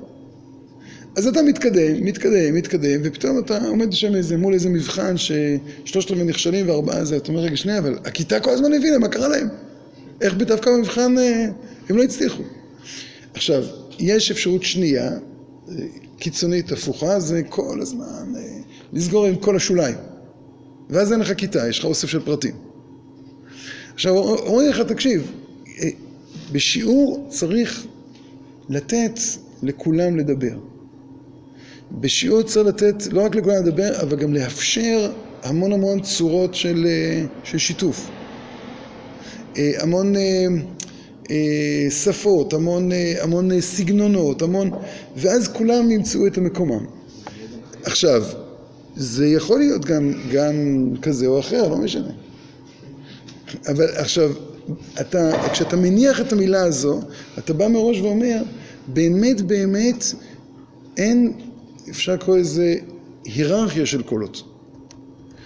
אז 1.16 1.28
אתה 1.28 1.42
מתקדם, 1.42 2.06
מתקדם, 2.06 2.56
מתקדם, 2.56 3.00
ופתאום 3.04 3.40
אתה 3.40 3.68
עומד 3.68 3.94
שם 3.94 4.16
איזה, 4.16 4.38
מול 4.38 4.54
איזה 4.54 4.70
מבחן 4.70 5.16
ששלושת 5.18 6.12
רבעי 6.12 6.24
נכשלים 6.24 6.70
וארבעה 6.70 7.06
זה, 7.06 7.18
אתה 7.18 7.30
אומר, 7.32 7.42
רגע, 7.42 7.58
שנייה, 7.58 7.78
אבל 7.78 7.98
הכיתה 8.06 8.40
כל 8.40 8.52
הזמן 8.52 8.74
הבינה, 8.74 8.98
מה 8.98 9.08
קרה 9.08 9.28
להם? 9.28 9.48
איך 10.22 10.34
דווקא 10.34 10.72
במבחן 10.72 11.18
אה, 11.18 11.46
הם 11.90 11.98
לא 11.98 12.04
הצליחו? 12.04 12.44
עכשיו, 13.34 13.64
יש 14.00 14.32
אפשרות 14.32 14.64
שנייה, 14.64 15.12
אה, 15.70 15.76
קיצונית 16.20 16.72
הפוכה, 16.72 17.20
זה 17.20 17.42
כל 17.50 17.82
הזמן 17.82 18.34
אה, 18.38 18.42
לסגור 18.94 19.26
עם 19.26 19.36
כל 19.36 19.56
השוליים. 19.56 19.96
ואז 20.90 21.12
אין 21.12 21.20
לך 21.20 21.34
כיתה, 21.38 21.70
יש 21.70 21.80
לך 21.80 21.86
אוסף 21.86 22.08
של 22.10 22.20
פרטים. 22.20 22.56
עכשיו, 23.94 24.18
אומרים 24.18 24.70
לך, 24.70 24.80
תקשיב, 24.80 25.32
אה, 25.80 25.90
בשיעור 26.52 27.28
צריך 27.30 27.86
לתת 28.70 29.20
לכולם 29.64 30.18
לדבר. 30.18 30.58
בשיעור 31.92 32.42
צריך 32.42 32.68
לתת 32.68 33.14
לא 33.14 33.26
רק 33.26 33.36
לכולם 33.36 33.56
לדבר, 33.66 34.02
אבל 34.02 34.18
גם 34.18 34.34
לאפשר 34.34 35.12
המון 35.44 35.72
המון 35.72 36.02
צורות 36.02 36.56
של, 36.56 36.86
אה, 36.86 37.26
של 37.44 37.58
שיתוף. 37.58 38.10
המון 39.56 40.14
שפות, 41.90 42.54
המון, 42.54 42.92
אה, 42.92 43.14
המון 43.24 43.52
אה, 43.52 43.62
סגנונות, 43.62 44.42
המון... 44.42 44.72
ואז 45.16 45.48
כולם 45.48 45.92
ימצאו 45.92 46.28
את 46.28 46.38
מקומם. 46.38 46.86
עכשיו, 47.84 48.24
זה 48.96 49.28
יכול 49.28 49.60
להיות 49.60 49.86
גם, 49.86 50.14
גם 50.32 50.56
כזה 51.02 51.28
או 51.28 51.40
אחר, 51.40 51.68
לא 51.68 51.78
משנה. 51.78 52.12
אבל 53.68 53.88
עכשיו, 53.96 54.32
אתה, 55.02 55.50
כשאתה 55.52 55.76
מניח 55.76 56.22
את 56.22 56.34
המילה 56.34 56.64
הזו, 56.64 57.00
אתה 57.38 57.54
בא 57.54 57.68
מראש 57.68 58.00
ואומר, 58.00 58.44
באמת 58.88 59.42
באמת 59.42 60.04
אין, 60.98 61.34
אפשר 61.90 62.14
לקרוא 62.14 62.38
לזה 62.38 62.76
היררכיה 63.26 63.86
של 63.86 64.02
קולות. 64.02 64.44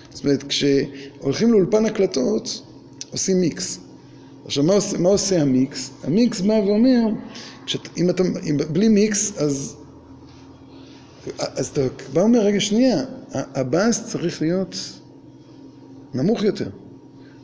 זאת 0.10 0.24
אומרת, 0.26 0.44
כשהולכים 0.44 1.52
לאולפן 1.52 1.86
הקלטות, 1.86 2.62
עושים 3.12 3.42
מיקס. 3.42 3.80
עכשיו, 4.46 4.64
מה 4.64 4.74
עושה, 4.74 4.98
מה 4.98 5.10
עושה 5.10 5.42
המיקס? 5.42 5.92
המיקס 6.04 6.42
בא 6.42 6.54
ואומר, 6.54 7.02
שאת, 7.66 7.88
אם 7.98 8.10
אתה, 8.10 8.24
אם, 8.24 8.58
בלי 8.72 8.88
מיקס, 8.88 9.38
אז, 9.38 9.76
אז 11.40 11.68
אתה 11.68 11.82
בא 12.14 12.20
ואומר, 12.20 12.40
רגע, 12.40 12.60
שנייה, 12.60 13.04
הבאס 13.34 14.08
צריך 14.08 14.42
להיות 14.42 14.76
נמוך 16.14 16.44
יותר. 16.44 16.70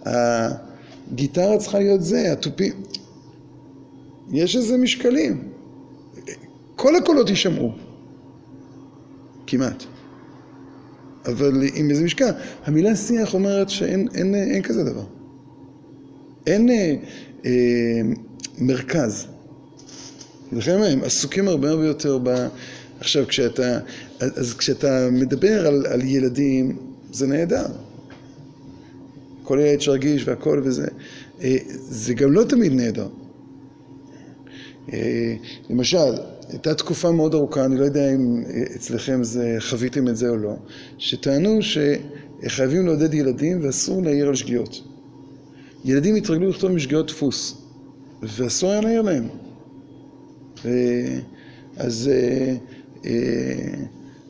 הגיטרה 0.06 1.58
צריכה 1.58 1.80
להיות 1.80 2.04
זה, 2.04 2.32
התופים. 2.32 2.74
יש 4.32 4.56
איזה 4.56 4.78
משקלים. 4.78 5.50
כל 6.76 6.96
הקולות 6.96 7.30
יישמעו. 7.30 7.72
כמעט. 9.48 9.84
אבל 11.26 11.64
עם 11.74 11.90
איזה 11.90 12.04
משקל. 12.04 12.32
המילה 12.66 12.96
שיח 12.96 13.34
אומרת 13.34 13.70
שאין 13.70 14.08
אין, 14.14 14.36
אין 14.36 14.62
כזה 14.62 14.84
דבר. 14.84 15.19
אין 16.48 16.70
אה, 16.70 16.96
אה, 17.46 18.02
מרכז. 18.58 19.28
לכן 20.52 20.82
הם 20.84 21.04
עסוקים 21.04 21.48
הרבה 21.48 21.70
הרבה 21.70 21.86
יותר 21.88 22.20
ב... 22.24 22.48
עכשיו, 23.00 23.28
כשאתה, 23.28 23.80
אז 24.20 24.54
כשאתה 24.54 25.10
מדבר 25.12 25.68
על, 25.68 25.86
על 25.86 26.02
ילדים, 26.02 26.78
זה 27.12 27.28
נהדר. 27.28 27.66
כל 29.44 29.60
ילד 29.62 29.82
שרגיש 29.82 30.28
והכל 30.28 30.62
וזה. 30.64 30.88
אה, 31.42 31.58
זה 31.68 32.14
גם 32.14 32.32
לא 32.32 32.44
תמיד 32.44 32.74
נהדר. 32.74 33.08
אה, 34.94 35.36
למשל, 35.70 36.14
הייתה 36.50 36.74
תקופה 36.74 37.12
מאוד 37.12 37.34
ארוכה, 37.34 37.66
אני 37.66 37.78
לא 37.78 37.86
יודע 37.86 38.14
אם 38.14 38.44
אצלכם 38.76 39.24
זה, 39.24 39.58
חוויתם 39.60 40.08
את 40.08 40.18
זה 40.18 40.30
או 40.30 40.38
לא, 40.38 40.56
שטענו 40.98 41.60
שחייבים 41.62 42.86
לעודד 42.86 43.14
ילדים 43.14 43.66
ואסור 43.66 44.04
להעיר 44.04 44.28
על 44.28 44.36
שגיאות. 44.36 44.82
ילדים 45.86 46.16
התרגלו 46.16 46.50
לכתוב 46.50 46.72
משגיאות 46.72 47.08
דפוס, 47.08 47.62
ואסור 48.24 48.72
היה 48.72 48.82
להעיר 48.82 49.02
להם. 49.02 49.28
אז 51.78 52.10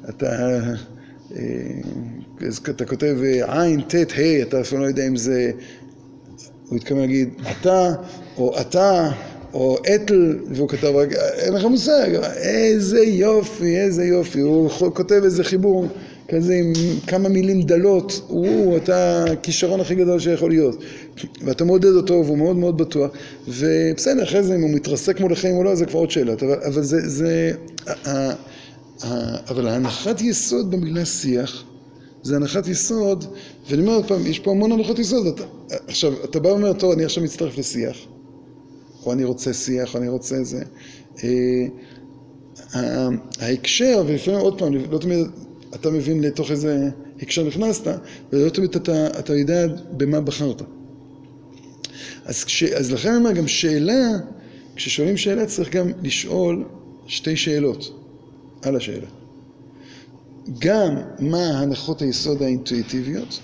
אתה, 0.09 0.59
אז 2.47 2.57
אתה 2.69 2.85
כותב 2.85 3.17
עין, 3.47 3.81
ט', 3.81 3.95
ה', 3.95 4.41
אתה 4.41 4.61
אפילו 4.61 4.81
לא 4.81 4.87
יודע 4.87 5.07
אם 5.07 5.15
זה, 5.15 5.51
הוא 6.69 6.77
התכוון 6.77 7.01
להגיד 7.01 7.29
אתה, 7.51 7.93
או 8.37 8.61
אתה, 8.61 9.11
או 9.53 9.77
אתל, 9.95 10.39
והוא 10.51 10.69
כתב, 10.69 10.93
אין 11.37 11.53
לך 11.53 11.65
מושג, 11.65 12.09
איזה 12.35 12.99
יופי, 12.99 13.77
איזה 13.77 14.05
יופי, 14.05 14.39
הוא 14.39 14.69
כותב 14.69 15.21
איזה 15.23 15.43
חיבור 15.43 15.87
כזה 16.29 16.53
עם 16.53 16.73
כמה 17.07 17.29
מילים 17.29 17.61
דלות, 17.61 18.21
הוא, 18.27 18.77
אתה 18.77 19.23
הכישרון 19.23 19.79
הכי 19.79 19.95
גדול 19.95 20.19
שיכול 20.19 20.49
להיות. 20.51 20.83
ואתה 21.41 21.65
מעודד 21.65 21.93
אותו, 21.93 22.13
והוא 22.25 22.37
מאוד 22.37 22.55
מאוד 22.55 22.77
בטוח, 22.77 23.11
ובסדר, 23.47 24.23
אחרי 24.23 24.43
זה 24.43 24.55
אם 24.55 24.61
הוא 24.61 24.69
מתרסק 24.69 25.19
מול 25.19 25.33
החיים 25.33 25.55
או 25.55 25.63
לא, 25.63 25.75
זה 25.75 25.85
כבר 25.85 25.99
עוד 25.99 26.11
שאלה, 26.11 26.33
אבל, 26.67 26.83
זה, 26.83 27.09
זה, 27.09 27.51
אבל 29.49 29.67
ההנחת 29.67 30.21
יסוד 30.21 30.71
במילה 30.71 31.05
שיח, 31.05 31.63
זה 32.23 32.35
הנחת 32.35 32.67
יסוד, 32.67 33.25
ואני 33.69 33.81
אומר 33.81 33.93
עוד 33.93 34.07
פעם, 34.07 34.25
יש 34.25 34.39
פה 34.39 34.51
המון 34.51 34.71
הנחות 34.71 34.99
יסוד, 34.99 35.27
אתה, 35.27 35.43
עכשיו, 35.87 36.13
אתה 36.23 36.39
בא 36.39 36.47
ואומר, 36.47 36.73
טוב, 36.73 36.91
אני 36.91 37.05
עכשיו 37.05 37.23
מצטרף 37.23 37.57
לשיח. 37.57 37.97
או 39.05 39.13
אני 39.13 39.23
רוצה 39.23 39.53
שיח, 39.53 39.93
או 39.93 39.99
אני 39.99 40.07
רוצה 40.07 40.35
זה. 40.43 40.63
ההקשר, 43.39 44.03
ולפעמים 44.07 44.39
עוד 44.39 44.59
פעם, 44.59 44.73
לא 44.91 44.97
תמיד 44.97 45.27
אתה 45.75 45.89
מבין 45.89 46.21
לתוך 46.21 46.51
איזה 46.51 46.89
הקשר 47.21 47.43
נכנסת, 47.43 47.87
ולא 48.33 48.49
תמיד 48.49 48.75
אתה, 48.75 49.07
אתה 49.19 49.35
יודע 49.35 49.67
במה 49.91 50.21
בחרת. 50.21 50.61
אז, 52.25 52.43
כש, 52.43 52.63
אז 52.63 52.91
לכן 52.91 53.09
אני 53.09 53.17
אומר, 53.17 53.31
גם 53.31 53.47
שאלה, 53.47 54.09
כששואלים 54.75 55.17
שאלה 55.17 55.45
צריך 55.45 55.75
גם 55.75 55.91
לשאול 56.03 56.65
שתי 57.07 57.37
שאלות 57.37 57.99
על 58.61 58.75
השאלה. 58.75 59.07
גם 60.59 60.95
מה 61.19 61.59
הנחות 61.59 62.01
היסוד 62.01 62.41
האינטואיטיביות, 62.41 63.39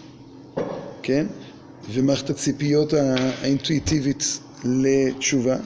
כן? 1.04 1.26
ומערכת 1.94 2.30
הציפיות 2.30 2.94
האינטואיטיבית 2.94 4.40
לתשובה. 4.66 5.58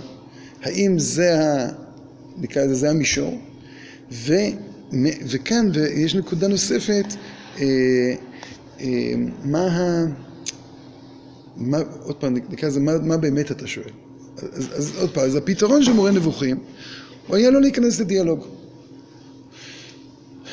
האם 0.62 0.99
זה, 0.99 1.39
ה, 1.39 1.70
נקרא 2.38 2.64
לזה, 2.64 2.76
זה 2.76 2.89
המישור? 2.89 3.38
ו, 4.12 4.34
וכאן, 5.27 5.69
ויש 5.73 6.15
נקודה 6.15 6.47
נוספת, 6.47 7.05
אה, 7.59 7.65
אה, 8.79 9.13
מה 9.43 9.61
ה... 9.61 10.05
מה, 11.57 11.77
עוד 12.03 12.15
פעם, 12.15 12.35
נקרא 12.49 12.69
לזה, 12.69 12.79
מה, 12.79 12.97
מה 12.97 13.17
באמת 13.17 13.51
אתה 13.51 13.67
שואל? 13.67 13.91
אז, 14.41 14.69
אז 14.75 14.95
עוד 14.97 15.09
פעם, 15.09 15.23
אז 15.23 15.35
הפתרון 15.35 15.83
של 15.83 15.93
מורה 15.93 16.11
נבוכים, 16.11 16.57
הוא 17.27 17.35
היה 17.35 17.49
לא 17.49 17.61
להיכנס 17.61 17.99
לדיאלוג. 17.99 18.45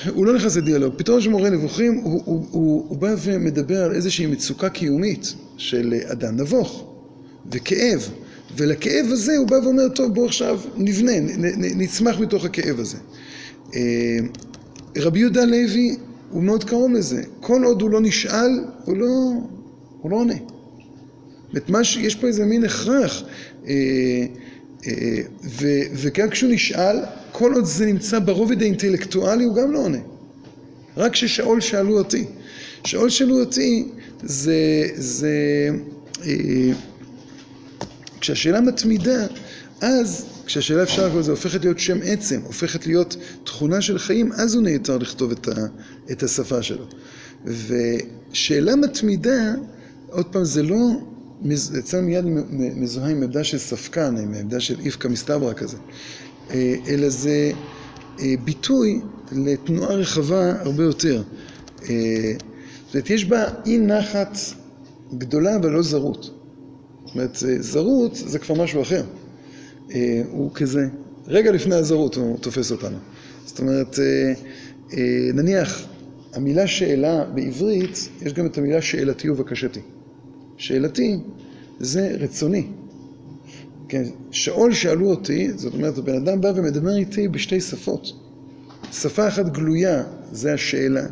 הוא 0.09 0.27
לא 0.27 0.35
נכנס 0.35 0.57
לדיאלוג. 0.57 0.95
פתרון 0.97 1.21
של 1.21 1.31
מורה 1.31 1.51
נבוכים, 1.51 1.95
הוא, 1.95 2.23
הוא, 2.25 2.47
הוא, 2.51 2.87
הוא 2.89 2.99
בא 2.99 3.15
ומדבר 3.23 3.83
על 3.83 3.95
איזושהי 3.95 4.27
מצוקה 4.27 4.69
קיומית 4.69 5.35
של 5.57 5.95
אדם 6.07 6.37
נבוך 6.37 6.95
וכאב, 7.53 8.09
ולכאב 8.57 9.07
הזה 9.11 9.37
הוא 9.37 9.49
בא 9.49 9.55
ואומר, 9.55 9.89
טוב, 9.89 10.15
בוא 10.15 10.27
עכשיו 10.27 10.61
נבנה, 10.77 11.13
נצמח 11.57 12.19
מתוך 12.19 12.45
הכאב 12.45 12.81
הזה. 12.81 12.97
אה, 13.77 14.19
רבי 14.97 15.19
יהודה 15.19 15.45
לוי 15.45 15.97
הוא 16.31 16.43
מאוד 16.43 16.65
קרוב 16.65 16.93
לזה. 16.93 17.23
כל 17.41 17.65
עוד 17.65 17.83
הוא 17.83 17.91
לא 17.91 18.01
נשאל, 18.01 18.65
הוא 18.85 18.97
לא, 18.97 19.07
הוא 20.01 20.11
לא 20.11 20.17
עונה. 20.17 20.35
ש... 21.85 21.97
יש 21.97 22.15
פה 22.15 22.27
איזה 22.27 22.45
מין 22.45 22.65
הכרח. 22.65 23.23
אה, 23.67 23.73
אה, 24.87 24.93
ו, 25.45 25.67
וגם 25.93 26.31
כשהוא 26.31 26.53
נשאל, 26.53 26.97
כל 27.33 27.55
עוד 27.55 27.65
זה 27.65 27.87
נמצא 27.87 28.19
ברובד 28.19 28.63
האינטלקטואלי, 28.63 29.45
הוא 29.45 29.55
גם 29.55 29.73
לא 29.73 29.79
עונה. 29.79 29.99
רק 30.97 31.13
כששאול 31.13 31.61
שאלו 31.61 31.99
אותי. 31.99 32.25
שאול 32.85 33.11
שאלו 33.11 33.41
אותי 33.41 33.89
זה, 34.23 34.89
זה 34.95 35.69
אה, 36.27 36.73
כשהשאלה 38.21 38.61
מתמידה, 38.61 39.27
אז 39.81 40.27
כשהשאלה 40.47 40.83
אפשר 40.83 41.07
לקרוא 41.07 41.21
לזה 41.21 41.31
הופכת 41.31 41.65
להיות 41.65 41.79
שם 41.79 41.99
עצם, 42.05 42.41
הופכת 42.45 42.87
להיות 42.87 43.17
תכונה 43.45 43.81
של 43.81 43.99
חיים, 43.99 44.33
אז 44.33 44.55
הוא 44.55 44.63
נעתר 44.63 44.99
לכתוב 44.99 45.33
את, 46.13 46.23
השפה 46.23 46.63
שלו. 46.63 46.87
ושאלה 47.45 48.77
מתמידה, 48.77 49.55
עוד 50.11 50.27
פעם, 50.27 50.45
זה 50.45 50.63
לא, 50.63 50.77
אצלנו 51.79 52.07
מיד 52.07 52.25
מזוהה 52.77 53.11
עם 53.11 53.23
עמדה 53.23 53.45
של 53.45 53.59
ספקן, 53.59 54.17
עם 54.17 54.35
עמדה 54.35 54.61
של 54.61 54.81
איפכא 54.85 55.09
מסתברא 55.09 55.53
כזה, 55.53 55.77
אה, 56.51 56.75
אלא 56.89 57.09
זה 57.09 57.53
אה, 58.21 58.35
ביטוי 58.45 59.01
לתנועה 59.33 59.95
רחבה 59.95 60.61
הרבה 60.61 60.85
יותר. 60.85 61.23
אה, 61.83 62.33
זאת 62.87 62.95
אומרת, 62.95 63.11
יש 63.11 63.25
בה 63.25 63.45
אי 63.67 63.79
נחת 63.79 64.39
גדולה 65.19 65.57
אבל 65.57 65.71
לא 65.71 65.83
זרות. 65.83 66.23
זאת 67.05 67.15
אומרת, 67.15 67.37
זרות 67.61 68.15
זה 68.15 68.39
כבר 68.39 68.55
משהו 68.55 68.83
אחר. 68.83 69.03
הוא 70.31 70.51
כזה, 70.55 70.89
רגע 71.27 71.53
לפני 71.53 71.75
הזרות 71.75 72.15
הוא 72.15 72.39
תופס 72.39 72.71
אותנו. 72.71 72.99
זאת 73.47 73.59
אומרת, 73.59 73.99
נניח, 75.35 75.87
המילה 76.33 76.67
שאלה 76.67 77.25
בעברית, 77.25 78.09
יש 78.23 78.33
גם 78.33 78.47
את 78.47 78.59
המילה 78.59 78.83
שאלתי 78.83 79.31
ובקשתי. 79.31 79.81
שאלתי 80.57 81.17
זה 81.81 82.17
רצוני. 82.21 82.67
כן, 83.89 84.03
שאול 84.31 84.75
שאלו 84.75 85.11
אותי, 85.11 85.53
זאת 85.53 85.75
אומרת, 85.75 85.99
הבן 85.99 86.15
אדם 86.15 86.41
בא 86.41 86.53
ומדבר 86.55 86.97
איתי 86.97 87.29
בשתי 87.29 87.61
שפות. 87.61 88.13
שפה 88.93 89.29
אחת 89.29 89.47
גלויה, 89.49 90.05
זה 90.33 90.55
השאלה, 90.55 91.07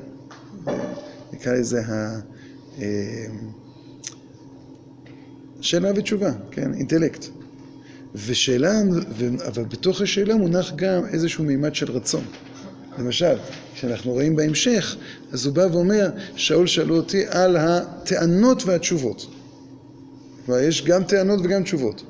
נקרא 1.32 1.52
לזה 1.52 1.80
ה... 1.80 2.20
אה, 2.78 3.26
שאלה 5.60 5.90
ותשובה, 5.96 6.32
כן, 6.50 6.74
אינטלקט. 6.74 7.26
ושאלה, 8.14 8.80
אבל 9.46 9.64
בתוך 9.64 10.00
השאלה 10.00 10.34
מונח 10.34 10.72
גם 10.76 11.06
איזשהו 11.06 11.44
מימד 11.44 11.74
של 11.74 11.92
רצון. 11.92 12.24
למשל, 12.98 13.36
כשאנחנו 13.74 14.12
רואים 14.12 14.36
בהמשך, 14.36 14.96
אז 15.32 15.46
הוא 15.46 15.54
בא 15.54 15.66
ואומר, 15.72 16.10
שאול 16.36 16.66
שאלו 16.66 16.96
אותי 16.96 17.24
על 17.28 17.56
הטענות 17.56 18.66
והתשובות. 18.66 19.26
כלומר, 20.46 20.60
יש 20.60 20.84
גם 20.84 21.04
טענות 21.04 21.40
וגם 21.44 21.62
תשובות. 21.62 22.02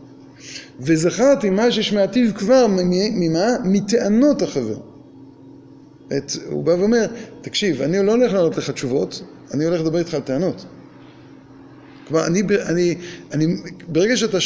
וזכרתי 0.80 1.50
מה 1.50 1.72
ששמעתיו 1.72 2.34
כבר, 2.34 2.66
ממה? 2.68 3.46
מטענות 3.64 4.42
החבר. 4.42 4.78
את, 6.16 6.32
הוא 6.50 6.64
בא 6.64 6.70
ואומר, 6.70 7.06
תקשיב, 7.40 7.82
אני 7.82 8.06
לא 8.06 8.12
הולך 8.12 8.32
לענות 8.32 8.56
לך 8.56 8.70
תשובות, 8.70 9.22
אני 9.54 9.64
הולך 9.64 9.80
לדבר 9.80 9.98
איתך 9.98 10.14
על 10.14 10.20
טענות. 10.20 10.64
כלומר, 12.08 12.26
אני, 12.26 12.42
אני, 12.66 12.94
אני, 13.32 13.56
ברגע 13.88 14.16
שאתה 14.16 14.38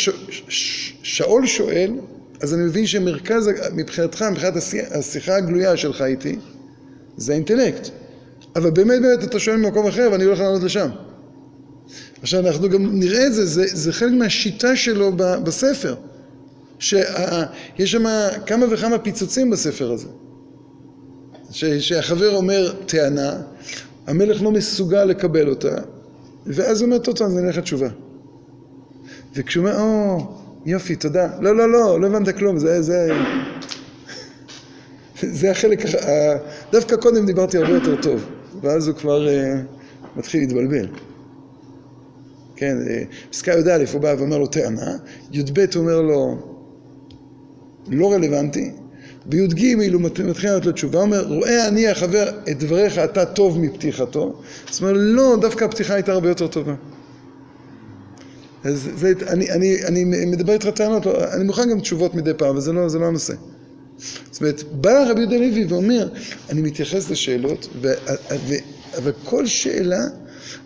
שאול 1.02 1.46
שואל, 1.46 1.92
אז 2.40 2.54
אני 2.54 2.62
מבין 2.62 2.86
שמרכז, 2.86 3.50
מבחינתך, 3.74 4.22
מבחינת 4.22 4.54
השיחה 4.90 5.36
הגלויה 5.36 5.76
שלך 5.76 6.02
איתי, 6.02 6.36
זה 7.16 7.32
האינטלקט. 7.32 7.88
אבל 8.56 8.70
באמת 8.70 9.02
באמת 9.02 9.24
אתה 9.24 9.38
שואל 9.38 9.56
ממקום 9.56 9.86
אחר 9.86 10.08
ואני 10.12 10.24
הולך 10.24 10.40
לענות 10.40 10.62
לשם. 10.62 10.88
עכשיו 12.22 12.46
אנחנו 12.46 12.68
גם 12.68 12.98
נראה 13.00 13.26
את 13.26 13.34
זה, 13.34 13.46
זה, 13.46 13.64
זה 13.66 13.92
חלק 13.92 14.12
מהשיטה 14.12 14.76
שלו 14.76 15.12
בספר. 15.16 15.94
שיש 16.78 17.92
שם 17.92 18.04
כמה 18.46 18.66
וכמה 18.70 18.98
פיצוצים 18.98 19.50
בספר 19.50 19.92
הזה. 19.92 20.08
ש, 21.50 21.64
שהחבר 21.64 22.36
אומר 22.36 22.72
טענה, 22.86 23.42
המלך 24.06 24.42
לא 24.42 24.50
מסוגל 24.50 25.04
לקבל 25.04 25.48
אותה, 25.48 25.76
ואז 26.48 26.80
הוא 26.80 26.86
אומר, 26.86 26.98
טוב, 26.98 27.22
אז 27.22 27.38
אני 27.38 27.46
אלך 27.46 27.56
לתשובה. 27.56 27.88
וכשהוא 29.34 29.66
אומר, 29.66 29.80
או, 29.80 30.18
יופי, 30.66 30.96
תודה. 30.96 31.28
לא, 31.40 31.56
לא, 31.56 31.72
לא, 31.72 32.00
לא 32.00 32.06
הבנת 32.06 32.36
כלום, 32.38 32.58
זה, 32.58 32.82
זה... 32.82 33.08
זה 35.40 35.50
החלק, 35.50 35.78
דווקא 36.72 36.96
קודם 36.96 37.26
דיברתי 37.26 37.58
הרבה 37.58 37.74
יותר 37.74 38.02
טוב, 38.02 38.24
ואז 38.62 38.88
הוא 38.88 38.96
כבר 38.96 39.26
uh, 39.26 40.18
מתחיל 40.18 40.40
להתבלבל. 40.40 40.88
כן, 42.56 42.76
אה, 42.86 43.02
פסקה 43.30 43.52
י"א 43.52 43.84
הוא 43.92 44.00
בא 44.00 44.14
ואומר 44.18 44.38
לו 44.38 44.46
טענה, 44.46 44.96
י"ב 45.32 45.66
אומר 45.76 46.00
לו 46.00 46.38
לא 47.88 48.12
רלוונטי, 48.12 48.72
בי"ג 49.28 49.92
הוא 49.92 50.02
מתחיל 50.02 50.50
לתת 50.50 50.66
לו 50.66 50.72
תשובה, 50.72 50.98
הוא 50.98 51.04
אומר, 51.06 51.26
רואה 51.26 51.68
אני 51.68 51.88
החבר 51.88 52.28
את 52.50 52.58
דבריך 52.58 52.98
אתה 52.98 53.24
טוב 53.24 53.58
מפתיחתו, 53.58 54.40
זאת 54.70 54.82
אומרת, 54.82 54.96
לא, 54.98 55.36
דווקא 55.40 55.64
הפתיחה 55.64 55.94
הייתה 55.94 56.12
הרבה 56.12 56.28
יותר 56.28 56.46
טובה. 56.46 56.74
אז 58.64 58.90
זה, 58.96 59.12
אני, 59.26 59.50
אני, 59.50 59.84
אני 59.84 60.04
מדבר 60.04 60.52
איתך 60.52 60.66
טענות, 60.66 61.06
לא, 61.06 61.32
אני 61.32 61.44
מוכן 61.44 61.70
גם 61.70 61.80
תשובות 61.80 62.14
מדי 62.14 62.30
פעם, 62.36 62.48
אבל 62.48 62.60
זה 62.60 62.72
לא, 62.72 62.88
זה 62.88 62.98
לא 62.98 63.06
הנושא. 63.06 63.34
זאת 64.30 64.40
אומרת, 64.40 64.62
בא 64.72 65.10
רבי 65.10 65.20
יהודה 65.20 65.36
לוי 65.36 65.64
ואומר, 65.64 66.08
אני 66.50 66.60
מתייחס 66.60 67.10
לשאלות, 67.10 67.68
ו, 67.80 67.88
ו, 68.48 68.54
אבל 68.98 69.12
כל 69.24 69.46
שאלה, 69.46 70.04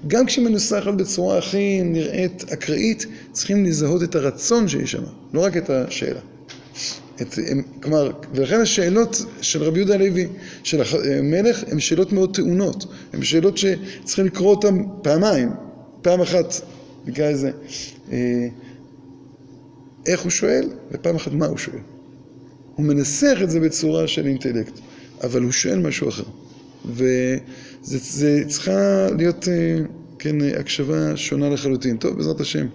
גם 0.07 0.27
כשהיא 0.27 0.45
מנוסחת 0.45 0.95
בצורה 0.95 1.39
הכי 1.39 1.83
נראית 1.83 2.45
אקראית, 2.53 3.07
צריכים 3.33 3.65
לזהות 3.65 4.03
את 4.03 4.15
הרצון 4.15 4.69
שיש 4.69 4.93
שם, 4.93 5.03
לא 5.33 5.45
רק 5.45 5.57
את 5.57 5.71
השאלה. 5.71 6.21
את, 7.23 7.39
הם, 7.47 7.62
כלומר, 7.83 8.11
ולכן 8.35 8.61
השאלות 8.61 9.25
של 9.41 9.62
רבי 9.62 9.79
יהודה 9.79 9.95
הלוי, 9.95 10.29
של 10.62 10.83
המלך, 11.18 11.64
הן 11.66 11.81
שאלות 11.81 12.12
מאוד 12.12 12.35
טעונות. 12.37 12.87
הן 13.12 13.23
שאלות 13.23 13.59
שצריכים 13.59 14.27
לקרוא 14.27 14.51
אותן 14.51 14.83
פעמיים. 15.03 15.51
פעם 16.03 16.20
אחת, 16.20 16.55
נקרא 17.07 17.31
לזה, 17.31 17.51
אה, 18.12 18.49
איך 20.07 20.20
הוא 20.20 20.31
שואל, 20.31 20.68
ופעם 20.93 21.16
אחת 21.16 21.33
מה 21.33 21.47
הוא 21.47 21.59
שואל. 21.59 21.79
הוא 22.77 22.87
מנסח 22.87 23.39
את 23.43 23.51
זה 23.51 23.61
בצורה 23.61 24.09
של 24.09 24.27
אינטלקט, 24.27 24.79
אבל 25.23 25.43
הוא 25.43 25.53
שואל 25.53 25.79
משהו 25.79 26.09
אחר. 26.09 26.25
וזה 26.85 28.45
צריכה 28.49 29.07
להיות, 29.16 29.49
אה, 29.49 29.79
כן, 30.18 30.37
הקשבה 30.59 31.16
שונה 31.16 31.51
לחלוטין. 31.51 31.97
טוב, 31.97 32.16
בעזרת 32.16 32.41
השם. 32.41 32.66